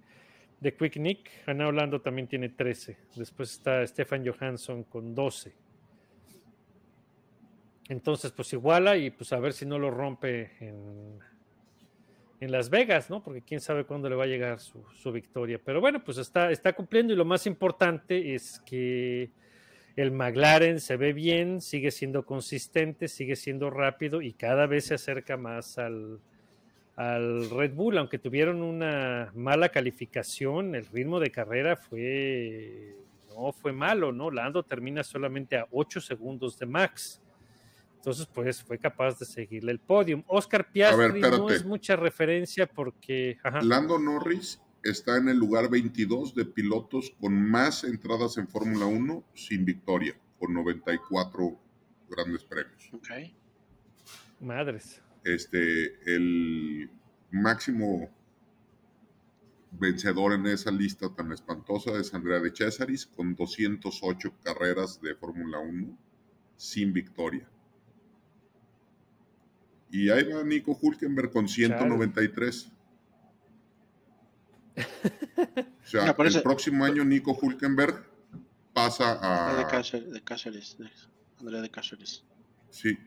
de 0.59 0.73
Quick 0.73 0.97
Nick. 0.97 1.29
Ana 1.45 1.67
Orlando 1.67 2.01
también 2.01 2.27
tiene 2.27 2.49
13. 2.49 2.97
Después 3.15 3.51
está 3.51 3.85
Stefan 3.85 4.25
Johansson 4.25 4.83
con 4.83 5.13
12. 5.13 5.53
Entonces, 7.89 8.31
pues 8.31 8.51
iguala 8.53 8.97
y 8.97 9.11
pues 9.11 9.31
a 9.31 9.39
ver 9.39 9.53
si 9.53 9.65
no 9.65 9.79
lo 9.79 9.89
rompe 9.91 10.51
en, 10.59 11.19
en 12.41 12.51
Las 12.51 12.69
Vegas, 12.69 13.09
¿no? 13.09 13.23
Porque 13.23 13.41
quién 13.41 13.61
sabe 13.61 13.85
cuándo 13.85 14.09
le 14.09 14.15
va 14.15 14.25
a 14.25 14.27
llegar 14.27 14.59
su, 14.59 14.83
su 14.93 15.11
victoria. 15.11 15.59
Pero 15.63 15.79
bueno, 15.79 16.03
pues 16.03 16.17
está, 16.17 16.51
está 16.51 16.73
cumpliendo 16.73 17.13
y 17.13 17.15
lo 17.15 17.23
más 17.23 17.47
importante 17.47 18.35
es 18.35 18.59
que 18.65 19.31
el 19.95 20.11
McLaren 20.11 20.79
se 20.79 20.97
ve 20.97 21.13
bien, 21.13 21.61
sigue 21.61 21.91
siendo 21.91 22.25
consistente, 22.25 23.07
sigue 23.07 23.35
siendo 23.35 23.69
rápido 23.69 24.21
y 24.21 24.33
cada 24.33 24.67
vez 24.67 24.85
se 24.85 24.95
acerca 24.95 25.37
más 25.37 25.77
al, 25.77 26.19
al 26.97 27.49
Red 27.51 27.75
Bull, 27.75 27.97
aunque 27.99 28.17
tuvieron 28.17 28.63
una 28.63 29.31
mala 29.35 29.69
calificación, 29.69 30.73
el 30.73 30.87
ritmo 30.87 31.19
de 31.19 31.29
carrera 31.29 31.75
fue 31.77 32.95
no 33.29 33.51
fue 33.51 33.71
malo, 33.71 34.11
¿no? 34.11 34.31
Lando 34.31 34.63
termina 34.63 35.03
solamente 35.03 35.57
a 35.57 35.67
8 35.69 36.01
segundos 36.01 36.57
de 36.57 36.65
Max. 36.65 37.21
Entonces, 37.97 38.25
pues 38.25 38.63
fue 38.63 38.79
capaz 38.79 39.19
de 39.19 39.25
seguirle 39.25 39.71
el 39.71 39.79
podium. 39.79 40.23
Oscar 40.25 40.71
Piastri 40.71 41.21
no 41.21 41.49
es 41.51 41.63
mucha 41.63 41.95
referencia 41.95 42.65
porque 42.65 43.37
ajá, 43.43 43.61
Lando 43.61 43.99
Norris 43.99 44.59
está 44.83 45.17
en 45.17 45.29
el 45.29 45.37
lugar 45.37 45.69
22 45.69 46.33
de 46.33 46.45
pilotos 46.45 47.13
con 47.19 47.33
más 47.33 47.83
entradas 47.83 48.39
en 48.39 48.47
Fórmula 48.47 48.87
1 48.87 49.23
sin 49.35 49.65
victoria, 49.65 50.17
con 50.39 50.51
94 50.51 51.59
grandes 52.09 52.43
premios. 52.43 52.89
Ok. 52.91 53.09
madres. 54.39 55.01
Este, 55.27 56.15
el 56.15 56.89
máximo 57.31 58.09
vencedor 59.71 60.33
en 60.33 60.47
esa 60.47 60.71
lista 60.71 61.13
tan 61.13 61.33
espantosa 61.33 61.99
es 61.99 62.13
Andrea 62.13 62.39
de 62.39 62.51
Cesaris, 62.55 63.05
con 63.07 63.35
208 63.35 64.33
carreras 64.41 65.01
de 65.01 65.15
Fórmula 65.15 65.59
1 65.59 65.97
sin 66.55 66.93
victoria. 66.93 67.49
Y 69.91 70.09
ahí 70.09 70.31
va 70.31 70.43
Nico 70.43 70.77
Hulkenberg 70.81 71.31
con 71.31 71.47
193. 71.47 72.71
O 74.77 75.89
sea, 75.89 76.15
el 76.17 76.41
próximo 76.41 76.85
año 76.85 77.03
Nico 77.03 77.37
Hulkenberg 77.39 78.05
pasa 78.73 79.15
De 79.55 79.63
a... 79.63 79.67
Cáceres, 79.67 80.11
de 80.11 80.21
Cáceres, 80.21 80.77
de 80.77 80.89
Andrea 81.39 81.61
de 81.61 81.69
Cáceres. 81.69 82.23
Sí, 82.69 82.97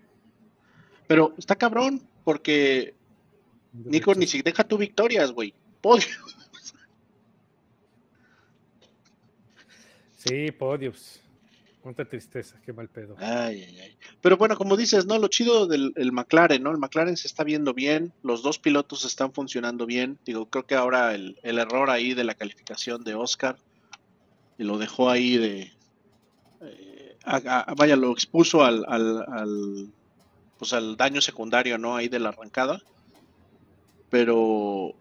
Pero 1.06 1.34
está 1.36 1.56
cabrón, 1.56 2.09
porque 2.24 2.94
Nico 3.72 4.14
ni 4.14 4.26
si 4.26 4.42
deja 4.42 4.64
tu 4.64 4.76
victorias, 4.78 5.32
güey. 5.32 5.54
Podio. 5.80 6.06
Sí, 10.16 10.50
podiums. 10.52 11.20
Cuánta 11.80 12.04
tristeza, 12.04 12.60
qué 12.64 12.74
mal 12.74 12.88
pedo. 12.88 13.14
Ay, 13.18 13.62
ay, 13.64 13.78
ay. 13.80 13.96
Pero 14.20 14.36
bueno, 14.36 14.54
como 14.54 14.76
dices, 14.76 15.06
¿no? 15.06 15.18
Lo 15.18 15.28
chido 15.28 15.66
del 15.66 15.94
el 15.96 16.12
McLaren, 16.12 16.62
¿no? 16.62 16.70
El 16.72 16.76
McLaren 16.76 17.16
se 17.16 17.26
está 17.26 17.42
viendo 17.42 17.72
bien, 17.72 18.12
los 18.22 18.42
dos 18.42 18.58
pilotos 18.58 19.06
están 19.06 19.32
funcionando 19.32 19.86
bien. 19.86 20.18
Digo, 20.26 20.44
creo 20.50 20.66
que 20.66 20.74
ahora 20.74 21.14
el, 21.14 21.38
el 21.42 21.58
error 21.58 21.88
ahí 21.88 22.12
de 22.12 22.24
la 22.24 22.34
calificación 22.34 23.02
de 23.02 23.14
Oscar 23.14 23.56
y 24.58 24.64
lo 24.64 24.76
dejó 24.76 25.08
ahí 25.08 25.38
de. 25.38 25.72
eh, 26.60 27.16
a- 27.24 27.64
a- 27.70 27.74
vaya, 27.74 27.96
lo 27.96 28.12
expuso 28.12 28.62
al, 28.62 28.84
al, 28.86 29.24
al, 29.26 29.90
pues 30.60 30.74
al 30.74 30.96
daño 30.96 31.22
secundario, 31.22 31.78
¿no? 31.78 31.96
Ahí 31.96 32.08
de 32.08 32.20
la 32.20 32.30
arrancada. 32.30 32.82
Pero 34.10 34.94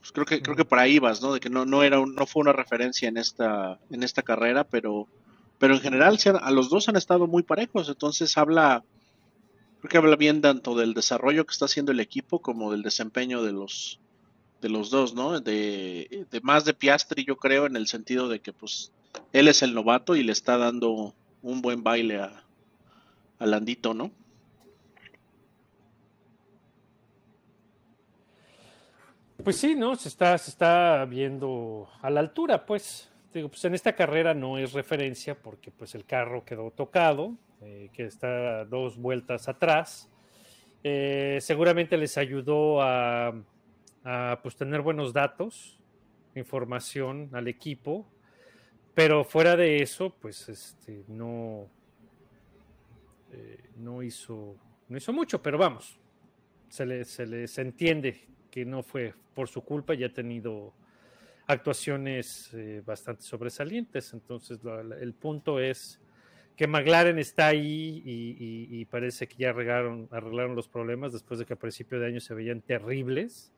pues 0.00 0.12
creo 0.12 0.26
que 0.26 0.42
creo 0.42 0.56
que 0.56 0.64
por 0.64 0.78
ahí 0.78 0.98
vas, 0.98 1.20
¿no? 1.22 1.32
De 1.32 1.40
que 1.40 1.50
no, 1.50 1.64
no 1.64 1.82
era 1.82 2.00
un- 2.00 2.14
no 2.14 2.26
fue 2.26 2.40
una 2.42 2.52
referencia 2.52 3.08
en 3.08 3.16
esta 3.16 3.80
en 3.90 4.02
esta 4.02 4.22
carrera, 4.22 4.64
pero 4.64 5.08
pero 5.58 5.74
en 5.74 5.80
general 5.80 6.18
a 6.40 6.50
los 6.52 6.70
dos 6.70 6.88
han 6.88 6.96
estado 6.96 7.26
muy 7.26 7.42
parejos, 7.42 7.88
entonces 7.88 8.38
habla, 8.38 8.84
creo 9.80 9.90
que 9.90 9.98
habla 9.98 10.16
bien 10.16 10.40
tanto 10.42 10.76
del 10.76 10.94
desarrollo 10.94 11.46
que 11.46 11.52
está 11.52 11.66
haciendo 11.66 11.92
el 11.92 12.00
equipo 12.00 12.40
como 12.42 12.72
del 12.72 12.82
desempeño 12.82 13.42
de 13.42 13.52
los 13.52 14.00
de 14.62 14.68
los 14.70 14.90
dos, 14.90 15.14
¿no? 15.14 15.40
De, 15.40 16.26
de 16.30 16.40
más 16.42 16.64
de 16.64 16.74
Piastri, 16.74 17.24
yo 17.24 17.36
creo, 17.36 17.66
en 17.66 17.76
el 17.76 17.88
sentido 17.88 18.28
de 18.28 18.40
que 18.40 18.52
pues 18.52 18.92
él 19.32 19.48
es 19.48 19.62
el 19.62 19.74
novato 19.74 20.16
y 20.16 20.24
le 20.24 20.32
está 20.32 20.58
dando 20.58 21.14
un 21.42 21.62
buen 21.62 21.82
baile 21.84 22.18
a, 22.20 22.44
a 23.38 23.46
Landito, 23.46 23.94
¿no? 23.94 24.12
Pues 29.44 29.56
sí, 29.56 29.76
¿no? 29.76 29.94
Se 29.94 30.08
está, 30.08 30.36
se 30.36 30.50
está 30.50 31.04
viendo 31.04 31.88
a 32.02 32.10
la 32.10 32.20
altura, 32.20 32.66
pues. 32.66 33.10
Digo, 33.32 33.48
pues 33.48 33.64
en 33.64 33.74
esta 33.74 33.94
carrera 33.94 34.34
no 34.34 34.58
es 34.58 34.72
referencia 34.72 35.40
porque 35.40 35.70
pues 35.70 35.94
el 35.94 36.04
carro 36.04 36.44
quedó 36.44 36.70
tocado, 36.72 37.36
eh, 37.60 37.88
que 37.92 38.04
está 38.04 38.64
dos 38.64 38.98
vueltas 38.98 39.48
atrás. 39.48 40.10
Eh, 40.82 41.38
seguramente 41.40 41.96
les 41.96 42.18
ayudó 42.18 42.82
a, 42.82 43.32
pues 44.42 44.56
tener 44.56 44.80
buenos 44.80 45.12
datos, 45.12 45.78
información 46.34 47.30
al 47.32 47.46
equipo, 47.46 48.06
pero 48.94 49.22
fuera 49.22 49.54
de 49.54 49.82
eso, 49.82 50.14
pues 50.20 50.48
este 50.48 51.04
no, 51.06 51.68
eh, 53.32 53.70
no 53.76 54.02
hizo, 54.02 54.56
no 54.88 54.96
hizo 54.96 55.12
mucho, 55.12 55.40
pero 55.42 55.58
vamos, 55.58 56.00
se 56.68 56.86
les, 56.86 57.08
se 57.08 57.26
les 57.26 57.56
entiende 57.58 58.28
que 58.50 58.64
no 58.64 58.82
fue 58.82 59.14
por 59.34 59.48
su 59.48 59.62
culpa 59.62 59.94
y 59.94 60.04
ha 60.04 60.12
tenido 60.12 60.74
actuaciones 61.46 62.50
eh, 62.54 62.82
bastante 62.84 63.22
sobresalientes. 63.22 64.12
Entonces, 64.12 64.62
la- 64.64 64.80
el 65.00 65.14
punto 65.14 65.60
es 65.60 66.00
que 66.56 66.66
McLaren 66.66 67.18
está 67.18 67.48
ahí 67.48 68.02
y 68.04 68.84
parece 68.86 69.28
que 69.28 69.36
ya 69.36 69.50
arreglaron, 69.50 70.08
arreglaron 70.10 70.56
los 70.56 70.68
problemas 70.68 71.12
después 71.12 71.38
de 71.38 71.46
que 71.46 71.52
a 71.54 71.56
principio 71.56 72.00
de 72.00 72.06
año 72.06 72.20
se 72.20 72.34
veían 72.34 72.60
terribles. 72.62 73.52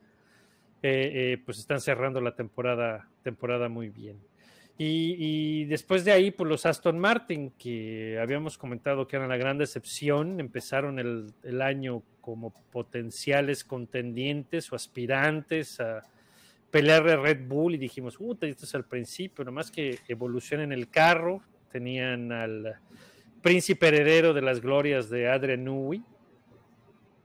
Eh, 0.82 1.32
eh, 1.34 1.42
pues 1.44 1.58
están 1.58 1.80
cerrando 1.80 2.20
la 2.22 2.34
temporada, 2.34 3.10
temporada 3.22 3.68
muy 3.68 3.90
bien. 3.90 4.18
Y, 4.82 5.16
y 5.18 5.64
después 5.66 6.06
de 6.06 6.12
ahí, 6.12 6.30
pues 6.30 6.48
los 6.48 6.64
Aston 6.64 6.98
Martin, 6.98 7.50
que 7.58 8.18
habíamos 8.18 8.56
comentado 8.56 9.06
que 9.06 9.16
eran 9.16 9.28
la 9.28 9.36
gran 9.36 9.58
decepción, 9.58 10.40
empezaron 10.40 10.98
el, 10.98 11.34
el 11.42 11.60
año 11.60 12.02
como 12.22 12.50
potenciales 12.72 13.62
contendientes 13.62 14.72
o 14.72 14.76
aspirantes 14.76 15.80
a 15.80 16.02
pelear 16.70 17.06
a 17.10 17.16
Red 17.16 17.46
Bull 17.46 17.74
y 17.74 17.78
dijimos, 17.78 18.16
puta, 18.16 18.46
esto 18.46 18.64
es 18.64 18.74
al 18.74 18.86
principio, 18.86 19.44
nomás 19.44 19.70
que 19.70 19.98
evolucionen 20.08 20.72
el 20.72 20.88
carro, 20.88 21.42
tenían 21.70 22.32
al 22.32 22.76
príncipe 23.42 23.88
heredero 23.88 24.32
de 24.32 24.40
las 24.40 24.62
glorias 24.62 25.10
de 25.10 25.28
Adrian 25.28 25.62
Newey. 25.62 26.02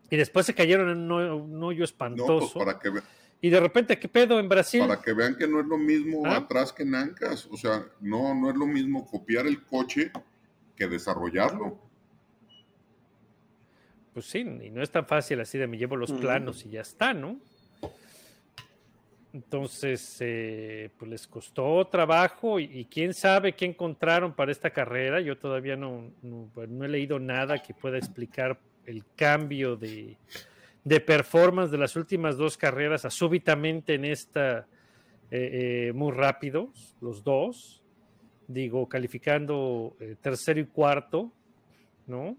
Y 0.09 0.17
después 0.17 0.45
se 0.45 0.53
cayeron 0.53 0.89
en 0.89 0.97
un 0.97 1.11
hoyo- 1.11 1.47
no, 1.47 1.67
pues 1.67 1.79
espantoso. 1.79 2.59
para 2.59 2.77
que, 2.79 2.89
y 3.45 3.49
de 3.51 3.59
repente, 3.59 3.99
¿qué 3.99 4.07
pedo 4.07 4.39
en 4.39 4.49
Brasil? 4.49 4.79
para 4.79 4.99
que 4.99 5.13
vean 5.13 5.35
que 5.35 5.47
no 5.47 5.59
es 5.59 5.67
lo 5.67 5.77
mismo 5.77 6.23
¿Ah? 6.25 6.37
atrás 6.37 6.73
que 6.73 6.81
en 6.81 6.95
Ancas. 6.95 7.47
O 7.51 7.55
sea, 7.55 7.85
no, 8.01 8.33
no 8.33 8.49
es 8.49 8.55
lo 8.55 8.65
mismo 8.65 9.05
copiar 9.05 9.45
el 9.45 9.63
coche 9.63 10.11
que 10.75 10.87
desarrollarlo. 10.87 11.77
Pues 14.15 14.25
sí, 14.25 14.39
y 14.39 14.71
no 14.71 14.81
es 14.81 14.89
tan 14.89 15.05
fácil 15.05 15.41
así 15.41 15.59
de 15.59 15.67
me 15.67 15.77
llevo 15.77 15.95
los 15.95 16.11
planos 16.11 16.65
y 16.65 16.71
ya 16.71 16.81
está, 16.81 17.13
¿no? 17.13 17.39
Entonces, 19.31 20.17
eh, 20.21 20.89
pues 20.97 21.11
les 21.11 21.27
costó 21.27 21.85
trabajo 21.85 22.59
y, 22.59 22.63
y 22.63 22.85
quién 22.85 23.13
sabe 23.13 23.53
qué 23.53 23.65
encontraron 23.65 24.33
para 24.33 24.51
esta 24.51 24.71
carrera. 24.71 25.21
Yo 25.21 25.37
todavía 25.37 25.75
no, 25.75 26.11
no, 26.23 26.49
no 26.67 26.83
he 26.83 26.87
leído 26.87 27.19
nada 27.19 27.61
que 27.61 27.75
pueda 27.75 27.99
explicar 27.99 28.59
el 28.87 29.03
cambio 29.15 29.75
de, 29.75 30.17
de 30.85 31.01
performance 31.01 31.71
de 31.71 31.77
las 31.77 31.95
últimas 31.97 32.37
dos 32.37 32.57
carreras 32.57 33.03
a 33.03 33.09
súbitamente 33.09 33.95
en 33.95 34.05
esta 34.05 34.67
eh, 35.31 35.87
eh, 35.89 35.93
muy 35.93 36.11
rápidos, 36.13 36.95
los 37.01 37.23
dos, 37.23 37.81
digo, 38.47 38.87
calificando 38.87 39.97
eh, 39.99 40.15
tercero 40.21 40.59
y 40.59 40.65
cuarto, 40.67 41.31
¿no? 42.07 42.37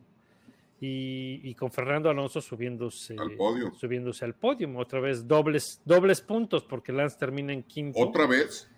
Y, 0.81 1.41
y 1.43 1.55
con 1.55 1.73
Fernando 1.73 2.09
Alonso 2.09 2.41
subiéndose 2.41 3.17
Al 3.19 3.33
podio. 3.33 3.75
subiéndose 3.75 4.25
al 4.25 4.35
podio, 4.35 4.71
otra 4.79 5.01
vez 5.01 5.27
dobles, 5.27 5.81
dobles 5.85 6.21
puntos 6.21 6.65
porque 6.65 6.93
Lance 6.93 7.19
termina 7.19 7.53
en 7.53 7.65
quinto. 7.65 7.99
Otra 7.99 8.27
vez, 8.27 8.71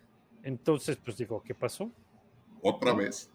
Entonces, 0.42 0.96
pues 0.96 1.16
digo, 1.18 1.42
¿qué 1.44 1.54
pasó? 1.54 1.90
otra 2.62 2.92
vez. 2.94 3.30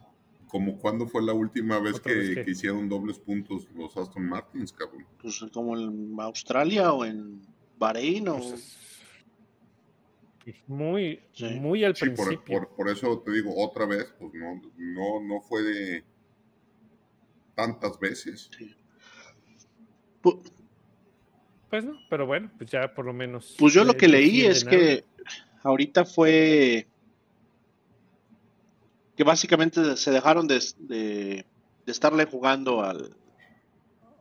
Como 0.54 0.78
cuando 0.78 1.08
fue 1.08 1.24
la 1.24 1.34
última 1.34 1.80
vez 1.80 1.96
¿Otra 1.96 2.12
que, 2.13 2.20
vez 2.20 2.36
qué? 2.36 2.46
que 2.46 2.52
hicieron 2.52 2.88
dobles 2.88 3.18
puntos 3.18 3.68
los 3.76 3.98
Aston 3.98 4.24
Martins, 4.30 4.72
cabrón. 4.72 5.04
Pues 5.20 5.44
como 5.52 5.76
en 5.76 6.13
Australia 6.20 6.94
o 6.94 7.04
en 7.06 7.42
Bahrein 7.80 8.28
o... 8.28 8.38
Pues, 8.38 8.78
Muy, 10.68 11.22
Sí. 11.34 11.46
muy 11.60 11.84
al 11.84 11.96
Sí, 11.96 12.06
por, 12.12 12.28
principio. 12.28 12.60
por- 12.60 12.76
por 12.76 12.88
eso 12.89 13.18
te 13.26 13.32
digo, 13.32 13.52
otra 13.58 13.88
vez, 13.88 14.13
pues 14.20 14.32
no, 14.36 14.62
no, 14.78 15.20
no 15.22 15.42
fue 15.42 15.63
de 15.63 16.04
tantas 17.56 18.00
veces. 18.00 18.52
Pu- 20.22 20.39
Pues 21.68 21.84
no, 21.84 21.94
pero 22.12 22.28
bueno, 22.28 22.52
pues 22.60 22.70
ya 22.70 22.94
por 22.94 23.06
lo 23.06 23.13
menos. 23.13 23.56
Pues 23.58 23.74
yo 23.74 23.84
lo 23.84 23.98
que 23.98 24.08
leí 24.08 24.42
es 24.42 24.63
que 24.63 25.04
ahorita 25.63 26.06
fue 26.06 26.88
que 29.24 29.28
básicamente 29.30 29.96
se 29.96 30.12
dejaron 30.12 30.48
de, 30.48 30.62
de- 30.80 31.46
de 31.86 31.92
estarle 31.92 32.26
jugando 32.26 32.82
al, 32.84 33.16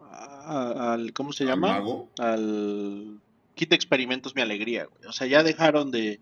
a- 0.01 0.93
al 0.93 1.13
¿cómo 1.13 1.33
se 1.33 1.43
Al 1.45 1.51
llama? 1.51 1.69
mago. 1.75 2.09
Al 2.19 3.21
quita 3.55 3.75
experimentos 3.75 4.35
mi 4.37 4.43
alegría. 4.43 4.85
güey. 4.87 5.09
O 5.09 5.13
sea, 5.13 5.27
ya 5.27 5.43
dejaron 5.43 5.91
de, 5.91 6.21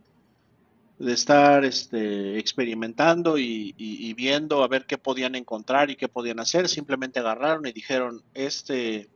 de 0.99 1.13
estar 1.13 1.65
este, 1.67 2.39
experimentando 2.39 3.37
y, 3.39 3.75
y- 3.77 4.09
y 4.09 4.15
viendo 4.15 4.63
a 4.65 4.69
ver 4.69 4.87
qué 4.87 4.97
podían 4.97 5.35
encontrar 5.35 5.91
y 5.91 5.97
qué 5.97 6.09
podían 6.09 6.41
hacer. 6.41 6.67
Simplemente 6.69 7.21
agarraron 7.21 7.67
y 7.67 7.73
dijeron, 7.73 8.23
este, 8.33 9.09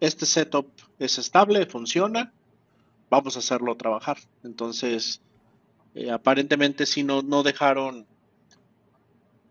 este 0.00 0.26
setup 0.26 0.66
es 0.98 1.16
estable, 1.18 1.64
funciona, 1.66 2.32
vamos 3.10 3.36
a 3.36 3.38
hacerlo 3.38 3.76
trabajar. 3.76 4.18
Entonces, 4.44 5.20
eh, 5.94 6.10
aparentemente 6.10 6.84
sí 6.86 7.02
no, 7.02 7.22
no 7.22 7.42
dejaron 7.42 8.06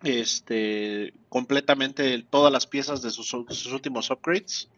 este 0.04 1.13
completamente 1.30 2.22
todas 2.30 2.52
las 2.52 2.68
piezas 2.68 3.02
de 3.02 3.10
sus, 3.12 3.28
sus 3.30 3.72
últimos 3.72 4.10
upgrades, 4.12 4.70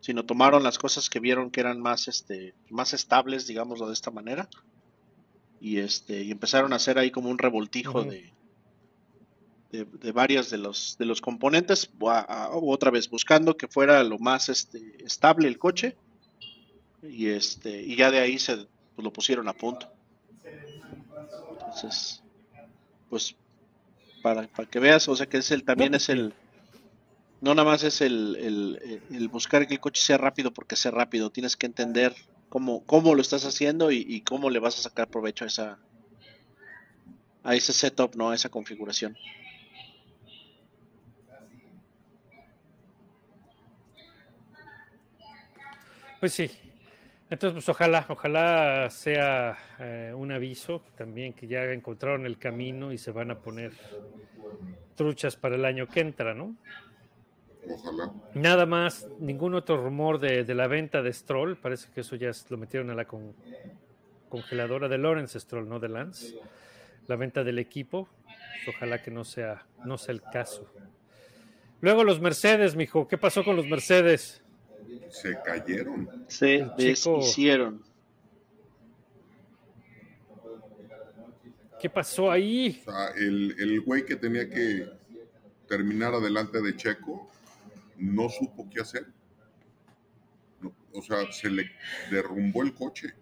sino 0.00 0.24
tomaron 0.24 0.62
las 0.62 0.78
cosas 0.78 1.10
que 1.10 1.20
vieron 1.20 1.50
que 1.50 1.60
eran 1.60 1.80
más 1.80 2.08
este 2.08 2.54
más 2.70 2.92
estables, 2.94 3.46
digámoslo 3.46 3.86
de 3.88 3.92
esta 3.94 4.10
manera, 4.10 4.48
y 5.60 5.78
este 5.78 6.22
y 6.22 6.30
empezaron 6.30 6.72
a 6.72 6.76
hacer 6.76 6.98
ahí 6.98 7.10
como 7.10 7.28
un 7.30 7.38
revoltijo 7.38 8.04
de 8.04 8.32
de, 9.72 9.84
de 9.84 10.12
varios 10.12 10.50
de 10.50 10.58
los 10.58 10.96
de 10.98 11.04
los 11.04 11.20
componentes 11.20 11.92
bu- 11.98 12.10
a- 12.10 12.20
a- 12.20 12.50
otra 12.56 12.90
vez 12.90 13.08
buscando 13.08 13.56
que 13.56 13.68
fuera 13.68 14.02
lo 14.04 14.18
más 14.18 14.48
este 14.48 14.80
estable 15.04 15.46
el 15.48 15.58
coche 15.58 15.96
y 17.02 17.28
este 17.28 17.82
y 17.82 17.94
ya 17.96 18.10
de 18.10 18.18
ahí 18.18 18.38
se 18.38 18.56
pues, 18.56 19.04
lo 19.04 19.12
pusieron 19.12 19.48
a 19.48 19.52
punto. 19.52 19.88
Entonces 21.60 22.22
pues 23.08 23.36
para, 24.22 24.46
para 24.48 24.68
que 24.68 24.78
veas 24.78 25.08
o 25.08 25.16
sea 25.16 25.26
que 25.26 25.38
es 25.38 25.50
el 25.50 25.64
también 25.64 25.92
No, 25.92 25.96
es 25.96 26.08
el 26.08 26.34
no 27.40 27.54
nada 27.54 27.68
más 27.68 27.82
es 27.84 28.00
el, 28.00 28.36
el, 28.36 29.02
el 29.10 29.28
buscar 29.28 29.66
que 29.66 29.74
el 29.74 29.80
coche 29.80 30.02
sea 30.02 30.18
rápido 30.18 30.52
porque 30.52 30.76
sea 30.76 30.90
rápido 30.90 31.30
tienes 31.30 31.56
que 31.56 31.66
entender 31.66 32.14
cómo 32.48 32.84
cómo 32.84 33.14
lo 33.14 33.22
estás 33.22 33.44
haciendo 33.44 33.90
y, 33.90 34.04
y 34.08 34.20
cómo 34.22 34.50
le 34.50 34.58
vas 34.58 34.78
a 34.78 34.82
sacar 34.82 35.08
provecho 35.08 35.44
a 35.44 35.48
esa 35.48 35.78
a 37.42 37.54
ese 37.54 37.72
setup 37.72 38.14
no 38.16 38.30
a 38.30 38.34
esa 38.34 38.48
configuración 38.48 39.16
Pues 46.20 46.34
sí. 46.34 46.50
Entonces, 47.30 47.54
pues 47.54 47.68
ojalá, 47.68 48.04
ojalá 48.08 48.90
sea 48.90 49.56
eh, 49.78 50.12
un 50.16 50.32
aviso 50.32 50.82
también 50.96 51.32
que 51.32 51.46
ya 51.46 51.62
encontraron 51.72 52.26
el 52.26 52.38
camino 52.38 52.92
y 52.92 52.98
se 52.98 53.12
van 53.12 53.30
a 53.30 53.38
poner 53.38 53.72
truchas 54.96 55.36
para 55.36 55.54
el 55.54 55.64
año 55.64 55.86
que 55.86 56.00
entra, 56.00 56.34
¿no? 56.34 56.56
Ojalá. 57.68 58.12
Nada 58.34 58.66
más, 58.66 59.06
ningún 59.20 59.54
otro 59.54 59.76
rumor 59.76 60.18
de, 60.18 60.42
de 60.44 60.54
la 60.54 60.66
venta 60.66 61.02
de 61.02 61.12
Stroll. 61.12 61.56
Parece 61.56 61.88
que 61.94 62.00
eso 62.00 62.16
ya 62.16 62.32
lo 62.48 62.56
metieron 62.56 62.90
a 62.90 62.94
la 62.94 63.04
con- 63.04 63.34
congeladora 64.28 64.88
de 64.88 64.98
Lawrence 64.98 65.38
Stroll, 65.38 65.68
no 65.68 65.78
de 65.78 65.88
Lance. 65.88 66.34
La 67.06 67.14
venta 67.16 67.44
del 67.44 67.60
equipo. 67.60 68.08
Pues 68.64 68.76
ojalá 68.76 69.00
que 69.02 69.10
no 69.12 69.22
sea, 69.24 69.64
no 69.84 69.98
sea 69.98 70.12
el 70.14 70.22
caso. 70.22 70.72
Luego 71.80 72.02
los 72.02 72.20
Mercedes, 72.20 72.74
mijo. 72.74 73.06
¿Qué 73.06 73.16
pasó 73.18 73.44
con 73.44 73.54
los 73.56 73.66
Mercedes? 73.68 74.42
Se 75.10 75.36
cayeron. 75.44 76.24
se 76.28 76.66
deshicieron 76.78 77.82
¿Qué 81.80 81.88
pasó 81.88 82.30
ahí? 82.30 82.82
O 82.86 82.90
sea, 82.90 83.08
el, 83.16 83.56
el 83.58 83.80
güey 83.80 84.04
que 84.04 84.14
tenía 84.16 84.48
que 84.48 84.86
terminar 85.66 86.12
adelante 86.12 86.60
de 86.60 86.76
Checo 86.76 87.30
no 87.96 88.28
supo 88.28 88.68
qué 88.68 88.80
hacer. 88.80 89.06
No, 90.60 90.74
o 90.92 91.00
sea, 91.00 91.32
se 91.32 91.48
le 91.48 91.70
derrumbó 92.10 92.62
el 92.62 92.74
coche. 92.74 93.14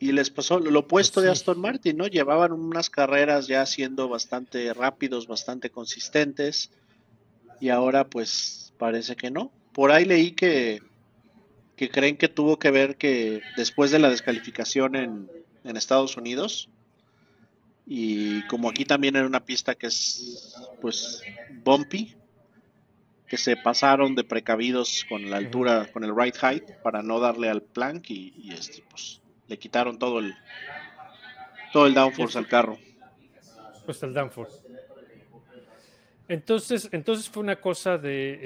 Y 0.00 0.12
les 0.12 0.30
pasó 0.30 0.58
lo 0.58 0.80
opuesto 0.80 1.20
de 1.20 1.28
Sí. 1.28 1.32
Aston 1.32 1.60
Martin, 1.60 1.96
¿no? 1.96 2.06
Llevaban 2.06 2.52
unas 2.52 2.88
carreras 2.90 3.46
ya 3.46 3.64
siendo 3.66 4.08
bastante 4.08 4.72
rápidos, 4.74 5.26
bastante 5.26 5.70
consistentes. 5.70 6.70
Y 7.60 7.68
ahora 7.68 8.04
pues 8.04 8.72
parece 8.78 9.16
que 9.16 9.30
no. 9.30 9.50
Por 9.72 9.90
ahí 9.90 10.04
leí 10.04 10.32
que, 10.32 10.82
que 11.76 11.88
creen 11.90 12.16
que 12.16 12.28
tuvo 12.28 12.58
que 12.58 12.70
ver 12.70 12.96
que 12.96 13.42
después 13.56 13.90
de 13.90 13.98
la 13.98 14.10
descalificación 14.10 14.96
en, 14.96 15.30
en 15.64 15.76
Estados 15.76 16.16
Unidos, 16.16 16.68
y 17.86 18.46
como 18.46 18.70
aquí 18.70 18.84
también 18.84 19.16
era 19.16 19.26
una 19.26 19.44
pista 19.44 19.74
que 19.74 19.88
es 19.88 20.54
pues 20.80 21.22
bumpy, 21.64 22.14
que 23.26 23.36
se 23.36 23.56
pasaron 23.56 24.14
de 24.14 24.24
precavidos 24.24 25.04
con 25.08 25.28
la 25.30 25.38
altura, 25.38 25.90
con 25.92 26.04
el 26.04 26.14
right 26.14 26.36
height, 26.40 26.70
para 26.82 27.02
no 27.02 27.20
darle 27.20 27.48
al 27.48 27.62
plank 27.62 28.10
y, 28.10 28.34
y, 28.36 28.52
este, 28.52 28.82
pues 28.88 29.20
le 29.48 29.58
quitaron 29.58 29.98
todo 29.98 30.18
el 30.20 30.34
todo 31.72 31.86
el 31.86 31.94
downforce 31.94 32.38
al 32.38 32.46
carro. 32.46 32.78
Pues 33.84 34.02
el 34.02 34.14
Danforth. 34.14 34.63
Entonces, 36.26 36.88
entonces 36.92 37.28
fue 37.28 37.42
una 37.42 37.56
cosa 37.56 37.98
de, 37.98 38.38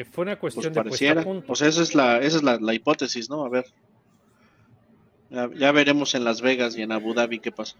eh, 0.00 0.04
fue 0.10 0.22
una 0.22 0.38
Pues 0.38 0.54
cuestión 0.54 0.72
de 0.72 0.82
puesta 0.88 1.20
a 1.20 1.22
punto. 1.22 1.54
Sea, 1.54 1.68
esa 1.68 1.82
es 1.82 1.94
la, 1.94 2.18
esa 2.18 2.36
es 2.38 2.42
la, 2.42 2.58
la 2.58 2.72
hipótesis, 2.74 3.28
¿no? 3.28 3.44
A 3.44 3.48
ver. 3.50 3.66
Ya, 5.28 5.50
ya 5.54 5.72
veremos 5.72 6.14
en 6.14 6.24
Las 6.24 6.40
Vegas 6.40 6.76
y 6.78 6.82
en 6.82 6.92
Abu 6.92 7.12
Dhabi 7.12 7.40
qué 7.40 7.52
pasa. 7.52 7.76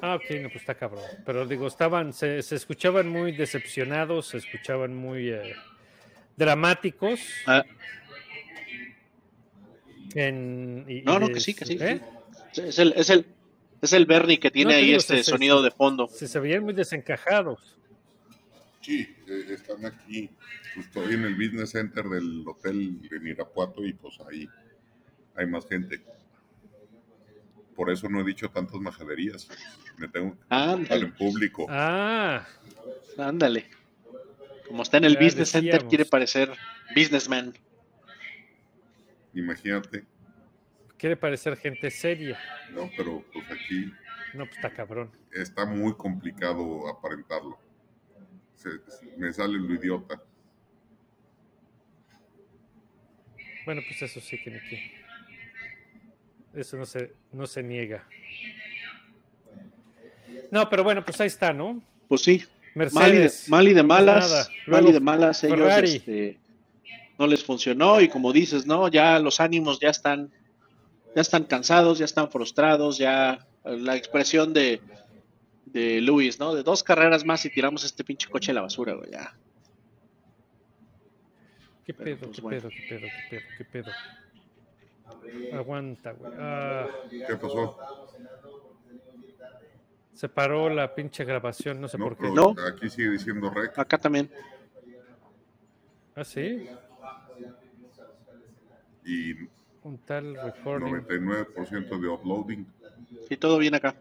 Ah, 0.00 0.16
ok, 0.16 0.24
no, 0.42 0.48
pues 0.48 0.56
está 0.62 0.74
cabrón. 0.74 1.04
Pero 1.24 1.46
digo, 1.46 1.66
estaban, 1.68 2.12
se, 2.12 2.42
se 2.42 2.56
escuchaban 2.56 3.08
muy 3.08 3.32
decepcionados, 3.32 4.28
se 4.28 4.38
escuchaban 4.38 4.94
muy 4.96 5.30
eh, 5.30 5.54
dramáticos. 6.36 7.20
Ah. 7.46 7.62
En, 10.14 10.84
y- 10.88 10.98
y 10.98 11.02
No, 11.02 11.20
no, 11.20 11.28
que 11.28 11.40
sí, 11.40 11.54
que 11.54 11.64
sí. 11.66 11.76
¿eh? 11.80 12.00
Es 12.56 12.78
el, 12.78 12.92
es 12.96 13.10
el, 13.10 13.26
es 13.80 13.92
el 13.92 14.06
Bernie 14.06 14.38
que 14.38 14.50
tiene 14.50 14.72
No, 14.72 14.76
ahí 14.78 14.86
digo, 14.86 14.98
este 14.98 15.16
se- 15.18 15.24
se- 15.24 15.30
sonido 15.30 15.62
de 15.62 15.70
fondo. 15.70 16.08
Se, 16.08 16.28
se 16.28 16.38
veían 16.40 16.62
muy 16.64 16.74
desencajados. 16.74 17.76
Sí, 18.80 19.08
eh, 19.28 19.46
están 19.50 19.84
aquí. 19.86 20.28
Pues, 20.74 20.86
Estoy 20.86 21.14
en 21.14 21.24
el 21.24 21.34
business 21.34 21.70
center 21.70 22.04
del 22.04 22.44
hotel 22.46 23.00
en 23.10 23.26
Irapuato 23.26 23.84
y 23.84 23.92
pues 23.92 24.18
ahí 24.28 24.48
hay 25.36 25.46
más 25.46 25.66
gente. 25.68 26.02
Por 27.76 27.90
eso 27.90 28.08
no 28.08 28.20
he 28.20 28.24
dicho 28.24 28.50
tantas 28.50 28.80
majaderías. 28.80 29.48
Me 29.98 30.08
tengo 30.08 30.36
que 30.88 30.94
en 30.94 31.12
público. 31.14 31.66
Ah, 31.70 32.46
ándale. 33.16 33.66
Como 34.68 34.82
está 34.82 34.96
en 34.98 35.04
el 35.04 35.14
Ya 35.14 35.20
business 35.24 35.50
center, 35.50 35.84
quiere 35.86 36.04
parecer 36.04 36.50
businessman. 36.94 37.54
Imagínate. 39.34 40.04
Quiere 41.02 41.16
parecer 41.16 41.56
gente 41.56 41.90
seria. 41.90 42.38
No, 42.72 42.88
pero 42.96 43.24
pues 43.32 43.44
aquí 43.50 43.92
No, 44.34 44.44
pues 44.46 44.54
está 44.56 44.70
cabrón. 44.72 45.10
está 45.32 45.66
muy 45.66 45.94
complicado 45.96 46.88
aparentarlo. 46.88 47.58
Se- 48.54 48.68
me 49.18 49.32
sale 49.32 49.58
lo 49.58 49.74
idiota. 49.74 50.22
Bueno, 53.64 53.82
pues 53.86 54.00
eso 54.02 54.20
sí 54.20 54.38
que 54.42 54.50
qué. 54.70 54.92
Eso 56.54 56.76
no 56.76 56.86
se, 56.86 57.12
no 57.32 57.46
se 57.48 57.64
niega. 57.64 58.06
No, 60.52 60.68
pero 60.70 60.84
bueno, 60.84 61.04
pues 61.04 61.20
ahí 61.20 61.26
está, 61.26 61.52
¿no? 61.52 61.82
Pues 62.06 62.22
sí, 62.22 62.44
mal 62.92 63.08
y 63.10 63.16
de, 63.16 63.20
Mercedes. 63.22 63.48
mal 63.48 63.66
y 63.66 63.72
de 63.74 63.82
pasa 63.82 63.86
malas, 64.04 64.30
nada. 64.30 64.44
mal 64.44 64.52
Luego, 64.66 64.88
y 64.88 64.92
de 64.92 65.00
malas, 65.00 65.42
ellos 65.44 65.72
este, 65.82 66.38
no 67.18 67.26
les 67.26 67.42
funcionó 67.42 68.00
y 68.00 68.08
como 68.08 68.32
dices, 68.32 68.66
¿no? 68.66 68.86
Ya 68.88 69.18
los 69.18 69.40
ánimos 69.40 69.80
ya 69.80 69.88
están, 69.90 70.30
ya 71.14 71.20
están 71.22 71.44
cansados, 71.44 71.98
ya 71.98 72.04
están 72.04 72.30
frustrados, 72.30 72.98
ya 72.98 73.46
eh, 73.64 73.76
la 73.78 73.96
expresión 73.96 74.52
de, 74.52 74.80
de 75.66 76.00
Luis, 76.00 76.38
¿no? 76.38 76.54
De 76.54 76.62
dos 76.62 76.82
carreras 76.82 77.24
más 77.24 77.44
y 77.44 77.50
tiramos 77.50 77.84
este 77.84 78.04
pinche 78.04 78.28
coche 78.28 78.50
a 78.52 78.54
la 78.54 78.62
basura, 78.62 78.94
güey, 78.94 79.10
ya. 79.10 79.34
¿Qué 81.84 81.94
pedo, 81.94 82.26
pues, 82.26 82.36
qué 82.36 82.42
bueno. 82.42 82.60
pedo, 82.60 82.70
qué 82.70 82.86
pedo, 82.88 83.06
qué 83.30 83.36
pedo, 83.36 83.42
qué 83.58 83.64
pedo? 83.64 83.90
Aguanta, 85.58 86.12
güey. 86.12 86.32
Ah, 86.38 86.86
¿Qué 87.10 87.36
pasó? 87.36 87.76
se 90.14 90.28
paró 90.28 90.68
la 90.68 90.94
pinche 90.94 91.24
grabación, 91.24 91.80
no 91.80 91.88
sé 91.88 91.98
No, 91.98 92.04
por 92.04 92.16
qué. 92.16 92.30
No. 92.30 92.54
aquí 92.68 92.88
sigue 92.88 93.10
diciendo 93.10 93.50
rec. 93.50 93.76
Acá 93.76 93.98
también. 93.98 94.30
Ah, 96.14 96.22
sí. 96.22 96.68
Y 99.04 99.34
Un 99.84 99.98
tal 99.98 100.34
recording. 100.36 100.92
99% 101.06 102.00
de 102.00 102.08
uploading. 102.08 102.66
Sí, 103.28 103.36
todo 103.36 103.58
bien 103.58 103.74
acá. 103.74 103.94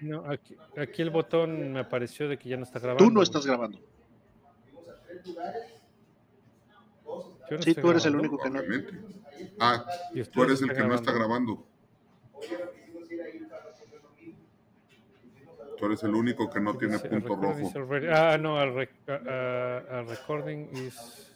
No, 0.00 0.24
aquí, 0.30 0.56
aquí 0.76 1.02
el 1.02 1.10
botón 1.10 1.72
me 1.72 1.80
apareció 1.80 2.28
de 2.28 2.38
que 2.38 2.48
ya 2.48 2.56
no 2.56 2.62
está 2.62 2.78
grabando. 2.78 3.04
Tú 3.04 3.10
no 3.10 3.22
estás 3.22 3.44
grabando. 3.46 3.78
Yo 7.50 7.56
no 7.56 7.62
Sí, 7.62 7.74
tú 7.74 7.90
eres 7.90 8.04
el 8.06 8.12
grabando. 8.12 8.18
único 8.36 8.38
que 8.38 8.50
no. 8.50 8.60
Ah, 9.58 9.84
tú 10.32 10.42
eres 10.44 10.62
el 10.62 10.72
que 10.72 10.82
no 10.84 10.94
está 10.94 11.12
grabando. 11.12 11.56
grabando. 11.56 11.66
Tú 15.78 15.86
eres 15.86 16.02
el 16.02 16.14
único 16.14 16.50
que 16.50 16.60
no 16.60 16.76
tiene 16.76 16.98
punto 16.98 17.16
"A 17.34 17.36
recording 17.36 17.64
is 17.66 17.74
rojo. 17.74 17.78
already-" 17.86 18.08
Ah, 18.12 18.36
no, 18.38 18.58
al 18.58 18.74
rec- 18.74 20.06
recording 20.08 20.68
is. 20.76 21.27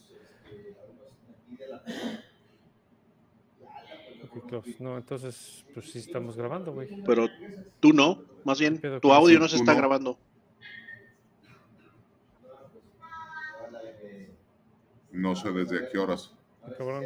No, 4.79 4.97
entonces, 4.97 5.65
pues 5.75 5.91
sí 5.91 5.99
estamos 5.99 6.37
grabando, 6.37 6.73
güey. 6.73 6.89
Pero 7.05 7.29
tú 7.81 7.93
no, 7.93 8.23
más 8.45 8.59
bien, 8.59 8.81
tu 9.01 9.13
audio 9.13 9.39
no 9.39 9.49
se 9.49 9.57
está 9.57 9.75
grabando. 9.75 10.19
No 15.11 15.37
sé 15.37 15.53
desde 15.53 15.79
a 15.79 15.89
qué 15.91 15.99
horas. 15.99 16.35
Ah, 16.63 16.71
cabrón. 16.77 17.05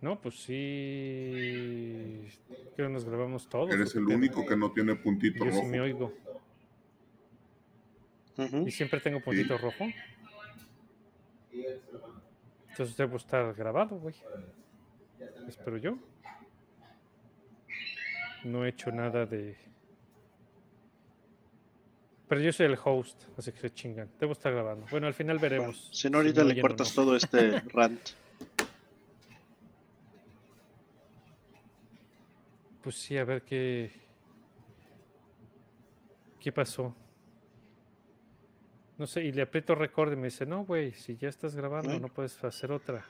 No, 0.00 0.20
pues 0.20 0.34
sí. 0.40 0.52
Que 2.76 2.88
nos 2.88 3.04
grabamos 3.06 3.48
todos. 3.48 3.72
Eres 3.72 3.94
¿o 3.96 3.98
el 4.00 4.08
único 4.08 4.44
que 4.44 4.56
no 4.56 4.70
tiene 4.70 4.94
puntito 4.96 5.44
Yo 5.44 5.50
sí 5.50 5.56
rojo. 5.56 5.68
me 5.68 5.80
oigo. 5.80 6.12
Ujú. 8.36 8.68
¿Y 8.68 8.70
siempre 8.70 9.00
tengo 9.00 9.20
puntito 9.20 9.56
rojo? 9.56 9.86
Entonces 12.74 12.96
debo 12.96 13.18
estar 13.18 13.54
grabado, 13.54 13.96
güey. 14.00 14.16
Espero 15.46 15.76
yo. 15.76 15.96
No 18.42 18.64
he 18.64 18.70
hecho 18.70 18.90
nada 18.90 19.26
de... 19.26 19.56
Pero 22.26 22.40
yo 22.40 22.52
soy 22.52 22.66
el 22.66 22.76
host, 22.82 23.22
así 23.38 23.52
que 23.52 23.60
se 23.60 23.72
chingan. 23.72 24.10
Debo 24.18 24.32
estar 24.32 24.52
grabando. 24.52 24.88
Bueno, 24.90 25.06
al 25.06 25.14
final 25.14 25.38
veremos. 25.38 25.88
Si 25.92 26.10
no, 26.10 26.18
ahorita 26.18 26.42
le 26.42 26.60
cortas 26.60 26.96
no. 26.96 27.04
todo 27.04 27.14
este 27.14 27.60
rant. 27.72 28.10
Pues 32.82 32.96
sí, 32.96 33.16
a 33.16 33.24
ver 33.24 33.42
qué... 33.42 33.92
¿Qué 36.40 36.50
pasó? 36.50 36.92
No 38.98 39.06
sé, 39.06 39.24
y 39.24 39.32
le 39.32 39.42
aprieto 39.42 39.74
record 39.74 40.12
y 40.12 40.16
me 40.16 40.24
dice, 40.26 40.46
no, 40.46 40.64
güey, 40.64 40.92
si 40.92 41.16
ya 41.16 41.28
estás 41.28 41.54
grabando, 41.56 41.88
Bueno. 41.90 42.06
no 42.08 42.14
puedes 42.14 42.42
hacer 42.44 42.70
otra. 42.70 43.04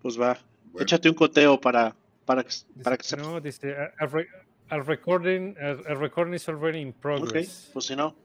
Pues 0.00 0.20
va. 0.20 0.36
Bueno. 0.72 0.82
Échate 0.82 1.08
un 1.08 1.14
coteo 1.14 1.60
para, 1.60 1.94
para 2.24 2.42
que, 2.42 2.50
para 2.82 2.96
que 2.96 3.02
Dice, 3.04 3.16
no, 3.16 3.40
dice, 3.40 3.76
a, 3.76 3.92
a 3.98 4.06
re- 4.06 4.28
a 4.68 4.78
recording, 4.78 5.54
a, 5.58 5.92
a 5.92 5.94
recording 5.94 6.34
is 6.34 6.48
already 6.48 6.80
in 6.80 6.88
Ok, 6.88 6.96
progress. 7.00 7.70
pues 7.72 7.84
si 7.86 7.94
no, 7.96 8.16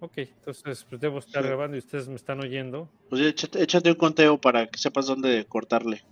Ok, 0.00 0.18
entonces 0.18 0.84
pues 0.88 1.00
debo 1.00 1.20
estar 1.20 1.42
Sí. 1.42 1.48
grabando 1.48 1.76
y 1.76 1.78
ustedes 1.78 2.08
me 2.08 2.16
están 2.16 2.40
oyendo. 2.40 2.90
pues 3.08 3.22
échate, 3.22 3.62
échate 3.62 3.88
un 3.90 3.96
conteo 3.96 4.36
para 4.38 4.66
que 4.66 4.76
sepas 4.78 5.06
dónde 5.06 5.46
cortarle. 5.48 6.02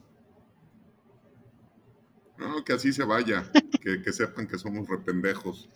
No, 2.38 2.64
que 2.64 2.72
así 2.72 2.92
se 2.92 3.04
vaya. 3.04 3.44
que, 3.82 4.00
que 4.00 4.12
sepan 4.12 4.46
que 4.46 4.58
somos 4.58 4.88
rependejos. 4.88 5.68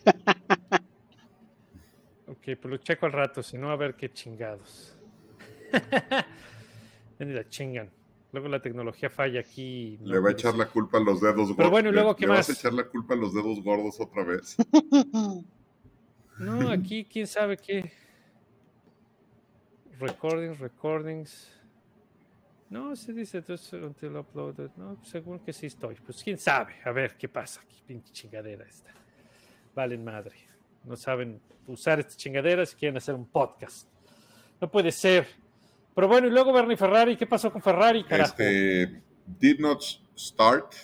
Ok, 2.47 2.59
pues 2.61 2.71
lo 2.71 2.77
checo 2.77 3.07
al 3.07 3.13
rato, 3.13 3.43
si 3.43 3.57
no, 3.57 3.71
a 3.71 3.77
ver 3.77 3.95
qué 3.95 4.13
chingados. 4.13 4.95
Ven 7.19 7.31
y 7.31 7.33
la 7.33 7.49
chingan. 7.49 7.91
Luego 8.33 8.49
la 8.49 8.61
tecnología 8.61 9.09
falla 9.09 9.41
aquí. 9.41 9.97
no 10.03 10.09
Le 10.09 10.15
va 10.15 10.19
a 10.19 10.23
puede 10.23 10.35
echar 10.35 10.55
la 10.57 10.67
culpa 10.67 10.99
a 10.99 11.01
los 11.01 11.21
dedos 11.21 11.37
gordos. 11.37 11.57
Pero 11.57 11.71
bueno, 11.71 11.89
¿y 11.89 11.93
luego 11.93 12.11
¿Le- 12.11 12.17
qué 12.17 12.23
le 12.27 12.29
vas 12.33 12.49
a 12.49 12.53
más? 12.53 12.59
echar 12.59 12.73
la 12.75 12.85
culpa 12.85 13.15
a 13.15 13.17
los 13.17 13.33
dedos 13.33 13.63
gordos 13.63 13.99
otra 14.01 14.25
vez? 14.25 14.57
No, 16.37 16.69
aquí 16.69 17.05
quién 17.05 17.29
sabe 17.29 17.57
qué. 17.57 17.93
Recordings, 20.01 20.59
recordings. 20.59 21.49
No, 22.69 22.97
se 22.97 23.13
dice 23.13 23.39
entonces 23.39 23.73
until 23.81 24.17
uploaded. 24.17 24.71
No, 24.77 24.99
según 25.05 25.39
que 25.39 25.53
sí 25.53 25.67
estoy. 25.67 25.95
Pues 25.95 26.25
quién 26.25 26.37
sabe. 26.37 26.75
A 26.85 26.91
ver 26.91 27.17
qué 27.17 27.29
pasa. 27.29 27.61
Qué 27.69 27.77
pinche 27.87 28.13
chingadera 28.13 28.65
esta. 28.67 28.91
Valen 29.77 30.03
madre. 30.03 30.35
No 30.85 30.97
saben 30.97 31.41
usar 31.67 32.01
estas 32.01 32.17
chingaderas 32.17 32.73
y 32.73 32.77
quieren 32.77 32.97
hacer 32.97 33.15
un 33.15 33.27
podcast. 33.27 33.89
No 34.61 34.71
puede 34.71 34.93
ser. 34.93 35.27
Pero 35.95 36.09
bueno, 36.09 36.27
y 36.27 36.31
luego 36.31 36.53
Bernie 36.53 36.77
Ferrari. 36.77 37.17
¿Qué 37.17 37.27
pasó 37.27 37.51
con 37.53 37.63
Ferrari, 37.63 38.05
carajo? 38.05 38.31
Este. 38.31 39.03
Did 39.27 39.59
not 39.61 39.83
start. 40.17 40.75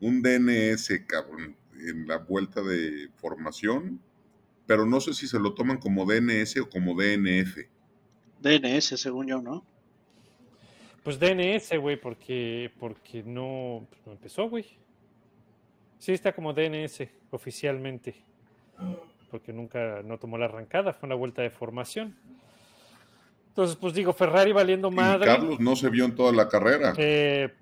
Un 0.00 0.22
DNS, 0.22 0.88
cabrón, 1.06 1.56
en 1.74 2.06
la 2.06 2.18
vuelta 2.18 2.62
de 2.62 3.08
formación. 3.16 4.00
Pero 4.66 4.86
no 4.86 5.00
sé 5.00 5.14
si 5.14 5.26
se 5.26 5.38
lo 5.38 5.54
toman 5.54 5.78
como 5.78 6.04
DNS 6.04 6.58
o 6.58 6.68
como 6.68 6.94
DNF. 6.94 7.58
DNS, 8.40 9.00
según 9.00 9.26
yo, 9.26 9.40
¿no? 9.40 9.64
Pues 11.02 11.18
DNS, 11.18 11.78
güey, 11.80 11.98
porque, 11.98 12.70
porque 12.78 13.22
no, 13.22 13.86
pues 13.88 14.06
no 14.06 14.12
empezó, 14.12 14.48
güey. 14.48 14.66
Sí 15.98 16.12
está 16.12 16.32
como 16.32 16.52
DNS 16.52 17.08
oficialmente, 17.30 18.14
porque 19.30 19.52
nunca 19.52 20.02
no 20.04 20.18
tomó 20.18 20.38
la 20.38 20.46
arrancada, 20.46 20.92
fue 20.92 21.06
una 21.06 21.16
vuelta 21.16 21.42
de 21.42 21.50
formación. 21.50 22.16
Entonces, 23.48 23.76
pues 23.76 23.92
digo, 23.92 24.12
Ferrari 24.12 24.52
valiendo 24.52 24.88
Y 24.88 24.94
madre. 24.94 25.26
Carlos 25.26 25.58
no 25.58 25.74
se 25.74 25.90
vio 25.90 26.04
en 26.04 26.14
toda 26.14 26.32
la 26.32 26.48
carrera. 26.48 26.94
Eh, 26.96 27.52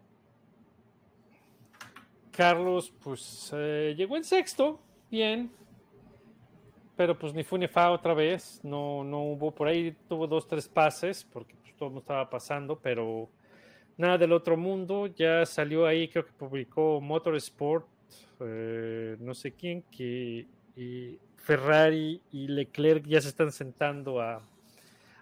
Carlos, 2.31 2.93
pues 3.03 3.51
eh, 3.57 3.95
llegó 3.97 4.19
en 4.19 4.25
sexto, 4.25 4.79
bien. 5.11 5.51
Pero 6.97 7.19
pues 7.19 7.33
ni 7.33 7.43
fu 7.43 7.57
ni 7.57 7.67
fa 7.67 7.91
otra 7.91 8.13
vez. 8.13 8.61
No, 8.63 9.03
no 9.05 9.23
hubo 9.23 9.55
por 9.55 9.69
ahí, 9.69 9.97
tuvo 10.07 10.27
dos, 10.27 10.47
tres 10.47 10.69
pases, 10.69 11.27
porque 11.33 11.55
pues, 11.63 11.75
todo 11.77 11.89
no 11.89 12.01
estaba 12.01 12.29
pasando, 12.29 12.79
pero 12.79 13.31
nada 13.97 14.19
del 14.19 14.33
otro 14.33 14.59
mundo. 14.59 15.07
Ya 15.07 15.47
salió 15.47 15.87
ahí, 15.87 16.09
creo 16.09 16.27
que 16.27 16.33
publicó 16.33 17.01
Motorsport, 17.01 17.87
eh, 18.41 19.17
no 19.21 19.35
sé 19.35 19.53
quién, 19.53 19.83
que 19.91 20.47
y 20.77 21.19
Ferrari 21.37 22.21
y 22.33 22.49
Leclerc 22.49 23.07
ya 23.07 23.21
se 23.21 23.29
están 23.29 23.51
sentando 23.53 24.21
a, 24.21 24.43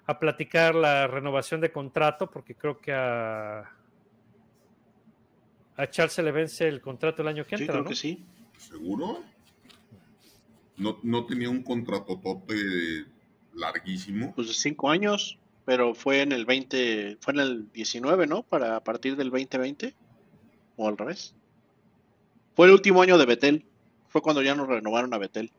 a 0.07 0.19
platicar 0.19 0.75
la 0.75 1.07
renovación 1.07 1.61
de 1.61 1.71
contrato, 1.71 2.31
porque 2.31 2.55
creo 2.55 2.79
que 2.81 2.93
a, 2.93 3.61
a 5.77 5.91
Charles 5.91 6.13
se 6.13 6.23
le 6.23 6.33
vence 6.33 6.67
el 6.67 6.81
contrato 6.81 7.23
el 7.23 7.29
año 7.29 7.45
que 7.47 7.57
Sí, 7.57 7.63
entra, 7.63 7.75
creo 7.75 7.85
¿no? 7.85 7.89
que 7.91 7.97
sí. 7.97 8.25
¿Seguro? 8.59 9.23
No, 10.77 10.99
no 11.03 11.25
tenía 11.27 11.51
un 11.51 11.63
contratotote 11.63 13.07
larguísimo. 13.55 14.35
Pues 14.35 14.49
de 14.49 14.55
cinco 14.55 14.91
años, 14.91 15.39
pero 15.65 15.95
fue 15.95 16.23
en 16.23 16.33
el 16.33 16.45
20, 16.47 17.19
fue 17.21 17.35
en 17.35 17.41
el 17.41 17.73
19, 17.73 18.27
¿no? 18.27 18.43
Para 18.43 18.77
a 18.77 18.83
partir 18.83 19.17
del 19.17 19.31
2020. 19.31 19.95
O 20.77 20.89
al 20.89 20.99
revés. 20.99 21.35
Fue 22.55 22.67
el 22.67 22.73
último 22.73 23.03
año 23.03 23.19
de 23.19 23.27
Betel. 23.27 23.65
Fue 24.09 24.23
cuando 24.23 24.43
ya 24.43 24.55
nos 24.55 24.69
renovaron 24.69 25.13
a 25.13 25.19
Betel. 25.19 25.51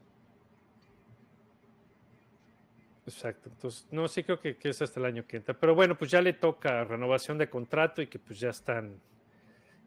Exacto. 3.07 3.49
Entonces, 3.49 3.87
no, 3.91 4.07
sí 4.07 4.23
creo 4.23 4.39
que, 4.39 4.57
que 4.57 4.69
es 4.69 4.81
hasta 4.81 4.99
el 4.99 5.05
año 5.05 5.25
que 5.27 5.37
entra. 5.37 5.53
Pero 5.59 5.75
bueno, 5.75 5.97
pues 5.97 6.09
ya 6.09 6.21
le 6.21 6.33
toca 6.33 6.83
renovación 6.83 7.37
de 7.37 7.49
contrato 7.49 8.01
y 8.01 8.07
que 8.07 8.17
pues 8.17 8.39
ya 8.39 8.49
están 8.49 8.99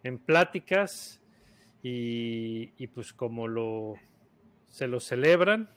en 0.05 0.19
pláticas 0.19 1.21
y, 1.83 2.71
y 2.77 2.87
pues 2.89 3.13
como 3.13 3.49
lo 3.49 3.95
se 4.69 4.87
lo 4.87 5.01
celebran 5.01 5.69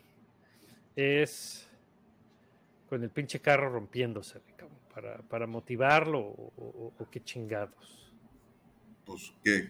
es 0.96 1.68
con 2.90 3.02
el 3.04 3.10
pinche 3.10 3.40
carro 3.40 3.70
rompiéndose 3.72 4.42
para, 4.94 5.18
para 5.24 5.48
motivarlo 5.48 6.20
o, 6.20 6.54
o- 6.58 6.94
o 7.00 7.10
qué 7.10 7.24
chingados. 7.24 8.12
Pues, 9.06 9.34
¿qué? 9.44 9.70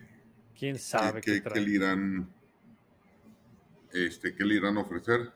Quién 0.62 0.76
¿Qué, 0.76 0.80
sabe 0.80 1.22
qué, 1.22 1.34
qué- 1.34 1.42
trae. 1.42 1.54
qué 1.56 1.62
le 1.62 1.72
irán, 1.76 2.30
este, 3.92 4.36
qué 4.36 4.46
le 4.46 4.56
irán 4.56 4.78
a 4.78 4.82
ofrecer? 4.82 5.32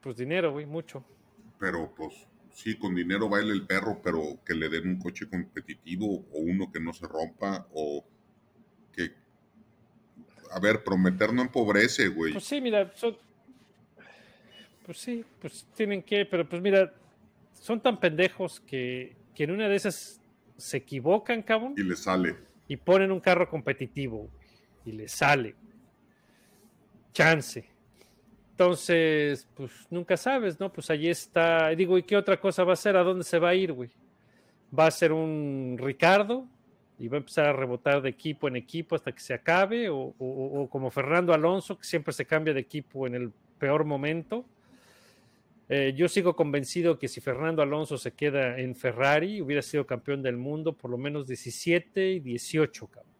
Pues 0.00 0.16
dinero, 0.16 0.52
güey, 0.52 0.66
mucho. 0.66 1.04
Pero 1.58 1.92
pues 1.96 2.14
sí, 2.52 2.76
con 2.78 2.94
dinero 2.94 3.28
baila 3.28 3.52
el 3.52 3.66
perro, 3.66 4.00
pero 4.02 4.38
que 4.46 4.54
le 4.54 4.68
den 4.68 4.88
un 4.88 4.98
coche 5.00 5.28
competitivo 5.28 6.06
o 6.32 6.38
uno 6.38 6.70
que 6.70 6.78
no 6.78 6.92
se 6.92 7.08
rompa 7.08 7.66
o 7.74 8.04
que... 8.92 9.10
A 10.52 10.60
ver, 10.60 10.84
prometer 10.84 11.32
no 11.32 11.42
empobrece, 11.42 12.06
güey. 12.06 12.34
Pues 12.34 12.44
sí, 12.44 12.60
mira, 12.60 12.92
son... 12.94 13.16
Pues 14.86 14.98
sí, 14.98 15.24
pues 15.40 15.66
tienen 15.74 16.02
que, 16.04 16.24
pero 16.26 16.48
pues 16.48 16.62
mira, 16.62 16.92
son 17.54 17.80
tan 17.80 17.98
pendejos 17.98 18.60
que, 18.60 19.16
que 19.34 19.44
en 19.44 19.50
una 19.52 19.68
de 19.68 19.74
esas 19.76 20.20
se 20.56 20.76
equivocan, 20.76 21.42
cabrón, 21.42 21.74
Y 21.76 21.82
le 21.82 21.96
sale. 21.96 22.51
Y 22.72 22.76
ponen 22.76 23.12
un 23.12 23.20
carro 23.20 23.48
competitivo 23.50 24.30
y 24.84 24.92
le 24.92 25.06
sale. 25.08 25.54
Chance. 27.12 27.68
Entonces, 28.52 29.46
pues 29.54 29.70
nunca 29.90 30.16
sabes, 30.16 30.58
¿no? 30.58 30.72
Pues 30.72 30.90
allí 30.90 31.08
está. 31.08 31.68
Digo, 31.70 31.98
¿y 31.98 32.02
qué 32.02 32.16
otra 32.16 32.40
cosa 32.40 32.64
va 32.64 32.70
a 32.70 32.74
hacer? 32.74 32.96
¿A 32.96 33.02
dónde 33.02 33.24
se 33.24 33.38
va 33.38 33.50
a 33.50 33.54
ir, 33.54 33.72
güey? 33.72 33.90
¿Va 34.76 34.86
a 34.86 34.90
ser 34.90 35.12
un 35.12 35.76
Ricardo? 35.78 36.46
Y 36.98 37.08
va 37.08 37.16
a 37.16 37.18
empezar 37.18 37.46
a 37.46 37.52
rebotar 37.52 38.00
de 38.00 38.08
equipo 38.10 38.48
en 38.48 38.56
equipo 38.56 38.94
hasta 38.94 39.12
que 39.12 39.20
se 39.20 39.34
acabe, 39.34 39.88
o, 39.90 39.96
o- 40.18 40.62
o 40.62 40.70
como 40.70 40.90
Fernando 40.90 41.34
Alonso, 41.34 41.76
que 41.76 41.84
siempre 41.84 42.12
se 42.14 42.24
cambia 42.24 42.54
de 42.54 42.60
equipo 42.60 43.06
en 43.06 43.14
el 43.14 43.32
peor 43.58 43.84
momento. 43.84 44.46
Eh, 45.74 45.94
yo 45.96 46.06
sigo 46.06 46.36
convencido 46.36 46.98
que 46.98 47.08
si 47.08 47.22
Fernando 47.22 47.62
Alonso 47.62 47.96
se 47.96 48.12
queda 48.12 48.58
en 48.58 48.76
Ferrari, 48.76 49.40
hubiera 49.40 49.62
sido 49.62 49.86
campeón 49.86 50.22
del 50.22 50.36
mundo 50.36 50.74
por 50.74 50.90
lo 50.90 50.98
menos 50.98 51.26
17 51.26 52.10
y 52.10 52.20
18, 52.20 52.88
cabrón. 52.88 53.10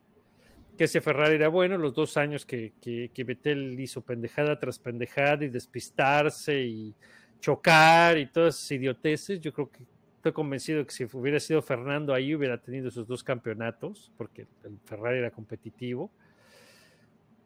Que 0.76 0.84
ese 0.84 1.00
Ferrari 1.00 1.36
era 1.36 1.48
bueno, 1.48 1.78
los 1.78 1.94
dos 1.94 2.18
años 2.18 2.44
que, 2.44 2.74
que, 2.78 3.11
que 3.14 3.24
Vettel 3.24 3.80
hizo 3.80 4.03
pendejada 4.03 4.59
tras 4.59 4.78
pendejada 4.78 5.46
y 5.46 5.48
despistarse 5.48 6.62
y 6.62 6.94
chocar 7.40 8.18
y 8.18 8.26
todas 8.26 8.59
esas 8.59 8.70
idioteces, 8.72 9.40
yo 9.40 9.50
creo 9.50 9.70
que 9.70 9.84
estoy 10.16 10.32
convencido 10.32 10.84
que 10.84 10.92
si 10.92 11.05
hubiera 11.11 11.40
sido 11.40 11.62
Fernando 11.62 12.12
ahí 12.12 12.34
hubiera 12.34 12.59
tenido 12.59 12.88
esos 12.88 13.07
dos 13.07 13.24
campeonatos, 13.24 14.12
porque 14.18 14.46
el 14.64 14.78
Ferrari 14.84 15.20
era 15.20 15.30
competitivo. 15.30 16.11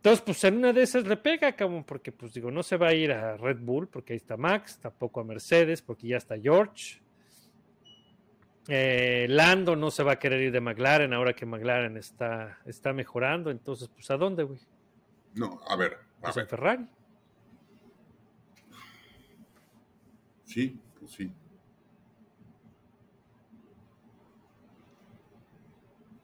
Entonces, 0.07 0.25
pues 0.25 0.45
en 0.45 0.59
una 0.59 0.73
de 0.73 0.83
esas 0.85 1.05
le 1.05 1.17
pega, 1.17 1.57
cabrón, 1.57 1.83
porque 1.83 2.13
pues 2.13 2.33
digo, 2.33 2.49
no 2.49 2.63
se 2.63 2.77
va 2.77 2.91
a 2.91 2.95
ir 2.95 3.11
a 3.11 3.37
Red 3.37 3.59
Bull, 3.59 3.89
porque 3.89 4.13
ahí 4.13 4.19
está 4.19 4.37
Max, 4.37 4.79
tampoco 4.79 5.19
a 5.19 5.25
Mercedes, 5.25 5.83
porque 5.83 6.07
ya 6.07 6.19
está 6.19 6.39
George. 6.39 7.03
Eh, 8.69 9.27
Lando 9.29 9.75
no 9.75 9.91
se 9.91 10.05
va 10.05 10.13
a 10.13 10.19
querer 10.21 10.43
ir 10.43 10.53
de 10.53 10.61
McLaren 10.61 11.13
ahora 11.13 11.33
que 11.33 11.45
McLaren 11.45 11.97
está, 11.97 12.61
está 12.67 12.93
mejorando, 12.93 13.51
entonces, 13.51 13.89
pues 13.89 14.09
¿a 14.13 14.17
dónde, 14.17 14.45
güey? 14.45 14.61
No, 15.35 15.61
a 15.67 15.75
ver, 15.75 15.95
a 15.95 16.21
Pues 16.21 16.37
en. 16.37 16.47
Ferrari. 16.47 16.87
Sí, 20.45 20.81
pues 21.01 21.11
sí. 21.11 21.33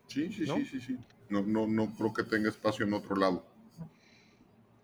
Sí, 0.06 0.32
sí, 0.32 0.44
¿No? 0.46 0.54
sí, 0.58 0.66
sí, 0.66 0.80
sí. 0.80 0.98
No, 1.30 1.42
no, 1.42 1.66
no 1.66 1.92
creo 1.96 2.12
que 2.14 2.22
tenga 2.22 2.48
espacio 2.48 2.86
en 2.86 2.94
otro 2.94 3.16
lado. 3.16 3.51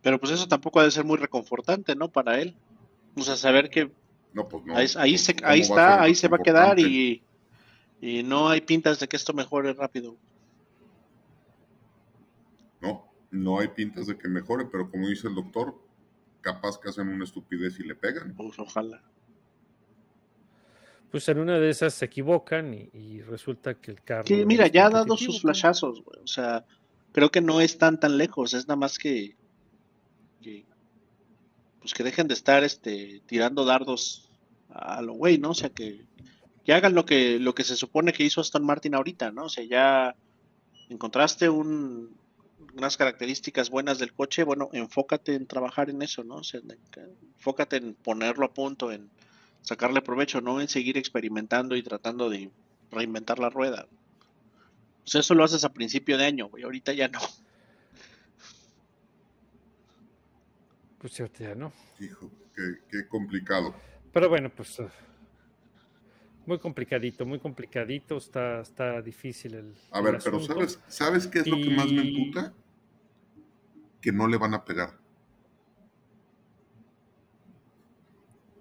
Pero 0.08 0.18
pues 0.18 0.32
eso 0.32 0.48
tampoco 0.48 0.80
ha 0.80 0.84
de 0.84 0.90
ser 0.90 1.04
muy 1.04 1.18
reconfortante, 1.18 1.94
¿no? 1.94 2.08
Para 2.10 2.40
él. 2.40 2.56
O 3.14 3.20
sea, 3.20 3.36
saber 3.36 3.68
que 3.68 3.90
No, 4.32 4.48
pues 4.48 4.64
no. 4.64 4.74
ahí, 4.74 4.86
ahí, 4.96 5.10
Pues, 5.12 5.20
se, 5.22 5.36
¿cómo 5.36 5.48
ahí 5.50 5.60
está, 5.60 6.00
ahí 6.02 6.14
se 6.14 6.28
va 6.28 6.38
a 6.38 6.42
quedar 6.42 6.78
y, 6.78 7.22
y 8.00 8.22
no 8.22 8.48
hay 8.48 8.62
pintas 8.62 8.98
de 9.00 9.06
que 9.06 9.16
esto 9.16 9.34
mejore 9.34 9.74
rápido. 9.74 10.16
No, 12.80 13.04
no 13.30 13.58
hay 13.60 13.68
pintas 13.68 14.06
de 14.06 14.16
que 14.16 14.28
mejore, 14.28 14.64
pero 14.72 14.90
como 14.90 15.08
dice 15.08 15.28
el 15.28 15.34
doctor, 15.34 15.74
capaz 16.40 16.78
que 16.80 16.88
hacen 16.88 17.08
una 17.08 17.24
estupidez 17.24 17.78
y 17.78 17.82
le 17.82 17.94
pegan. 17.94 18.34
Pues 18.34 18.58
ojalá. 18.58 19.02
Pues 21.10 21.28
en 21.28 21.38
una 21.38 21.58
de 21.58 21.68
esas 21.68 21.92
se 21.92 22.06
equivocan 22.06 22.72
y, 22.72 22.88
y 22.94 23.20
resulta 23.20 23.74
que 23.74 23.90
el 23.90 24.02
carro. 24.02 24.24
Que 24.24 24.46
mira, 24.46 24.68
ya 24.68 24.86
ha 24.86 24.90
dado 24.90 25.18
sus 25.18 25.26
cabrón. 25.26 25.40
flashazos, 25.42 26.02
güey. 26.02 26.18
O 26.22 26.26
sea, 26.26 26.64
creo 27.12 27.30
que 27.30 27.42
no 27.42 27.60
es 27.60 27.76
tan 27.76 28.00
tan 28.00 28.16
lejos, 28.16 28.54
es 28.54 28.66
nada 28.68 28.76
más 28.76 28.96
que, 28.98 29.36
que, 30.42 30.64
pues 31.80 31.94
que 31.94 32.02
dejen 32.04 32.28
de 32.28 32.34
estar 32.34 32.64
este 32.64 33.22
tirando 33.26 33.64
dardos 33.64 34.28
a 34.70 35.00
lo 35.02 35.14
güey, 35.14 35.38
¿no? 35.38 35.50
O 35.50 35.54
sea, 35.54 35.70
que, 35.70 36.04
que 36.64 36.72
hagan 36.72 36.94
lo 36.94 37.04
que 37.04 37.38
lo 37.38 37.54
que 37.54 37.64
se 37.64 37.76
supone 37.76 38.12
que 38.12 38.24
hizo 38.24 38.40
Aston 38.40 38.64
Martin 38.64 38.94
ahorita, 38.94 39.30
¿no? 39.30 39.44
O 39.44 39.48
sea, 39.48 39.64
ya 39.64 40.14
encontraste 40.88 41.48
un, 41.48 42.16
unas 42.76 42.96
características 42.96 43.70
buenas 43.70 43.98
del 43.98 44.12
coche, 44.12 44.44
bueno, 44.44 44.68
enfócate 44.72 45.34
en 45.34 45.46
trabajar 45.46 45.90
en 45.90 46.02
eso, 46.02 46.24
¿no? 46.24 46.36
O 46.36 46.44
sea, 46.44 46.60
en- 46.60 46.78
enfócate 47.36 47.76
en 47.76 47.94
ponerlo 47.94 48.46
a 48.46 48.52
punto, 48.54 48.92
en 48.92 49.08
sacarle 49.62 50.02
provecho, 50.02 50.40
no 50.40 50.60
en 50.60 50.68
seguir 50.68 50.96
experimentando 50.98 51.76
y 51.76 51.82
tratando 51.82 52.28
de 52.30 52.50
reinventar 52.90 53.38
la 53.38 53.50
rueda. 53.50 53.86
Pues 55.04 55.14
eso 55.14 55.34
lo 55.34 55.44
haces 55.44 55.64
a 55.64 55.72
principio 55.72 56.18
de 56.18 56.24
año, 56.26 56.48
güey. 56.48 56.64
Ahorita 56.64 56.92
ya 56.92 57.08
no. 57.08 57.20
Pues 60.98 61.18
ahorita 61.20 61.44
ya 61.44 61.54
no. 61.54 61.72
Hijo, 62.00 62.30
qué, 62.54 62.62
qué 62.90 63.08
complicado. 63.08 63.74
Pero 64.12 64.28
bueno, 64.28 64.50
pues. 64.50 64.80
ah, 64.80 64.90
muy 66.46 66.58
complicadito, 66.58 67.24
muy 67.26 67.38
complicadito. 67.38 68.16
Está, 68.16 68.60
está 68.60 69.00
difícil 69.02 69.54
el. 69.54 69.74
A 69.92 69.98
el 69.98 70.04
ver, 70.04 70.18
pero. 70.24 70.40
¿sabes, 70.40 70.80
¿sabes 70.88 71.26
qué 71.26 71.40
es 71.40 71.46
lo 71.46 71.56
que 71.56 71.70
más 71.70 71.92
me 71.92 72.00
emputa? 72.00 72.52
Que 74.00 74.12
no 74.12 74.26
le 74.26 74.38
van 74.38 74.54
a 74.54 74.64
pegar. 74.64 74.98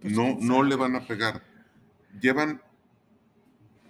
Pues, 0.02 0.14
No, 0.14 0.38
no 0.40 0.64
le 0.64 0.76
van 0.76 0.96
a 0.96 1.08
pegar. 1.08 1.42
Llevan, 2.20 2.62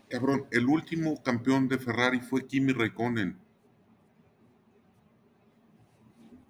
cabrón, 0.09 0.45
el 0.51 0.67
último 0.67 1.21
campeón 1.23 1.67
de 1.67 1.77
Ferrari 1.77 2.19
fue 2.19 2.45
Kimi 2.45 2.73
Raikkonen. 2.73 3.37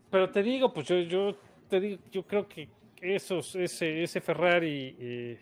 Pero 0.10 0.32
te 0.32 0.42
digo, 0.42 0.74
pues 0.74 0.88
yo, 0.88 1.00
yo 1.02 1.38
te 1.70 1.80
digo, 1.80 2.00
yo 2.12 2.24
creo 2.24 2.48
que 2.48 2.68
esos, 3.02 3.56
ese, 3.56 4.04
ese 4.04 4.22
Ferrari 4.22 4.96
eh, 5.00 5.38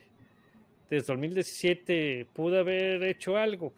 desde 0.89 1.07
2017 1.13 2.27
pudo 2.33 2.59
haber 2.59 3.03
hecho 3.03 3.37
algo, 3.37 3.73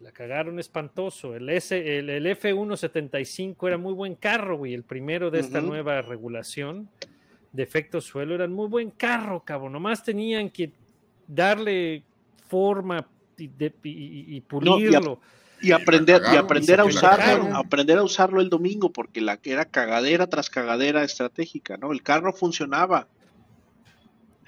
la 0.00 0.12
cagaron 0.12 0.58
espantoso. 0.58 1.34
El, 1.36 1.48
S, 1.50 1.98
el, 1.98 2.08
el 2.10 2.26
F175 2.26 3.66
era 3.68 3.78
muy 3.78 3.92
buen 3.92 4.14
carro, 4.14 4.56
güey, 4.58 4.74
el 4.74 4.82
primero 4.82 5.30
de 5.30 5.40
esta 5.40 5.60
nueva 5.68 6.02
regulación 6.02 6.88
de 7.52 7.62
efecto 7.62 8.00
suelo, 8.00 8.34
era 8.34 8.46
muy 8.48 8.68
buen 8.68 8.90
carro, 8.90 9.42
cabrón. 9.44 9.72
Nomás 9.72 10.04
tenían 10.04 10.50
que 10.50 10.70
darle 11.26 12.02
forma 12.46 13.06
y, 13.36 13.48
de- 13.48 13.72
y- 13.84 13.90
y- 13.90 14.36
y 14.36 14.40
No, 15.00 15.20
y 15.60 15.72
aprender, 15.72 16.22
y 16.32 16.36
aprender 16.36 16.80
a 16.80 16.84
usarlo, 16.84 17.56
aprender 17.56 17.98
a 17.98 18.02
usarlo 18.02 18.40
el 18.40 18.48
domingo, 18.48 18.92
porque 18.92 19.20
la 19.20 19.36
que 19.36 19.52
era 19.52 19.64
cagadera 19.64 20.26
tras 20.26 20.50
cagadera 20.50 21.04
estratégica, 21.04 21.76
¿no? 21.76 21.92
El 21.92 22.02
carro 22.02 22.32
funcionaba, 22.32 23.08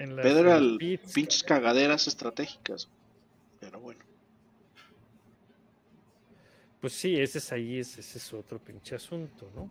en 0.01 0.15
Pedro 0.15 0.51
era 0.51 0.77
pits, 0.79 1.13
pinches 1.13 1.43
cagaderas 1.43 2.07
estratégicas. 2.07 2.89
Pero 3.59 3.79
bueno. 3.79 4.03
Pues 6.79 6.93
sí, 6.93 7.19
ese 7.19 7.37
es 7.37 7.51
ahí, 7.51 7.77
ese, 7.77 7.99
ese 7.99 8.17
es 8.17 8.33
otro 8.33 8.57
pinche 8.57 8.95
asunto, 8.95 9.51
¿no? 9.55 9.69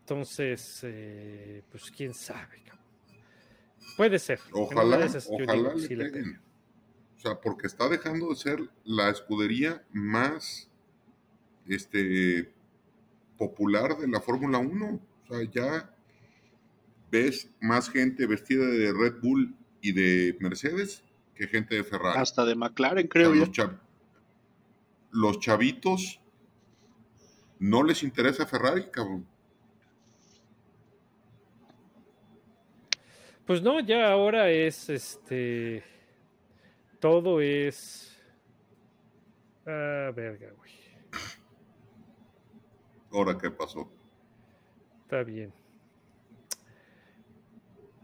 Entonces, 0.00 0.80
eh, 0.82 1.62
pues 1.70 1.88
quién 1.92 2.12
sabe, 2.12 2.60
cabrón. 2.64 2.84
Puede 3.96 4.18
ser. 4.18 4.40
Ojalá, 4.50 5.06
ojalá 5.06 5.70
que 5.70 5.78
le 5.78 5.86
sí 5.86 5.94
le 5.94 6.10
peguen. 6.10 6.51
O 7.22 7.24
sea, 7.24 7.40
porque 7.40 7.68
está 7.68 7.88
dejando 7.88 8.30
de 8.30 8.34
ser 8.34 8.58
la 8.84 9.08
escudería 9.08 9.84
más 9.92 10.68
este, 11.68 12.52
popular 13.38 13.96
de 13.96 14.08
la 14.08 14.20
Fórmula 14.20 14.58
1. 14.58 15.00
O 15.22 15.26
sea, 15.28 15.48
ya 15.48 15.94
ves 17.12 17.48
más 17.60 17.88
gente 17.90 18.26
vestida 18.26 18.66
de 18.66 18.92
Red 18.92 19.20
Bull 19.22 19.54
y 19.80 19.92
de 19.92 20.36
Mercedes 20.40 21.04
que 21.36 21.46
gente 21.46 21.76
de 21.76 21.84
Ferrari. 21.84 22.18
Hasta 22.18 22.44
de 22.44 22.56
McLaren, 22.56 22.98
O 22.98 23.02
sea, 23.02 23.08
creo 23.10 23.34
yo. 23.34 23.40
los, 23.40 23.50
chav- 23.52 23.78
los 25.12 25.38
chavitos 25.38 26.20
no 27.60 27.84
les 27.84 28.02
interesa 28.02 28.46
Ferrari, 28.46 28.86
cabrón. 28.90 29.28
Pues 33.46 33.62
no, 33.62 33.78
ya 33.78 34.10
ahora 34.10 34.50
es 34.50 34.88
este. 34.88 35.84
Todo 37.02 37.40
es. 37.40 38.16
Ah, 39.66 40.12
verga, 40.14 40.52
güey. 40.56 40.70
Ahora, 43.10 43.36
¿qué 43.36 43.50
pasó? 43.50 43.90
Está 45.02 45.24
bien. 45.24 45.52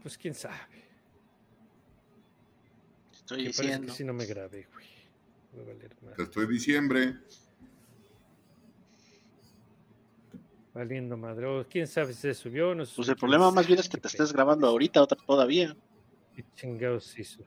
Pues 0.01 0.17
quién 0.17 0.33
sabe. 0.33 0.57
Estoy 3.13 3.43
parece 3.43 3.61
diciendo. 3.63 3.87
que 3.87 3.93
si 3.93 4.03
no 4.03 4.11
me 4.13 4.25
grabé, 4.25 4.67
güey. 4.73 4.85
Va 5.57 5.61
a 5.61 5.65
valer 5.67 5.95
Te 5.95 6.05
madre. 6.05 6.23
estoy 6.23 6.47
diciembre. 6.47 7.15
Valiendo 10.73 11.15
madre. 11.15 11.45
O 11.45 11.65
quién 11.69 11.87
sabe 11.87 12.11
si 12.11 12.19
se 12.19 12.33
subió 12.33 12.71
o 12.71 12.75
no 12.75 12.85
se 12.85 12.97
Pues 12.97 13.07
el 13.07 13.15
problema 13.15 13.49
más 13.49 13.65
bien 13.65 13.79
es 13.79 13.87
que 13.87 13.97
te 13.97 14.09
estés 14.09 14.33
grabando 14.33 14.67
ahorita 14.67 15.01
otra 15.01 15.17
todavía. 15.25 15.73
¿Qué 16.35 16.43
chingados 16.55 17.17
hizo? 17.17 17.45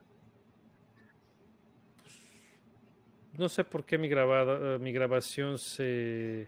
No 3.37 3.49
sé 3.49 3.63
por 3.63 3.83
qué 3.83 3.97
mi, 3.97 4.07
grabada, 4.07 4.75
eh, 4.75 4.79
mi 4.79 4.91
grabación 4.91 5.57
se. 5.57 6.47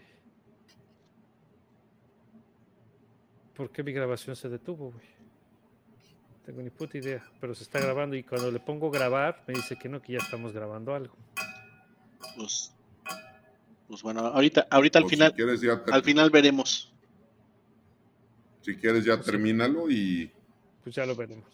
¿Por 3.55 3.71
qué 3.71 3.81
mi 3.83 3.91
grabación 3.91 4.36
se 4.36 4.49
detuvo, 4.49 4.91
güey? 4.91 5.07
No 6.29 6.45
Tengo 6.45 6.61
ni 6.61 6.69
puta 6.69 6.97
idea, 6.97 7.23
pero 7.41 7.55
se 7.55 7.63
está 7.63 7.79
grabando 7.79 8.15
y 8.15 8.21
cuando 8.21 8.51
le 8.51 8.59
pongo 8.59 8.91
grabar 8.91 9.43
me 9.47 9.55
dice 9.55 9.75
que 9.77 9.89
no, 9.89 9.99
que 10.01 10.13
ya 10.13 10.19
estamos 10.19 10.53
grabando 10.53 10.93
algo. 10.93 11.15
Pues, 12.38 12.71
pues 13.88 14.03
bueno, 14.03 14.21
ahorita, 14.21 14.67
ahorita 14.69 14.99
al 14.99 15.05
O 15.05 15.09
final, 15.09 15.33
Si 15.57 15.67
al 15.69 16.03
final 16.03 16.29
veremos. 16.29 16.93
si 18.61 18.75
quieres 18.75 19.05
ya 19.05 19.19
termínalo 19.19 19.89
y 19.89 20.29
Pues 20.83 20.95
ya 20.95 21.05
lo 21.05 21.15
veremos. 21.15 21.45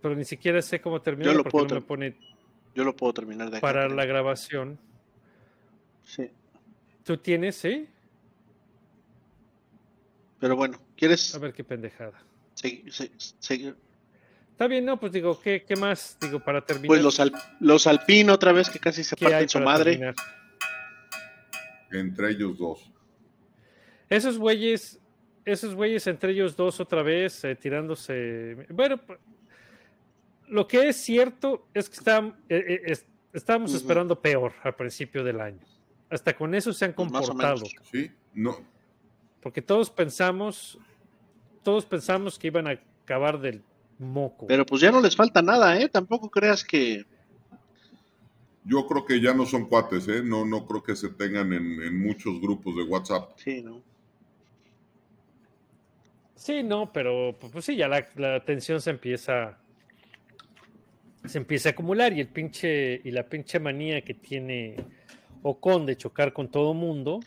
Pero 0.00 0.16
ni 0.16 0.24
siquiera 0.24 0.62
sé 0.62 0.80
cómo 0.80 1.02
terminar 1.02 1.36
lo 1.36 1.44
porque 1.44 1.74
no 1.74 1.80
me 1.80 1.86
pone 1.86 2.16
Yo 2.74 2.84
lo 2.84 2.96
puedo 2.96 3.12
terminar 3.12 3.50
de 3.50 3.58
acá. 3.58 3.66
para 3.66 3.88
la 3.88 4.04
grabación. 4.04 4.78
Sí. 6.04 6.30
¿Tú 7.04 7.16
tienes, 7.16 7.56
sí? 7.56 7.86
Pero 10.40 10.56
bueno, 10.56 10.78
¿quieres 10.96 11.34
A 11.34 11.38
ver 11.38 11.52
qué 11.52 11.62
pendejada. 11.64 12.20
segui- 12.56 12.90
se- 12.90 13.10
seguir? 13.38 13.76
Está 14.50 14.66
bien, 14.66 14.84
no, 14.84 14.98
pues 14.98 15.12
digo, 15.12 15.40
¿qué, 15.40 15.64
qué 15.64 15.76
más? 15.76 16.16
Digo, 16.20 16.40
para 16.40 16.60
terminar. 16.64 16.88
Pues 16.88 17.02
los, 17.02 17.18
al- 17.20 17.32
los 17.60 17.86
Alpine 17.86 18.30
otra 18.32 18.52
vez 18.52 18.68
que 18.70 18.78
casi 18.78 19.02
se 19.04 19.16
¿qué 19.16 19.26
hay 19.26 19.32
parten 19.32 19.48
su 19.48 19.60
madre. 19.60 19.90
terminar? 19.92 20.14
entre 21.92 22.30
ellos 22.30 22.56
dos. 22.56 22.90
Esos 24.08 24.38
güeyes, 24.38 24.98
esos 25.44 25.74
güeyes 25.74 26.06
entre 26.06 26.32
ellos 26.32 26.56
dos 26.56 26.80
otra 26.80 27.02
vez 27.02 27.44
eh, 27.44 27.54
tirándose. 27.54 28.66
Bueno, 28.70 28.98
lo 30.52 30.68
que 30.68 30.88
es 30.88 30.96
cierto 30.96 31.66
es 31.74 31.88
que 31.88 31.96
estam- 31.96 32.34
eh, 32.48 32.64
eh, 32.68 32.82
es- 32.86 33.06
estábamos 33.32 33.72
esperando 33.74 34.20
peor 34.20 34.52
al 34.62 34.74
principio 34.74 35.24
del 35.24 35.40
año. 35.40 35.60
Hasta 36.10 36.36
con 36.36 36.54
eso 36.54 36.72
se 36.72 36.84
han 36.84 36.92
Pues 36.92 37.10
más 37.10 37.24
o 37.24 37.28
comportado. 37.28 37.56
menos. 37.56 37.74
¿Sí? 37.90 38.10
No, 38.34 38.56
Porque 39.40 39.60
todos 39.62 39.90
pensamos, 39.90 40.78
todos 41.64 41.84
pensamos 41.86 42.38
que 42.38 42.46
iban 42.48 42.66
a 42.68 42.78
acabar 43.02 43.40
del 43.40 43.62
moco. 43.98 44.46
Pero 44.46 44.64
pues 44.64 44.80
ya 44.80 44.92
no 44.92 45.00
les 45.00 45.16
falta 45.16 45.42
nada, 45.42 45.80
¿eh? 45.80 45.88
Tampoco 45.88 46.30
creas 46.30 46.62
que... 46.64 47.04
yo 48.64 48.86
creo 48.86 49.04
que 49.04 49.20
ya 49.20 49.34
no 49.34 49.44
son 49.46 49.66
cuates, 49.66 50.06
¿eh? 50.08 50.22
No, 50.22 50.44
no 50.44 50.64
creo 50.66 50.82
que 50.82 50.94
se 50.94 51.08
tengan 51.08 51.52
en, 51.52 51.82
en 51.82 51.98
muchos 52.00 52.40
grupos 52.40 52.76
de 52.76 52.82
WhatsApp. 52.84 53.32
Sí, 53.36 53.62
¿no? 53.62 53.82
Sí, 56.36 56.62
no, 56.62 56.92
pero 56.92 57.36
pues, 57.40 57.52
pues 57.52 57.64
sí, 57.64 57.76
ya 57.76 57.88
la, 57.88 58.06
la 58.16 58.44
tensión 58.44 58.80
se 58.80 58.90
empieza 58.90 59.58
se 61.24 61.38
empieza 61.38 61.68
a 61.70 61.72
acumular 61.72 62.12
y 62.12 62.20
el 62.20 62.28
pinche 62.28 63.00
y 63.04 63.10
la 63.10 63.28
pinche 63.28 63.58
manía 63.60 64.02
que 64.02 64.14
tiene 64.14 64.76
Ocon 65.42 65.86
de 65.86 65.96
chocar 65.96 66.32
con 66.32 66.50
todo 66.50 66.74
mundo, 66.74 67.20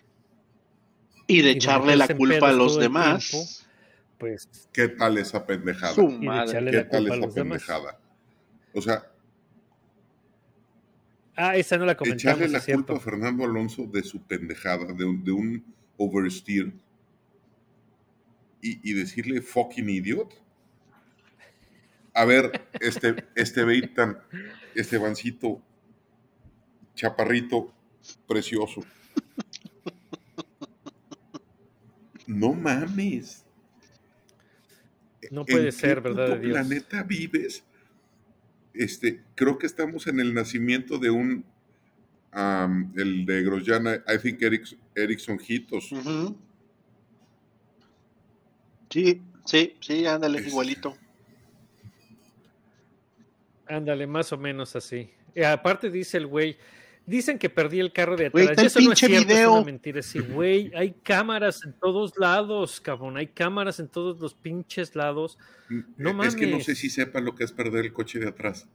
Y 1.27 1.37
de 1.37 1.43
de 1.43 1.51
echarle 1.51 1.95
la 1.95 2.07
culpa 2.07 2.49
a 2.49 2.53
los 2.53 2.77
demás. 2.79 3.29
tiempo. 3.29 3.47
pues 4.17 4.69
¿Qué 4.73 4.87
tal 4.89 5.17
esa 5.17 5.45
pendejada? 5.45 5.93
Su 5.93 6.09
y 6.09 6.25
madre. 6.25 6.71
¿Qué 6.71 6.83
tal 6.83 7.07
esa 7.07 7.15
los 7.17 7.33
demás. 7.35 7.61
pendejada? 7.63 7.99
O 8.73 8.81
sea, 8.81 9.11
Ah, 11.37 11.57
esa 11.57 11.77
no 11.77 11.85
la 11.85 11.97
comentamos, 11.97 12.23
echarle 12.23 12.47
la 12.47 12.59
es 12.59 12.63
cierto. 12.63 12.85
culpa 12.93 13.01
a 13.01 13.03
Fernando 13.03 13.43
Alonso 13.43 13.85
de 13.87 14.03
su 14.03 14.21
pendejada, 14.21 14.93
de 14.93 15.03
un, 15.03 15.21
de 15.23 15.31
un 15.33 15.65
oversteer 15.97 16.71
y, 18.61 18.89
y 18.89 18.93
decirle 18.93 19.41
fucking 19.41 19.89
idiot. 19.89 20.33
A 22.16 22.24
ver, 22.26 22.68
este, 22.80 23.26
este 23.36 23.63
Beitan, 23.66 24.18
Estebancito, 24.74 25.61
chaparrito, 26.95 27.74
precioso. 28.28 28.82
No 32.26 32.53
mames. 32.53 33.43
No 35.30 35.41
¿En 35.41 35.45
puede 35.45 35.66
qué 35.66 35.72
ser, 35.74 36.01
verdad 36.01 36.28
puto 36.28 36.39
Dios. 36.39 36.53
planeta 36.53 37.03
vives? 37.03 37.63
Este, 38.74 39.22
creo 39.36 39.57
que 39.57 39.66
estamos 39.68 40.07
en 40.07 40.20
el 40.20 40.34
nacimiento 40.34 40.97
de 40.97 41.09
un 41.11 41.45
el 42.97 43.26
de 43.26 43.43
Grosjean, 43.43 43.88
I 43.88 44.18
think 44.22 44.41
Eric- 44.41 44.78
Ericsson 44.93 45.39
Hitos. 45.45 45.89
Sí, 48.89 49.22
sí, 49.45 49.76
sí, 49.80 50.05
ándale, 50.05 50.39
Es- 50.39 50.47
igualito. 50.47 50.97
Ándale, 53.68 54.07
más 54.07 54.32
o 54.32 54.38
menos 54.38 54.76
así. 54.76 55.09
Y 55.34 55.43
aparte 55.43 55.89
dice 55.89 56.18
el 56.18 56.28
güey, 56.28 56.57
dicen 57.05 57.38
que 57.38 57.49
perdí 57.49 57.80
el 57.80 57.91
carro 57.91 58.16
de 58.16 58.28
atrás. 58.28 58.57
eso 58.57 58.80
no 58.82 58.93
es 58.93 58.99
cierto, 58.99 59.18
es 59.18 59.28
video. 59.28 59.53
una 59.53 59.66
mentira. 59.66 60.01
Sí, 60.01 60.20
güey, 60.20 60.72
hay 60.76 60.93
cámaras 61.03 61.63
en 61.66 61.74
todos 61.74 62.13
lados, 62.18 62.80
cabrón. 62.80 63.18
Hay 63.18 63.28
cámaras 63.28 63.80
en 63.80 63.88
todos 63.88 64.20
los 64.20 64.34
pinches 64.34 64.95
lados. 64.95 65.38
No 65.97 66.24
es 66.24 66.36
que 66.36 66.47
no 66.47 66.59
sé 66.59 66.76
si 66.76 66.89
sepan 66.89 67.26
lo 67.26 67.36
que 67.36 67.43
es 67.43 67.51
perder 67.51 67.86
el 67.86 67.93
coche 67.93 68.20
de 68.20 68.30
atrás. 68.30 68.68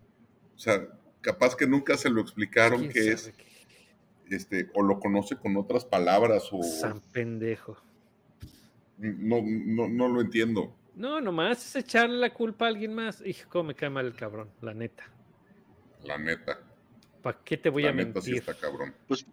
O 0.54 0.58
sea, 0.58 0.86
capaz 1.20 1.56
que 1.56 1.66
nunca 1.66 1.96
se 1.96 2.10
lo 2.10 2.20
explicaron 2.20 2.80
¿Quién 2.80 2.92
qué 2.92 3.12
es, 3.12 3.32
qué? 4.28 4.36
este, 4.36 4.70
o 4.74 4.82
lo 4.82 5.00
conoce 5.00 5.36
con 5.36 5.56
otras 5.56 5.84
palabras, 5.84 6.48
o 6.52 6.62
San 6.62 7.00
pendejo. 7.00 7.76
no, 8.98 9.42
no, 9.42 9.88
no 9.88 10.08
lo 10.08 10.20
entiendo. 10.20 10.74
No, 10.94 11.20
nomás 11.20 11.64
es 11.64 11.76
echarle 11.76 12.18
la 12.18 12.32
culpa 12.34 12.66
a 12.66 12.68
alguien 12.68 12.94
más. 12.94 13.22
Hijo, 13.24 13.48
cómo 13.48 13.64
me 13.64 13.74
cae 13.74 13.90
mal 13.90 14.06
el 14.06 14.14
cabrón, 14.14 14.50
la 14.60 14.74
neta. 14.74 15.04
La 16.04 16.18
neta. 16.18 16.58
¿Para 17.22 17.38
qué 17.44 17.56
te 17.56 17.68
voy 17.70 17.82
la 17.84 17.90
a 17.90 17.92
neta 17.92 18.20
sí 18.20 18.32
mentir? 18.32 18.50
está 18.50 18.54
cabrón. 18.54 18.94
Pero 19.08 19.24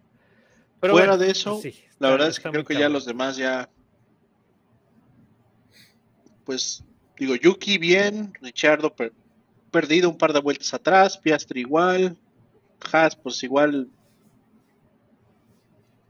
Fuera 0.80 0.92
bueno, 0.92 1.18
de 1.18 1.30
eso, 1.30 1.58
pues 1.60 1.74
sí, 1.74 1.84
la 1.98 2.10
verdad 2.10 2.28
es 2.28 2.38
que 2.40 2.50
creo 2.50 2.64
que 2.64 2.74
ya 2.74 2.88
los 2.88 3.04
demás 3.04 3.36
ya. 3.36 3.68
Pues, 6.44 6.84
digo, 7.18 7.34
Yuki 7.34 7.78
bien, 7.78 8.32
Richardo 8.40 8.94
per- 8.94 9.12
perdido 9.70 10.08
un 10.08 10.16
par 10.16 10.32
de 10.32 10.40
vueltas 10.40 10.72
atrás, 10.72 11.18
Piastri 11.18 11.60
igual, 11.60 12.16
Haas, 12.92 13.16
pues 13.16 13.42
igual. 13.42 13.88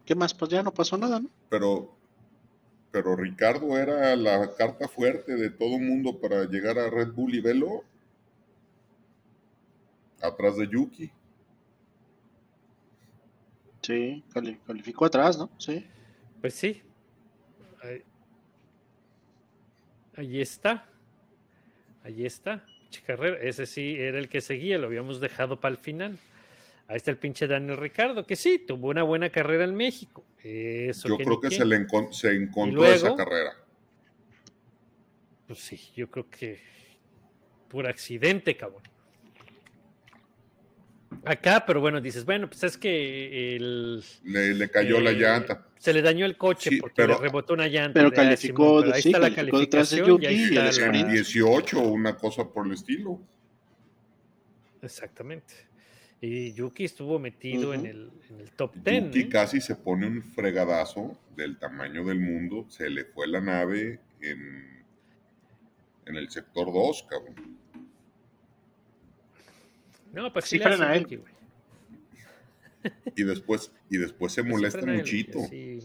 ¿Qué 0.05 0.15
más? 0.15 0.33
Pues 0.35 0.51
ya 0.51 0.63
no 0.63 0.73
pasó 0.73 0.97
nada, 0.97 1.21
¿no? 1.21 1.29
Pero, 1.49 1.98
pero 2.91 3.17
Ricardo 3.17 3.77
era 3.79 4.15
la 4.17 4.55
carta 4.57 4.89
fuerte 4.89 5.37
de 5.37 5.51
todo 5.51 5.79
mundo 5.79 6.19
para 6.21 6.45
llegar 6.47 6.79
a 6.79 6.91
Red 6.91 7.13
Bull 7.13 7.35
y 7.35 7.41
Velo. 7.41 7.85
Atrás 10.21 10.57
de 10.57 10.67
Yuki. 10.69 11.11
Sí, 13.83 14.25
cali- 14.33 14.59
calificó 14.67 15.05
atrás, 15.07 15.39
¿no? 15.39 15.49
Sí. 15.59 15.87
Pues 16.41 16.55
sí. 16.55 16.83
Ahí, 17.83 18.03
ahí 20.17 20.41
está. 20.41 20.85
Ahí 22.03 22.27
está. 22.27 22.65
Pinche 22.81 23.03
carrera. 23.07 23.39
Ese 23.41 23.67
sí 23.67 23.97
era 23.97 24.19
el 24.19 24.29
que 24.29 24.41
seguía, 24.41 24.79
lo 24.79 24.87
habíamos 24.89 25.21
dejado 25.21 25.61
para 25.61 25.73
el 25.73 25.79
final. 25.81 26.19
Ahí 26.89 26.97
está 26.97 27.11
el 27.11 27.19
pinche 27.19 27.47
Daniel 27.47 27.77
Ricardo, 27.77 28.27
que 28.27 28.35
sí, 28.35 28.65
tuvo 28.67 28.89
una 28.89 29.03
buena 29.03 29.29
carrera 29.31 29.65
en 29.65 29.75
México. 29.75 30.25
Eso 30.43 31.09
Yo 31.09 31.19
que 31.19 31.25
creo 31.25 31.41
que 31.41 31.51
se 31.51 31.65
le 31.65 31.77
encon- 31.77 32.13
se 32.13 32.33
encontró 32.35 32.81
luego? 32.81 32.95
esa 32.95 33.15
carrera. 33.15 33.53
Pues 35.47 35.59
sí, 35.61 35.79
yo 35.95 36.11
creo 36.11 36.29
que 36.31 36.61
por 37.69 37.87
accidente, 37.87 38.57
cabrón. 38.57 38.83
Acá, 41.25 41.65
pero 41.67 41.81
bueno, 41.81 42.01
dices, 42.01 42.25
bueno, 42.25 42.49
pues 42.49 42.63
es 42.65 42.79
que 42.79 43.57
el, 43.57 44.03
Le, 44.25 44.55
le 44.55 44.71
cayó 44.71 45.01
la 45.01 45.11
eh, 45.11 45.15
llanta. 45.15 45.67
Se 45.79 45.93
le 45.93 46.01
dañó 46.01 46.25
el 46.25 46.37
coche 46.39 46.71
Sí, 46.71 46.77
porque 46.81 46.95
pero- 47.03 47.15
le 47.15 47.21
rebotó 47.21 47.53
una 47.55 47.67
llanta. 47.69 47.93
Pero 47.95 48.11
de- 48.11 48.17
calificó 48.17 48.63
Simón, 48.65 48.77
de- 48.77 48.83
pero 48.85 48.95
ahí 48.97 49.03
sí, 49.03 49.09
está 49.11 49.19
la 49.19 49.35
calificó 49.35 49.59
detrás 49.61 49.91
de 49.91 49.97
calificación 49.99 50.23
y 50.23 50.27
ahí 50.27 50.43
está 50.45 50.61
el 50.61 50.65
la- 50.65 50.71
sprint. 50.71 51.07
En 51.09 51.13
18 51.13 51.81
o 51.83 51.89
una 51.89 52.17
cosa 52.17 52.49
por 52.49 52.67
el 52.67 52.73
estilo. 52.73 53.21
Exactamente. 54.83 55.55
Y 56.21 56.53
Yuki 56.53 56.85
estuvo 56.85 57.19
metido 57.19 57.73
en, 57.75 57.87
el, 57.87 58.11
en 58.29 58.41
el 58.41 58.51
top 58.53 58.75
10. 58.75 59.05
Yuki 59.07 59.21
¿eh? 59.21 59.29
casi 59.29 59.61
se 59.61 59.77
pone 59.77 60.07
un 60.07 60.23
fregadazo 60.23 61.17
del 61.37 61.59
tamaño 61.59 62.05
del 62.05 62.19
mundo. 62.19 62.67
Se 62.69 62.91
le 62.91 63.05
fue 63.05 63.29
la 63.29 63.41
nave 63.41 64.01
en, 64.21 64.85
en 66.07 66.17
el 66.17 66.29
sector 66.31 66.73
2, 66.73 67.07
cabrón. 67.09 67.59
No, 70.13 70.33
pues 70.33 70.47
Sí 70.47 70.51
sí, 70.57 70.59
le 70.59 70.65
hace 70.65 70.77
frena 70.77 70.95
él. 70.97 71.03
Yuki, 71.03 71.17
güey. 71.17 71.39
Y 73.17 73.25
después, 73.25 73.73
y 73.91 73.99
después 73.99 74.33
se 74.33 74.43
sí 74.43 74.49
molesta 74.49 74.85
muchito. 74.85 75.41
sí, 75.49 75.81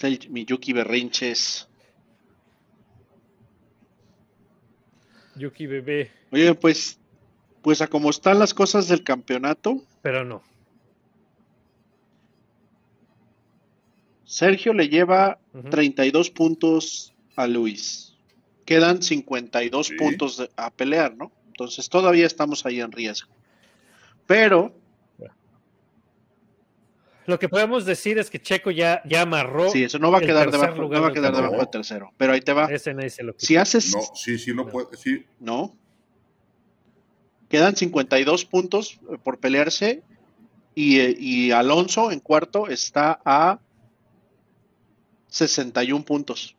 el 0.00 0.18
Miyuki 0.30 0.72
Berrinches. 0.72 1.68
Yuki 5.36 5.66
bebé, 5.66 6.10
Oye, 6.30 6.54
pues, 6.54 6.98
pues 7.64 7.80
a 7.80 7.86
como 7.88 8.10
están 8.10 8.38
las 8.38 8.52
cosas 8.52 8.86
del 8.88 9.02
campeonato, 9.02 9.82
pero 10.02 10.22
no. 10.22 10.42
Sergio 14.24 14.74
le 14.74 14.88
lleva 14.88 15.38
Ujú. 15.54 15.70
32 15.70 16.30
puntos 16.30 17.14
a 17.36 17.46
Luis. 17.46 18.14
Quedan 18.66 19.02
52 19.02 19.86
Sí. 19.88 19.94
puntos 19.96 20.36
de- 20.36 20.50
a 20.56 20.70
pelear, 20.70 21.16
¿no? 21.16 21.32
Entonces 21.48 21.88
todavía 21.88 22.26
estamos 22.26 22.64
ahí 22.66 22.80
en 22.80 22.92
riesgo. 22.92 23.30
Pero, 24.26 24.72
Lo 27.26 27.38
que 27.38 27.48
podemos 27.48 27.86
decir 27.86 28.18
es 28.18 28.28
que 28.28 28.38
Checo 28.38 28.70
ya, 28.70 29.00
ya 29.06 29.22
amarró. 29.22 29.70
sí, 29.70 29.82
eso 29.84 29.98
no 29.98 30.10
va 30.10 30.18
a 30.18 30.20
quedar 30.20 30.50
debajo, 30.50 30.82
no 30.82 30.90
va 30.90 30.98
a 30.98 31.00
del 31.04 31.12
quedar 31.14 31.34
debajo 31.34 31.56
de 31.56 31.66
tercero. 31.68 32.12
Pero 32.18 32.34
ahí 32.34 32.42
te 32.42 32.52
va. 32.52 32.66
Ese 32.66 32.92
nadie 32.92 33.08
se 33.08 33.22
lo. 33.22 33.32
Si 33.38 33.56
haces, 33.56 33.94
No, 33.94 34.02
sí, 34.14 34.36
sí 34.38 34.50
lo 34.52 34.64
No. 34.64 34.70
puede, 34.70 34.94
sí, 34.98 35.24
no, 35.40 35.74
quedan 37.48 37.76
52 37.76 38.44
puntos 38.44 38.98
eh, 39.10 39.18
por 39.22 39.38
pelearse 39.38 40.02
y, 40.74 41.00
eh, 41.00 41.16
y 41.18 41.50
Alonso 41.52 42.10
en 42.10 42.20
cuarto 42.20 42.68
está 42.68 43.20
a 43.24 43.58
61 45.28 46.04
puntos. 46.04 46.56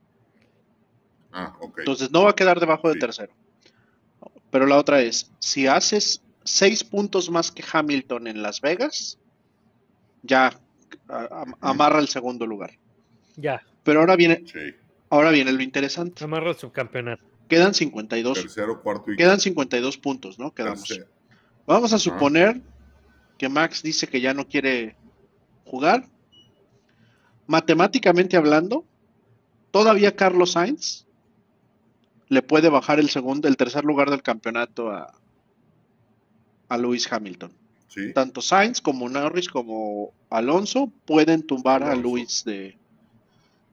ah, 1.32 1.56
ok. 1.60 1.80
Entonces 1.80 2.12
no 2.12 2.24
va 2.24 2.32
a 2.32 2.36
quedar 2.36 2.60
debajo 2.60 2.88
de 2.88 2.96
Sí. 2.96 3.00
tercero. 3.00 3.34
Pero 4.52 4.66
la 4.66 4.78
otra 4.78 5.02
es, 5.02 5.32
si 5.40 5.68
haces 5.68 6.22
seis 6.44 6.84
puntos 6.84 7.30
más 7.30 7.52
que 7.52 7.64
Hamilton 7.72 8.28
en 8.28 8.42
Las 8.42 8.62
Vegas, 8.62 9.18
ya 10.24 10.58
a- 11.10 11.46
amarra 11.62 12.00
el 12.00 12.08
segundo 12.08 12.46
lugar. 12.46 12.72
Ya, 13.36 13.62
Pero 13.84 14.00
ahora 14.00 14.16
viene, 14.16 14.44
Sí, 14.48 14.74
ahora 15.10 15.32
viene 15.32 15.52
lo 15.52 15.62
interesante. 15.62 16.24
amarró 16.24 16.52
el 16.52 16.56
subcampeonato. 16.56 17.24
Quedan 17.48 17.74
52, 17.74 18.42
tercero, 18.42 18.82
cuarto 18.82 19.12
y 19.12 19.18
quedan 19.18 19.40
52 19.40 19.98
puntos, 19.98 20.40
¿no? 20.40 20.54
Quedamos. 20.54 20.84
tercero. 20.84 21.08
Vamos 21.68 21.94
a 21.94 22.00
suponer 22.00 22.62
que 23.38 23.50
Max 23.50 23.84
dice 23.84 24.08
que 24.08 24.22
ya 24.22 24.34
no 24.34 24.48
quiere 24.48 24.96
jugar. 25.66 26.08
Matemáticamente 27.48 28.38
hablando, 28.38 28.86
todavía 29.72 30.16
Carlos 30.16 30.54
Sainz 30.54 31.06
le 32.28 32.42
puede 32.42 32.70
bajar 32.70 33.00
el 33.00 33.10
segundo, 33.10 33.48
el 33.48 33.58
tercer 33.58 33.84
lugar 33.84 34.10
del 34.10 34.24
campeonato 34.24 34.90
a, 34.90 35.14
a 36.70 36.78
Lewis 36.78 37.12
Hamilton. 37.12 37.52
Sí, 37.88 38.14
Tanto 38.14 38.42
Sainz 38.42 38.82
como 38.82 39.08
Norris 39.10 39.48
como 39.48 40.14
Alonso 40.30 40.92
pueden 41.06 41.44
tumbar 41.44 41.84
a. 41.84 41.96
Lewis 41.96 42.44
de, 42.46 42.78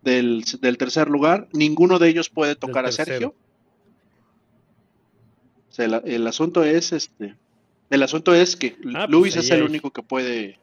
del, 0.03 0.45
del 0.61 0.79
tercer 0.79 1.09
lugar. 1.09 1.49
Ninguno 1.53 1.99
de 1.99 2.09
ellos 2.09 2.29
puede 2.29 2.55
tocar 2.55 2.87
a. 2.87 2.93
Sergio. 2.93 3.35
O 5.73 5.75
sea, 5.75 5.87
el, 5.87 5.95
el 6.05 6.27
asunto 6.27 6.63
es 6.63 6.93
este. 6.93 7.35
El 7.89 8.03
asunto 8.03 8.35
es 8.35 8.57
que 8.57 8.77
Ah, 8.95 9.07
pues 9.11 9.35
ahí 9.35 9.41
es 9.41 9.51
el 9.51 9.61
hay- 9.61 9.67
único 9.67 9.91
que 9.91 10.03
puede 10.03 10.59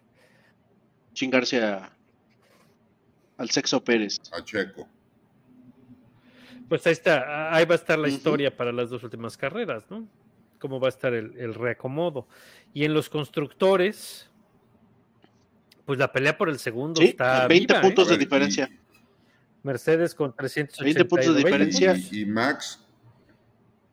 chingarse 1.14 1.64
a, 1.64 1.92
al 3.38 3.50
sexo 3.50 3.84
Pérez. 3.84 4.20
a 4.32 4.44
Checo. 4.44 4.88
Pues 6.68 6.86
ahí 6.86 6.94
está, 6.94 7.54
ahí 7.54 7.66
va 7.66 7.74
a 7.74 7.78
estar 7.78 7.98
la 7.98 8.08
historia 8.08 8.56
para 8.56 8.72
las 8.72 8.92
dos 8.92 9.02
últimas 9.04 9.36
carreras, 9.36 9.84
¿no? 9.90 10.08
Cómo 10.60 10.80
va 10.80 10.88
a 10.88 10.90
estar 10.90 11.14
el, 11.16 11.36
el 11.38 11.56
reacomodo. 11.56 12.28
Y 12.76 12.84
en 12.86 12.94
los 12.94 13.10
constructores, 13.10 14.30
pues 15.86 15.98
la 15.98 16.12
pelea 16.12 16.38
por 16.38 16.50
el 16.50 16.60
segundo 16.60 17.02
Sí, 17.02 17.08
está 17.08 17.48
20 17.48 17.74
viva, 17.74 17.80
¿eh? 17.80 17.82
puntos 17.82 18.10
de 18.10 18.18
diferencia. 18.18 18.70
Mercedes 19.64 20.14
con 20.14 20.36
380 20.36 20.84
20 20.84 21.06
puntos 21.06 21.34
de 21.36 21.44
diferencia. 21.44 21.96
Y, 22.12 22.22
y 22.22 22.26
Max, 22.26 22.86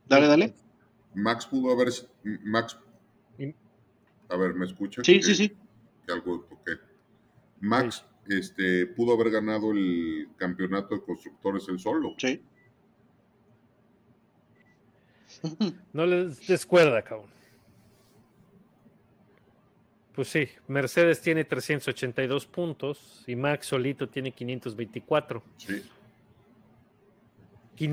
Dale, 0.06 0.26
dale. 0.28 0.54
Max 1.16 1.46
pudo 1.46 1.72
haber, 1.72 1.88
Max, 2.44 2.78
a 4.28 4.36
ver, 4.36 4.54
¿me 4.54 4.66
escucha? 4.66 5.02
Sí, 5.02 5.22
sí, 5.22 5.34
sí. 5.34 5.56
que 6.06 6.12
algo 6.12 6.40
toqué. 6.42 6.72
Max, 7.60 8.04
este, 8.28 8.86
pudo 8.86 9.14
haber 9.14 9.30
ganado 9.30 9.72
el 9.72 10.28
campeonato 10.36 10.94
de 10.94 11.02
constructores 11.02 11.66
el 11.68 11.78
solo. 11.78 12.14
Sí. 12.18 12.42
No 15.92 16.06
les 16.06 16.46
descuerda, 16.46 17.02
cabrón. 17.02 17.30
Pues 20.14 20.28
sí, 20.28 20.48
Mercedes 20.68 21.20
tiene 21.20 21.44
382 21.44 22.46
puntos 22.46 23.24
y 23.26 23.36
Max 23.36 23.66
solito 23.66 24.08
tiene 24.08 24.32
524. 24.32 25.42
Sí, 25.58 25.82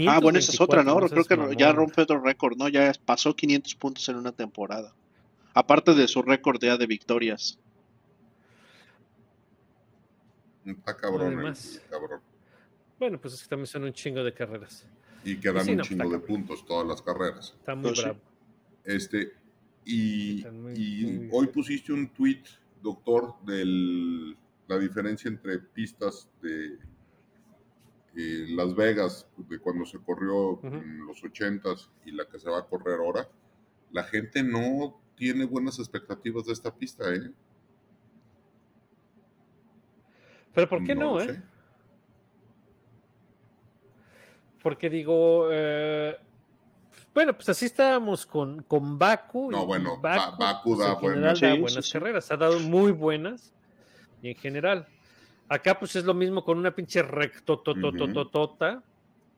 Ah, 0.07 0.19
bueno, 0.21 0.39
esa 0.39 0.51
es 0.51 0.61
otra, 0.61 0.84
¿no? 0.84 0.93
524, 0.95 1.25
Creo 1.38 1.49
que 1.49 1.55
ya 1.57 1.71
rompe 1.73 2.01
otro 2.01 2.21
récord, 2.21 2.55
¿no? 2.57 2.69
Ya 2.69 2.91
pasó 3.05 3.36
500 3.36 3.75
puntos 3.75 4.07
en 4.09 4.15
una 4.15 4.31
temporada. 4.31 4.93
Aparte 5.53 5.93
de 5.93 6.07
su 6.07 6.21
récord 6.21 6.59
ya 6.61 6.77
de 6.77 6.88
victorias. 6.88 7.59
está 10.65 10.95
cabrón, 10.95 11.27
el- 11.34 11.38
Además. 11.39 11.81
cabrón. 11.89 12.21
Bueno, 12.99 13.19
pues 13.19 13.34
es 13.34 13.43
que 13.43 13.49
también 13.49 13.67
son 13.67 13.84
un 13.84 13.91
chingo 13.93 14.23
de 14.23 14.34
carreras. 14.34 14.88
Y 15.25 15.36
quedan 15.38 15.65
Sí, 15.65 15.71
un 15.71 15.77
no, 15.77 15.84
chingo 15.84 16.09
de 16.09 16.19
puntos 16.19 16.65
todas 16.65 16.88
las 16.88 17.01
carreras. 17.01 17.53
Está 17.59 17.75
muy 17.75 17.89
Pues 17.91 18.01
bravo. 18.01 18.19
Este, 18.86 19.34
y, 19.86 20.38
Están 20.38 20.61
muy- 20.61 20.73
y 20.75 21.05
muy- 21.05 21.29
hoy 21.34 21.47
pusiste 21.47 21.91
un 21.91 22.07
tweet, 22.09 22.43
doctor, 22.81 23.36
de 23.45 24.36
la 24.67 24.77
diferencia 24.79 25.27
entre 25.27 25.59
pistas 25.59 26.29
de 26.41 26.77
eh, 28.16 28.45
Las 28.49 28.76
Vegas, 28.76 29.28
de 29.38 29.59
cuando 29.59 29.86
se 29.86 29.99
corrió 29.99 30.59
en 30.64 31.05
los 31.05 31.24
ochentas 31.24 31.89
y 32.05 32.11
la 32.11 32.26
que 32.28 32.39
se 32.39 32.49
va 32.49 32.59
a 32.59 32.66
correr 32.66 32.99
ahora. 32.99 33.28
La 33.91 34.03
gente 34.03 34.43
no 34.43 34.99
tiene 35.16 35.45
buenas 35.45 35.80
expectativas 35.80 36.45
de 36.45 36.53
esta 36.53 36.74
pista, 36.76 37.14
¿eh? 37.14 37.32
Pero 40.53 40.70
¿por 40.70 40.84
qué 40.84 40.93
no, 40.95 41.20
eh? 41.20 41.26
sé. 41.26 41.41
Porque 44.61 44.89
digo, 44.89 45.49
eh, 45.51 46.16
bueno, 47.14 47.34
pues 47.34 47.49
así 47.49 47.66
estábamos 47.66 48.26
con, 48.26 48.64
con 48.64 48.97
Baku. 48.97 49.51
No, 49.51 49.64
y 49.64 49.66
bueno, 49.66 49.99
Baku, 49.99 50.38
Ba- 50.38 50.53
Baku 50.53 50.70
pues, 50.76 50.80
da 50.80 50.93
en 50.93 50.99
general 50.99 51.22
buenas- 51.22 51.41
da 51.41 51.53
Sí, 51.55 51.59
buenas 51.61 51.74
sí, 51.86 51.91
sí. 51.91 51.93
carreras, 51.93 52.32
ha 52.32 52.38
dado 52.38 52.59
muy 52.59 52.91
buenas 52.91 53.53
y 54.22 54.30
en 54.30 54.36
general. 54.36 54.88
Acá 55.54 55.78
pues 55.78 55.95
es 55.95 56.04
lo 56.04 56.16
mismo 56.16 56.43
con 56.43 56.58
una 56.58 56.74
pinche 56.74 57.04
rectototototota. 57.04 58.82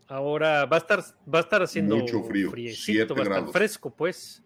Ahora 0.07 0.66
va 0.66 0.78
a 0.78 0.80
estar, 0.80 1.03
va 1.34 1.39
a 1.39 1.41
estar 1.41 1.61
haciendo 1.61 1.97
Mucho 1.97 2.24
frío, 2.24 2.51
friecito, 2.51 3.13
va 3.13 3.22
a 3.22 3.24
estar 3.24 3.47
fresco, 3.49 3.89
pues. 3.89 4.41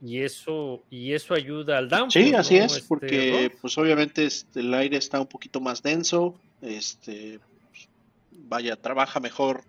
Y 0.00 0.20
eso, 0.20 0.82
y 0.88 1.12
eso 1.12 1.34
ayuda 1.34 1.76
al 1.76 1.90
downforce. 1.90 2.28
Sí, 2.28 2.34
así 2.34 2.58
¿no? 2.58 2.64
es, 2.64 2.72
Este, 2.76 2.88
porque 2.88 3.52
pues 3.60 3.76
obviamente 3.76 4.24
este, 4.24 4.60
el 4.60 4.72
aire 4.72 4.96
está 4.96 5.20
un 5.20 5.26
poquito 5.26 5.60
más 5.60 5.82
denso, 5.82 6.40
este, 6.62 7.40
pues, 7.68 7.88
vaya, 8.48 8.76
trabaja 8.76 9.20
mejor 9.20 9.62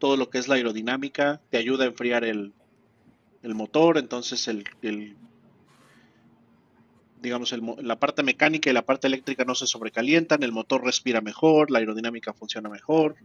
todo 0.00 0.16
lo 0.16 0.30
que 0.30 0.38
es 0.38 0.48
la 0.48 0.56
aerodinámica, 0.56 1.40
te 1.50 1.58
ayuda 1.58 1.84
a 1.84 1.86
enfriar 1.86 2.24
el, 2.24 2.52
el 3.44 3.54
motor, 3.54 3.98
entonces 3.98 4.48
el, 4.48 4.64
el- 4.82 5.14
digamos, 7.20 7.52
el 7.52 7.62
la 7.82 7.98
parte 7.98 8.22
mecánica 8.22 8.70
y 8.70 8.72
la 8.72 8.82
parte 8.82 9.06
eléctrica 9.06 9.44
no 9.44 9.54
se 9.54 9.66
sobrecalientan, 9.66 10.42
el 10.42 10.52
motor 10.52 10.84
respira 10.84 11.20
mejor, 11.20 11.70
la 11.70 11.78
aerodinámica 11.80 12.32
funciona 12.32 12.68
mejor, 12.68 13.16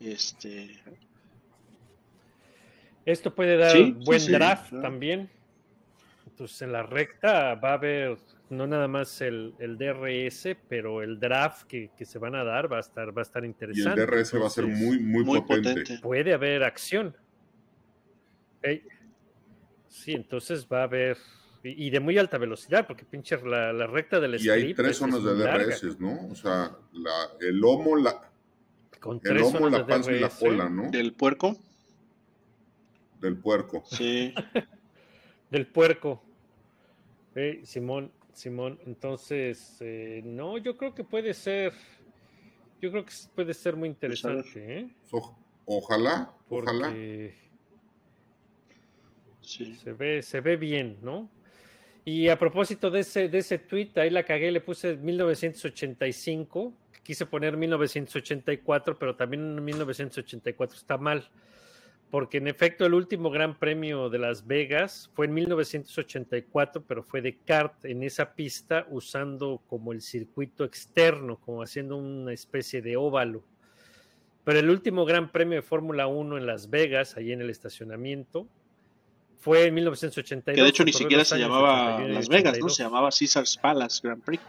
este, 0.00 0.78
Esto 3.04 3.34
puede 3.34 3.56
dar 3.56 3.72
Sí, 3.72 3.96
buen 4.04 4.20
sí, 4.20 4.32
draft 4.32 4.68
claro. 4.70 4.82
también. 4.82 5.30
Entonces 6.26 6.62
en 6.62 6.72
la 6.72 6.82
recta 6.82 7.54
va 7.56 7.70
a 7.70 7.74
haber 7.74 8.18
no 8.50 8.66
nada 8.66 8.88
más 8.88 9.20
el, 9.20 9.54
el 9.58 9.78
DRS, 9.78 10.56
pero 10.68 11.02
el 11.02 11.20
draft 11.20 11.66
que, 11.66 11.90
que 11.96 12.04
se 12.04 12.18
van 12.18 12.34
a 12.34 12.42
dar 12.44 12.70
va 12.70 12.78
a 12.78 12.80
estar, 12.80 13.16
va 13.16 13.20
a 13.20 13.22
estar 13.22 13.42
Y 13.42 13.46
el 13.46 13.50
interesante. 13.50 14.06
DRS 14.06 14.34
va 14.40 14.46
a 14.46 14.50
ser 14.50 14.66
muy, 14.66 14.98
muy, 14.98 15.24
muy 15.24 15.40
potente. 15.40 15.70
potente. 15.82 15.98
Puede 16.02 16.34
haber 16.34 16.64
acción. 16.64 17.14
Sí, 19.88 20.12
entonces 20.12 20.66
va 20.70 20.80
a 20.80 20.84
haber. 20.84 21.16
Y, 21.62 21.86
y 21.86 21.90
de 21.90 22.00
muy 22.00 22.16
alta 22.16 22.38
velocidad, 22.38 22.86
porque 22.86 23.04
pinche 23.04 23.36
la, 23.44 23.72
la 23.72 23.86
recta 23.86 24.18
del 24.18 24.40
Y 24.40 24.48
hay 24.48 24.72
tres 24.74 24.92
es- 24.92 24.96
zonas 24.96 25.22
de 25.22 25.34
DRS, 25.34 26.00
¿no? 26.00 26.28
O 26.30 26.34
sea, 26.34 26.76
la- 26.92 27.28
el 27.40 27.56
lomo, 27.58 27.96
la, 27.96 28.30
Con 28.98 29.16
el 29.16 29.22
tres 29.22 29.40
lomo, 29.42 29.58
zonas 29.58 29.72
la 29.72 29.78
de 29.78 29.84
panza 29.84 30.12
y 30.12 30.20
la 30.20 30.28
cola, 30.30 30.68
¿no? 30.70 30.90
del 30.90 31.12
puerco, 31.12 31.56
Del 33.20 33.36
puerco. 33.36 33.82
sí, 33.86 34.32
Del 35.50 35.66
puerco. 35.66 36.22
Simón, 37.64 38.10
Simón. 38.32 38.78
Entonces, 38.86 39.76
eh, 39.80 40.22
no, 40.24 40.56
yo 40.58 40.76
creo 40.76 40.94
que 40.94 41.04
puede 41.04 41.34
ser. 41.34 41.72
Yo 42.80 42.90
creo 42.90 43.04
que 43.04 43.12
puede 43.34 43.52
ser 43.52 43.76
muy 43.76 43.88
Pues, 43.90 43.96
interesante, 43.96 44.78
¿eh? 44.80 44.88
O- 45.10 45.36
ojalá, 45.66 46.32
ojalá. 46.48 46.86
Porque 46.88 47.34
sí. 49.42 49.74
se 49.76 49.92
ve, 49.92 50.22
se 50.22 50.40
ve 50.40 50.56
bien, 50.56 50.98
¿no? 51.02 51.28
Y 52.04 52.28
a 52.28 52.38
propósito 52.38 52.90
de 52.90 53.00
ese, 53.00 53.28
de 53.28 53.38
ese 53.38 53.58
tweet, 53.58 53.90
ahí 53.96 54.10
la 54.10 54.22
cagué, 54.22 54.50
le 54.50 54.60
puse 54.60 54.96
1985, 54.96 56.72
quise 57.02 57.26
poner 57.26 57.56
1984, 57.56 58.98
pero 58.98 59.14
también 59.16 59.62
1984 59.62 60.78
está 60.78 60.96
mal, 60.96 61.28
porque 62.10 62.38
en 62.38 62.48
efecto 62.48 62.86
el 62.86 62.94
último 62.94 63.30
Gran 63.30 63.58
Premio 63.58 64.08
de 64.08 64.18
Las 64.18 64.46
Vegas 64.46 65.10
fue 65.14 65.26
en 65.26 65.34
1984, 65.34 66.82
pero 66.88 67.02
fue 67.02 67.20
de 67.20 67.36
kart 67.36 67.84
en 67.84 68.02
esa 68.02 68.34
pista 68.34 68.86
usando 68.90 69.60
como 69.68 69.92
el 69.92 70.00
circuito 70.00 70.64
externo, 70.64 71.36
como 71.36 71.62
haciendo 71.62 71.98
una 71.98 72.32
especie 72.32 72.80
de 72.80 72.96
óvalo. 72.96 73.44
Pero 74.42 74.58
el 74.58 74.70
último 74.70 75.04
Gran 75.04 75.30
Premio 75.30 75.56
de 75.56 75.62
Fórmula 75.62 76.06
1 76.06 76.38
en 76.38 76.46
Las 76.46 76.70
Vegas, 76.70 77.16
ahí 77.18 77.32
en 77.32 77.42
el 77.42 77.50
estacionamiento, 77.50 78.48
fue 79.40 79.66
en 79.66 79.74
1982. 79.74 80.54
Que 80.56 80.62
de 80.62 80.68
hecho 80.68 80.84
ni 80.84 80.92
siquiera 80.92 81.24
se 81.24 81.38
llamaba 81.38 81.96
81 81.96 82.10
y 82.12 82.14
Las 82.14 82.28
Vegas, 82.28 82.44
¿no? 82.44 82.66
82. 82.66 82.76
Se 82.76 82.82
llamaba 82.84 83.08
Caesars 83.10 83.56
Palace 83.56 84.00
Grand 84.02 84.22
Prix. 84.22 84.42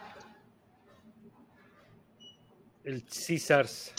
El 2.83 3.03
Caesars. 3.03 3.93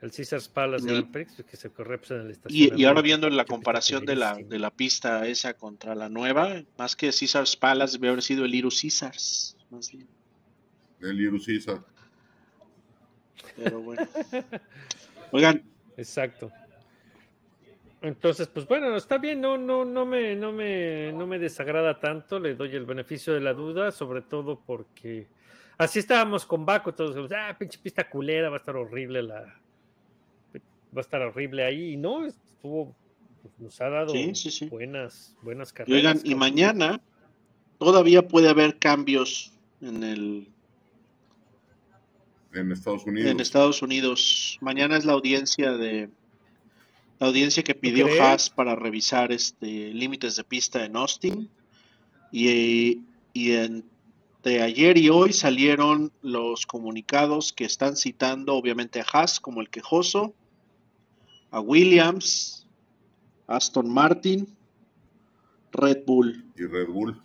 El 0.00 0.10
Caesars 0.10 0.48
Palace 0.48 0.84
Y- 0.84 0.88
Grand 0.88 1.12
Prix, 1.12 1.32
que 1.48 1.56
se 1.56 1.70
corre 1.70 1.98
pues, 1.98 2.10
en 2.10 2.20
el 2.22 2.28
Y, 2.28 2.32
estacionamiento. 2.32 2.78
y 2.78 2.84
ahora 2.86 3.02
viendo 3.02 3.30
la 3.30 3.44
comparación 3.44 4.04
de 4.04 4.16
la, 4.16 4.34
de 4.34 4.58
la 4.58 4.70
pista 4.72 5.26
esa 5.28 5.54
contra 5.54 5.94
la 5.94 6.08
nueva, 6.08 6.62
más 6.76 6.96
que 6.96 7.06
Caesars 7.12 7.54
Palace, 7.56 7.98
debe 7.98 8.08
haber 8.08 8.22
sido 8.22 8.44
el 8.44 8.50
Little 8.50 8.70
Caesars, 8.70 9.56
más 9.70 9.92
bien. 9.92 10.08
El 11.00 11.20
Irucisa. 11.20 11.84
Pero 13.56 13.80
bueno. 13.80 14.06
Oigan, 15.32 15.62
Exacto. 15.96 16.50
Entonces, 18.02 18.48
pues 18.48 18.66
bueno, 18.66 18.96
está 18.96 19.18
bien, 19.18 19.40
no, 19.40 19.56
no, 19.56 19.84
no 19.84 20.04
me, 20.04 20.34
no 20.34 20.52
me, 20.52 21.12
no 21.12 21.26
me 21.26 21.38
desagrada 21.38 22.00
tanto, 22.00 22.40
le 22.40 22.54
doy 22.56 22.74
el 22.74 22.84
beneficio 22.84 23.32
de 23.32 23.40
la 23.40 23.54
duda, 23.54 23.92
sobre 23.92 24.22
todo 24.22 24.60
porque 24.66 25.28
así 25.78 26.00
estábamos 26.00 26.44
con 26.44 26.66
Baco, 26.66 26.92
todos, 26.92 27.14
dijimos, 27.14 27.30
ah, 27.32 27.56
pinche 27.56 27.78
pista 27.78 28.08
culera, 28.10 28.48
va 28.50 28.56
a 28.56 28.58
estar 28.58 28.74
horrible 28.76 29.22
la, 29.22 29.40
va 30.54 30.96
a 30.96 31.00
estar 31.00 31.22
horrible 31.22 31.64
ahí, 31.64 31.92
y 31.92 31.96
no, 31.96 32.26
estuvo, 32.26 32.92
pues, 33.40 33.54
nos 33.60 33.80
ha 33.80 33.88
dado 33.88 34.08
Sí, 34.08 34.34
sí, 34.34 34.50
sí. 34.50 34.66
buenas, 34.66 35.36
buenas 35.42 35.70
y 35.70 35.74
carreras. 35.74 35.96
oigan, 35.98 36.16
y 36.18 36.20
cabrón. 36.22 36.38
mañana 36.40 37.00
todavía 37.78 38.26
puede 38.26 38.48
haber 38.48 38.78
cambios 38.78 39.52
en 39.80 40.02
el 40.02 40.48
En 42.52 42.72
Estados 42.72 43.06
Unidos. 43.06 43.30
en 43.30 43.40
Estados 43.40 43.80
Unidos. 43.82 44.58
Mañana 44.60 44.96
es 44.96 45.04
la 45.04 45.12
audiencia 45.12 45.72
de 45.72 46.10
la 47.22 47.28
audiencia 47.28 47.62
que 47.62 47.74
pidió 47.74 48.06
crees? 48.06 48.20
Haas 48.20 48.50
para 48.50 48.74
revisar 48.74 49.30
este 49.30 49.92
límites 49.94 50.34
de 50.36 50.42
pista 50.44 50.84
en 50.84 50.96
Austin 50.96 51.48
y, 52.32 53.02
y 53.32 53.52
entre 53.52 54.60
ayer 54.62 54.98
y 54.98 55.08
hoy 55.08 55.32
salieron 55.32 56.12
los 56.22 56.66
comunicados 56.66 57.52
que 57.52 57.64
están 57.64 57.96
citando 57.96 58.54
obviamente 58.56 59.00
a 59.00 59.04
Haas 59.12 59.38
como 59.38 59.60
el 59.60 59.70
quejoso, 59.70 60.34
a 61.52 61.60
Williams, 61.60 62.66
Aston 63.46 63.88
Martin, 63.88 64.48
Red 65.70 66.04
Bull. 66.04 66.44
Y 66.56 66.64
Red 66.64 66.88
Bull. 66.88 67.20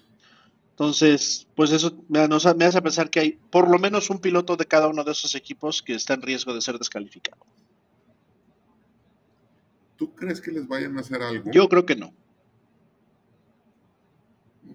Entonces, 0.72 1.48
pues 1.56 1.72
eso 1.72 1.98
me, 2.08 2.28
nos- 2.28 2.56
me 2.56 2.66
hace 2.66 2.82
pensar 2.84 3.10
que 3.10 3.20
hay 3.20 3.32
por 3.50 3.68
lo 3.68 3.80
menos 3.80 4.12
un 4.12 4.20
piloto 4.20 4.56
de 4.58 4.66
cada 4.68 4.88
uno 4.90 5.04
de 5.04 5.12
esos 5.12 5.34
equipos 5.34 5.82
que 5.82 5.96
está 5.96 6.14
en 6.14 6.22
riesgo 6.22 6.54
de 6.54 6.62
ser 6.62 6.78
descalificado. 6.78 7.42
¿Tú 9.98 10.14
crees 10.14 10.40
que 10.42 10.52
les 10.52 10.68
vayan 10.68 10.98
a 10.98 11.02
hacer 11.02 11.22
algo? 11.22 11.52
Yo 11.52 11.68
creo 11.68 11.86
que 11.86 11.96
no. 11.96 12.14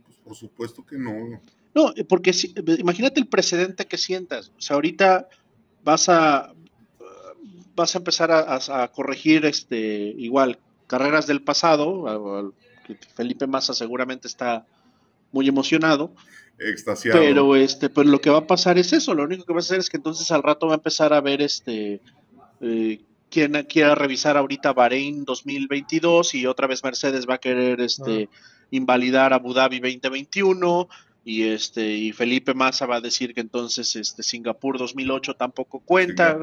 Pues 0.04 0.16
por 0.24 0.36
supuesto 0.36 0.84
que 0.84 0.96
no. 0.98 1.40
No, 1.74 1.92
porque 2.08 2.32
si- 2.32 2.54
imagínate 2.78 3.20
el 3.20 3.26
precedente 3.28 3.86
que 3.86 3.98
sientas. 3.98 4.52
O 4.58 4.60
sea, 4.60 4.74
ahorita 4.74 5.28
vas 5.84 6.08
a 6.08 6.52
vas 7.74 7.94
a 7.94 7.98
empezar 7.98 8.30
a, 8.30 8.40
a- 8.40 8.82
a 8.84 8.88
corregir 8.88 9.46
este 9.46 9.78
igual 10.18 10.58
carreras 10.86 11.26
del 11.26 11.42
pasado. 11.42 12.52
Felipe 13.14 13.46
Massa 13.46 13.72
seguramente 13.74 14.28
está 14.28 14.66
muy 15.30 15.48
emocionado. 15.48 16.12
Extasiado. 16.58 17.18
Pero 17.18 17.56
este, 17.56 17.88
pero 17.88 18.08
lo 18.10 18.20
que 18.20 18.28
va 18.28 18.38
a 18.38 18.46
pasar 18.46 18.76
es 18.78 18.92
eso. 18.92 19.14
Lo 19.14 19.24
único 19.24 19.44
que 19.44 19.52
va 19.54 19.60
a 19.60 19.60
hacer 19.60 19.78
es 19.78 19.88
que 19.88 19.96
entonces 19.96 20.30
al 20.30 20.42
rato 20.42 20.66
va 20.66 20.74
a 20.74 20.76
empezar 20.76 21.12
a 21.14 21.20
ver 21.22 21.40
este 21.40 22.00
eh, 22.60 23.00
quién 23.32 23.54
quiera 23.64 23.94
revisar 23.94 24.36
ahorita 24.36 24.74
Bahrein 24.74 25.24
2022 25.24 26.34
y 26.34 26.46
otra 26.46 26.66
vez 26.66 26.84
Mercedes 26.84 27.26
va 27.26 27.34
a 27.34 27.38
querer 27.38 27.80
este 27.80 28.28
invalidar 28.70 29.32
Abu 29.32 29.54
Dhabi 29.54 29.80
2021 29.80 30.88
y 31.24 31.44
este 31.44 31.92
y 31.92 32.12
Felipe 32.12 32.52
Massa 32.52 32.84
va 32.84 32.96
a 32.96 33.00
decir 33.00 33.32
que 33.32 33.40
entonces 33.40 33.96
este 33.96 34.22
Singapur 34.22 34.78
2008 34.78 35.34
tampoco 35.34 35.80
cuenta 35.80 36.38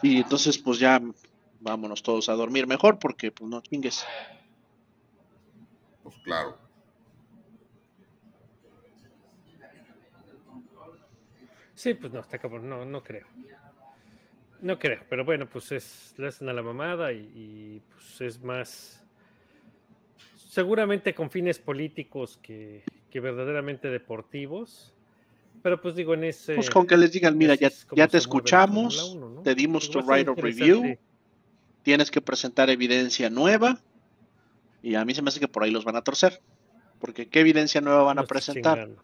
y 0.00 0.18
entonces 0.18 0.58
pues 0.58 0.78
ya 0.78 1.02
vámonos 1.60 2.02
todos 2.04 2.28
a 2.28 2.34
dormir 2.34 2.68
mejor 2.68 3.00
porque 3.00 3.32
pues 3.32 3.50
no 3.50 3.60
chingues. 3.60 4.04
Pues 6.04 6.14
claro. 6.22 6.56
Sí, 11.74 11.94
pues 11.94 12.12
no, 12.12 12.20
está 12.20 12.38
cabrón, 12.38 12.68
no, 12.68 12.84
no 12.84 13.02
creo. 13.02 13.26
No 14.62 14.78
creo, 14.78 15.00
pero 15.10 15.24
bueno, 15.24 15.48
pues 15.48 15.72
es, 15.72 16.14
le 16.16 16.28
hacen 16.28 16.48
a 16.48 16.52
la 16.52 16.62
mamada 16.62 17.12
y, 17.12 17.18
y, 17.34 17.82
pues 17.92 18.20
es 18.20 18.42
más, 18.42 19.04
seguramente 20.36 21.14
con 21.14 21.30
fines 21.30 21.58
políticos 21.58 22.38
que, 22.40 22.84
que 23.10 23.20
verdaderamente 23.20 23.88
deportivos. 23.88 24.94
Pero 25.62 25.80
pues 25.80 25.94
digo, 25.96 26.14
en 26.14 26.24
ese... 26.24 26.54
Pues 26.54 26.70
con 26.70 26.86
que 26.86 26.96
les 26.96 27.12
digan, 27.12 27.36
mira, 27.36 27.54
ya, 27.56 27.70
te 28.08 28.18
escuchamos, 28.18 29.00
Fórmula 29.00 29.26
1, 29.26 29.34
¿no? 29.36 29.42
te 29.42 29.54
dimos 29.54 29.88
Pues 29.88 30.04
tu 30.06 30.12
right 30.12 30.28
of 30.28 30.38
review, 30.38 30.96
tienes 31.82 32.10
que 32.10 32.20
presentar 32.20 32.70
evidencia 32.70 33.30
nueva 33.30 33.80
y 34.82 34.94
a 34.94 35.04
mí 35.04 35.14
se 35.14 35.22
me 35.22 35.28
hace 35.28 35.40
que 35.40 35.48
por 35.48 35.62
ahí 35.62 35.70
los 35.70 35.84
van 35.84 35.96
a 35.96 36.02
torcer. 36.02 36.40
Porque 37.00 37.28
¿qué 37.28 37.40
evidencia 37.40 37.80
nueva 37.80 38.02
van 38.04 38.16
No 38.16 38.22
a 38.22 38.26
presentar? 38.26 38.78
chingando. 38.78 39.02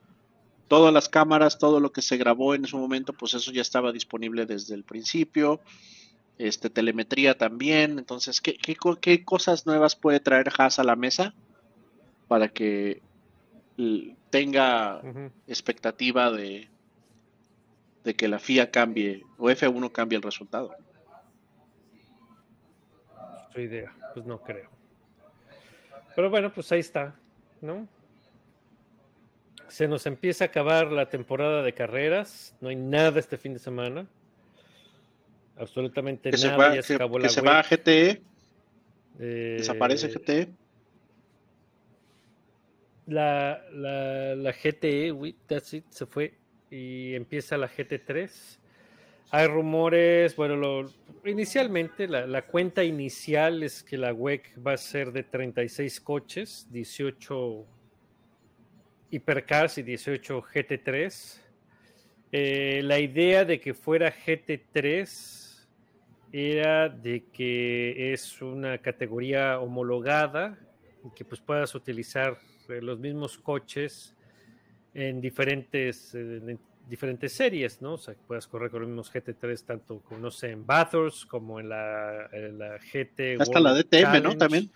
Todas 0.68 0.92
las 0.92 1.08
cámaras, 1.08 1.58
todo 1.58 1.80
lo 1.80 1.92
que 1.92 2.02
se 2.02 2.16
grabó 2.16 2.54
en 2.54 2.66
su 2.66 2.78
momento, 2.78 3.12
pues 3.12 3.34
eso 3.34 3.50
ya 3.52 3.62
estaba 3.62 3.90
disponible 3.92 4.46
desde 4.46 4.74
el 4.74 4.84
principio. 4.84 5.60
Este, 6.38 6.70
telemetría 6.70 7.36
también. 7.36 7.98
Entonces, 7.98 8.40
¿qué, 8.40 8.56
qué, 8.56 8.76
qué 9.00 9.24
cosas 9.24 9.66
nuevas 9.66 9.96
puede 9.96 10.20
traer 10.20 10.50
Haas 10.56 10.78
a 10.78 10.84
la 10.84 10.94
mesa 10.94 11.34
para 12.28 12.48
que 12.48 13.02
tenga 14.30 15.00
expectativa 15.46 16.30
de, 16.30 16.68
de 18.04 18.14
que 18.14 18.28
la 18.28 18.38
FIA 18.38 18.70
cambie 18.70 19.24
o 19.38 19.50
F1 19.50 19.90
cambie 19.92 20.16
el 20.16 20.22
resultado? 20.22 20.74
su 23.52 23.60
idea, 23.60 23.92
pues 24.14 24.26
no 24.26 24.40
creo. 24.40 24.70
Pero 26.14 26.30
bueno, 26.30 26.52
pues 26.52 26.70
ahí 26.72 26.80
está, 26.80 27.14
¿no? 27.60 27.86
Se 29.68 29.86
nos 29.88 30.06
empieza 30.06 30.44
a 30.44 30.46
acabar 30.48 30.90
la 30.92 31.08
temporada 31.08 31.62
de 31.62 31.72
carreras, 31.74 32.54
no 32.60 32.68
hay 32.68 32.76
nada 32.76 33.18
este 33.20 33.36
fin 33.36 33.52
de 33.52 33.58
semana. 33.58 34.06
Absolutamente 35.56 36.30
Que 36.30 36.36
se, 36.38 36.46
nada, 36.46 36.68
va, 36.68 36.74
ya 36.74 36.82
se 36.82 36.94
acabó 36.94 37.16
que 37.16 37.24
la 37.24 37.28
se 37.28 37.40
web. 37.40 37.50
va 37.50 37.58
a 37.58 37.62
GTE, 37.62 38.22
Eh, 39.20 39.56
desaparece 39.58 40.08
GTE. 40.08 40.48
La, 43.06 43.62
la, 43.72 44.34
la 44.36 44.52
GTE, 44.52 45.12
we- 45.12 45.34
that's 45.46 45.72
it, 45.74 45.84
se 45.88 46.04
fue 46.06 46.34
y 46.70 47.14
empieza 47.14 47.56
la 47.56 47.68
GT3. 47.68 48.58
Hay 49.30 49.46
rumores, 49.46 50.36
bueno, 50.36 50.56
lo, 50.56 50.90
inicialmente 51.24 52.06
la, 52.06 52.26
la 52.26 52.42
cuenta 52.46 52.84
inicial 52.84 53.62
es 53.62 53.82
que 53.82 53.96
la 53.98 54.12
WEC 54.12 54.54
va 54.66 54.72
a 54.72 54.76
ser 54.76 55.12
de 55.12 55.22
36 55.22 56.00
coches, 56.00 56.66
18 56.70 57.66
hipercars 59.10 59.78
y 59.78 59.82
18 59.82 60.42
GT3. 60.42 61.40
Eh, 62.30 62.80
la 62.84 62.98
idea 62.98 63.44
de 63.44 63.58
que 63.60 63.74
fuera 63.74 64.12
GT3 64.12 65.66
era 66.32 66.88
de 66.88 67.24
que 67.32 68.12
es 68.12 68.42
una 68.42 68.78
categoría 68.78 69.60
homologada 69.60 70.58
y 71.04 71.10
que 71.14 71.24
pues 71.24 71.40
puedas 71.40 71.74
utilizar 71.74 72.38
eh, 72.68 72.80
los 72.82 72.98
mismos 72.98 73.38
coches 73.38 74.14
en 74.92 75.20
diferentes, 75.22 76.14
eh, 76.14 76.40
en 76.46 76.58
diferentes 76.88 77.32
series, 77.32 77.80
¿no? 77.80 77.94
O 77.94 77.98
sea, 77.98 78.14
que 78.14 78.20
puedas 78.26 78.46
correr 78.46 78.70
con 78.70 78.80
los 78.80 78.88
mismos 78.88 79.12
GT3 79.12 79.64
tanto, 79.64 80.00
como, 80.00 80.20
no 80.20 80.30
sé, 80.30 80.50
en 80.50 80.66
Bathurst 80.66 81.26
como 81.26 81.60
en 81.60 81.70
la, 81.70 82.28
en 82.32 82.58
la 82.58 82.78
GT 82.78 83.40
Hasta 83.40 83.60
la 83.60 83.72
DTM, 83.72 84.22
¿no? 84.22 84.36
También. 84.36 84.70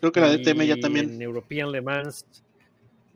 Creo 0.00 0.12
que 0.12 0.20
la 0.20 0.36
DTM 0.36 0.62
ya 0.64 0.76
también. 0.76 1.10
En 1.10 1.22
European 1.22 1.72
Le 1.72 1.80
Mans. 1.80 2.43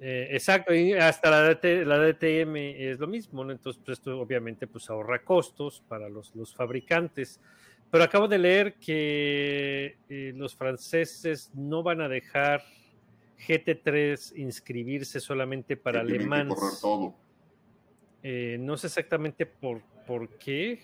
Eh, 0.00 0.28
exacto, 0.30 0.72
y 0.74 0.92
hasta 0.92 1.28
la, 1.30 1.42
DT 1.42 1.84
la 1.84 1.98
DTM 1.98 2.90
es 2.90 2.98
lo 3.00 3.08
mismo, 3.08 3.44
¿no? 3.44 3.50
Entonces, 3.52 3.82
pues 3.84 3.98
esto 3.98 4.18
obviamente 4.20 4.66
pues 4.68 4.88
ahorra 4.90 5.24
costos 5.24 5.82
para 5.88 6.08
los, 6.08 6.34
los 6.36 6.54
fabricantes. 6.54 7.40
Pero 7.90 8.04
acabo 8.04 8.28
de 8.28 8.38
leer 8.38 8.74
que 8.74 9.96
eh, 10.08 10.32
los 10.36 10.54
franceses 10.54 11.50
no 11.54 11.82
van 11.82 12.00
a 12.02 12.08
dejar 12.08 12.62
GT3 13.46 14.34
inscribirse 14.36 15.20
solamente 15.20 15.76
para 15.76 16.02
correr 16.48 16.72
todo. 16.80 17.14
Eh, 18.22 18.56
no 18.60 18.76
sé 18.76 18.88
exactamente 18.88 19.46
por, 19.46 19.82
por 20.06 20.28
qué. 20.38 20.80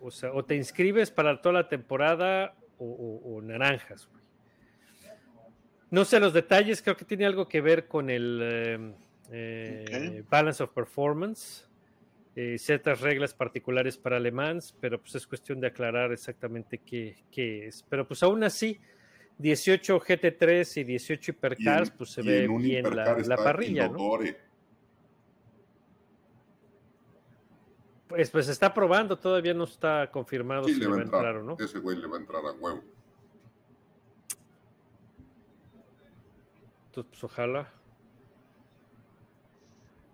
O 0.00 0.10
sea, 0.10 0.32
o 0.32 0.44
te 0.44 0.54
inscribes 0.56 1.10
para 1.10 1.40
toda 1.40 1.52
la 1.54 1.68
temporada 1.68 2.54
o, 2.78 2.84
o- 2.86 3.34
o 3.36 3.42
naranjas. 3.42 4.08
güey. 4.10 4.22
No 5.90 6.04
sé 6.04 6.20
los 6.20 6.32
detalles, 6.34 6.82
creo 6.82 6.96
que 6.96 7.04
tiene 7.04 7.24
algo 7.26 7.48
que 7.48 7.60
ver 7.60 7.88
con 7.88 8.10
el 8.10 8.40
eh, 8.42 8.94
eh, 9.30 10.22
Balance 10.28 10.62
of 10.62 10.70
Performance, 10.72 11.66
eh, 12.36 12.58
ciertas 12.58 13.00
reglas 13.00 13.32
particulares 13.34 13.96
para 13.96 14.20
Le 14.20 14.30
Mans, 14.30 14.74
pero 14.80 15.00
pues 15.00 15.14
es 15.14 15.26
cuestión 15.26 15.60
de 15.60 15.68
aclarar 15.68 16.12
exactamente 16.12 16.78
qué, 16.78 17.16
qué 17.30 17.66
es. 17.68 17.84
Pero 17.88 18.06
pues 18.06 18.22
aún 18.22 18.44
así, 18.44 18.78
18 19.38 19.98
GT3 20.00 20.76
y 20.80 20.84
18 20.84 21.32
Hypercars, 21.32 21.88
Y 21.88 21.90
en- 21.92 21.96
pues 21.96 22.10
se 22.10 22.22
ve 22.22 22.46
bien 22.48 22.94
la, 22.94 23.16
la 23.18 23.36
parrilla, 23.36 23.88
¿no? 23.88 23.98
Pues, 28.08 28.30
pues 28.30 28.48
está 28.48 28.72
probando, 28.72 29.18
todavía 29.18 29.52
no 29.52 29.64
está 29.64 30.10
confirmado 30.10 30.64
Sí, 30.64 30.74
si 30.74 30.80
le 30.80 30.86
va 30.86 30.96
a 30.96 31.02
entrar. 31.02 31.36
o 31.36 31.42
no. 31.42 31.56
Ese 31.58 31.78
güey 31.78 31.96
le 31.98 32.06
va 32.06 32.16
a 32.16 32.20
entrar 32.20 32.42
a 32.44 32.52
huevo. 32.52 32.82
Entonces, 36.98 37.10
pues 37.20 37.24
ojalá. 37.32 37.72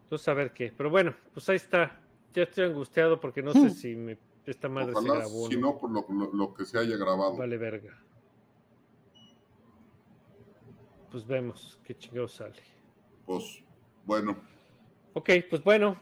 Entonces, 0.05 0.29
a 0.29 0.35
ver 0.35 0.53
qué. 0.53 0.73
Pero 0.77 0.91
bueno, 0.91 1.15
pues 1.33 1.49
ahí 1.49 1.57
está. 1.57 1.99
Ya 2.35 2.43
estoy 2.43 2.65
angustiado 2.65 3.19
porque 3.21 3.43
no 3.43 3.53
sé 3.53 3.71
si 3.71 3.95
me, 3.97 4.19
esta 4.45 4.69
madre 4.69 4.93
se 4.93 4.99
Ojalá, 5.01 5.15
grabó. 5.21 5.45
o 5.45 5.49
si 5.49 5.57
no, 5.57 5.79
por 5.79 5.91
lo, 5.91 6.05
lo- 6.11 6.33
lo 6.33 6.53
que 6.55 6.65
se 6.67 6.79
haya 6.79 6.97
grabado. 6.97 7.37
Vale, 7.39 7.57
verga. 7.57 7.97
Pues 11.11 11.27
vemos 11.27 11.79
qué 11.85 11.97
chingado 11.97 12.29
sale. 12.29 12.61
Pues, 13.25 13.63
bueno, 14.05 14.37
Ok, 15.15 15.31
pues 15.49 15.63
bueno. 15.63 15.99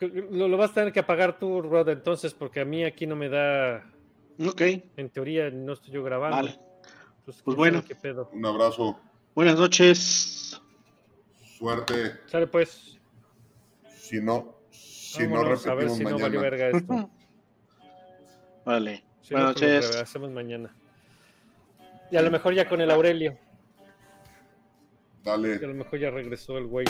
Lo, 0.00 0.48
lo 0.48 0.56
vas 0.56 0.70
a 0.72 0.74
tener 0.74 0.92
que 0.92 1.00
apagar 1.00 1.38
tú, 1.38 1.62
Rod, 1.62 1.88
entonces, 1.90 2.34
porque 2.34 2.60
a 2.60 2.64
mí 2.64 2.82
aquí 2.84 3.06
no 3.06 3.14
me 3.16 3.28
da. 3.28 3.84
Ok, 4.44 4.62
En 4.96 5.10
teoría, 5.10 5.50
no 5.50 5.74
estoy 5.74 5.92
yo 5.92 6.02
grabando. 6.02 6.36
Vale. 6.36 6.58
Entonces, 7.18 7.42
Pues 7.44 7.56
bueno. 7.56 7.82
¿Qué 7.86 7.94
pedo? 7.94 8.28
un 8.32 8.44
abrazo, 8.44 8.98
buenas 9.34 9.58
noches. 9.58 10.60
suerte. 11.58 12.14
Sale 12.26 12.46
pues. 12.46 12.98
Si 13.98 14.20
no, 14.20 14.56
si 14.70 15.26
no 15.26 15.36
Vámonos, 15.36 15.66
a 15.66 15.74
ver 15.74 15.88
repetimos 15.88 15.96
si 15.98 16.04
no 16.04 16.10
mañana. 16.10 16.22
valió 16.24 16.40
verga 16.40 16.68
esto. 16.78 17.10
Vale, 18.64 19.04
Si 19.22 19.34
no, 19.34 19.40
buenas 19.40 19.54
pues 19.60 19.62
lo 19.70 19.74
noches. 19.76 19.96
hacemos 20.02 20.30
mañana. 20.30 20.74
Y 22.10 22.16
a 22.16 22.22
lo 22.22 22.30
mejor 22.30 22.54
ya 22.54 22.68
con 22.68 22.80
el 22.80 22.90
Aurelio. 22.90 23.38
Dale. 25.22 25.58
Que 25.58 25.64
a 25.64 25.68
lo 25.68 25.74
mejor 25.74 25.98
ya 25.98 26.10
regresó 26.10 26.56
el 26.58 26.66
güey. 26.66 26.86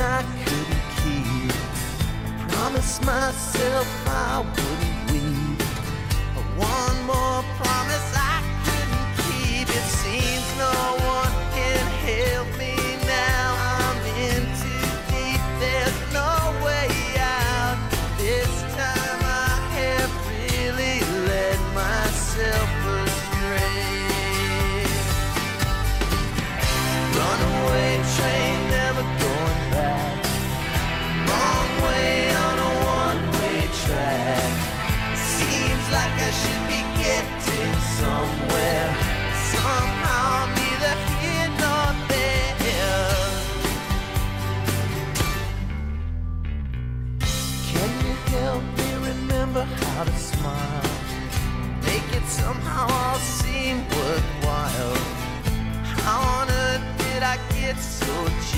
I 0.00 0.22
couldn't 0.44 0.84
keep. 1.02 1.52
Promised 2.52 3.04
myself 3.04 3.88
I 4.06 4.40
wouldn't 4.40 4.97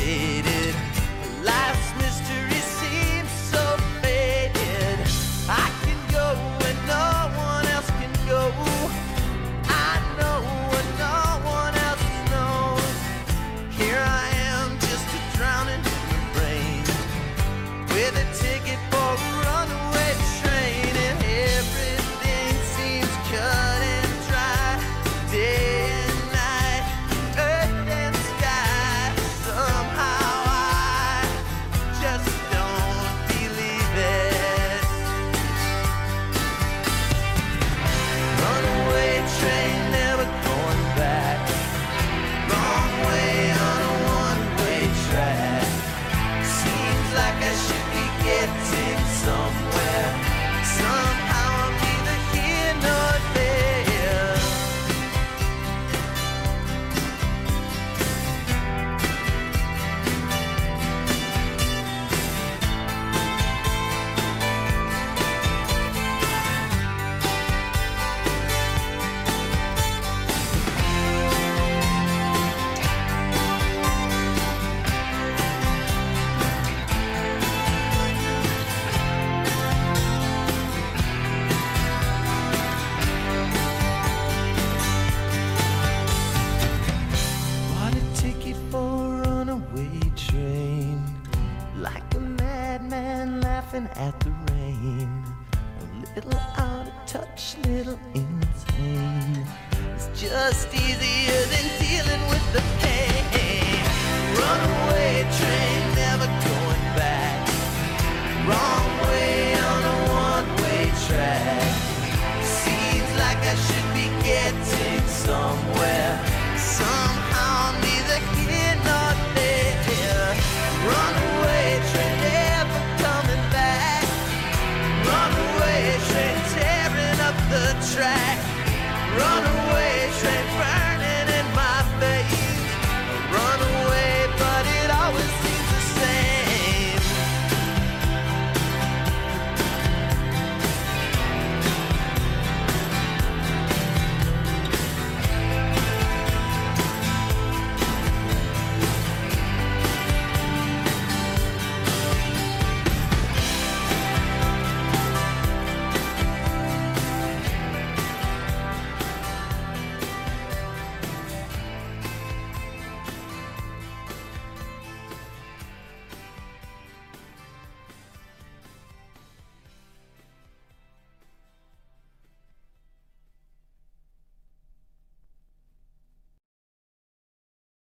so 0.00 0.89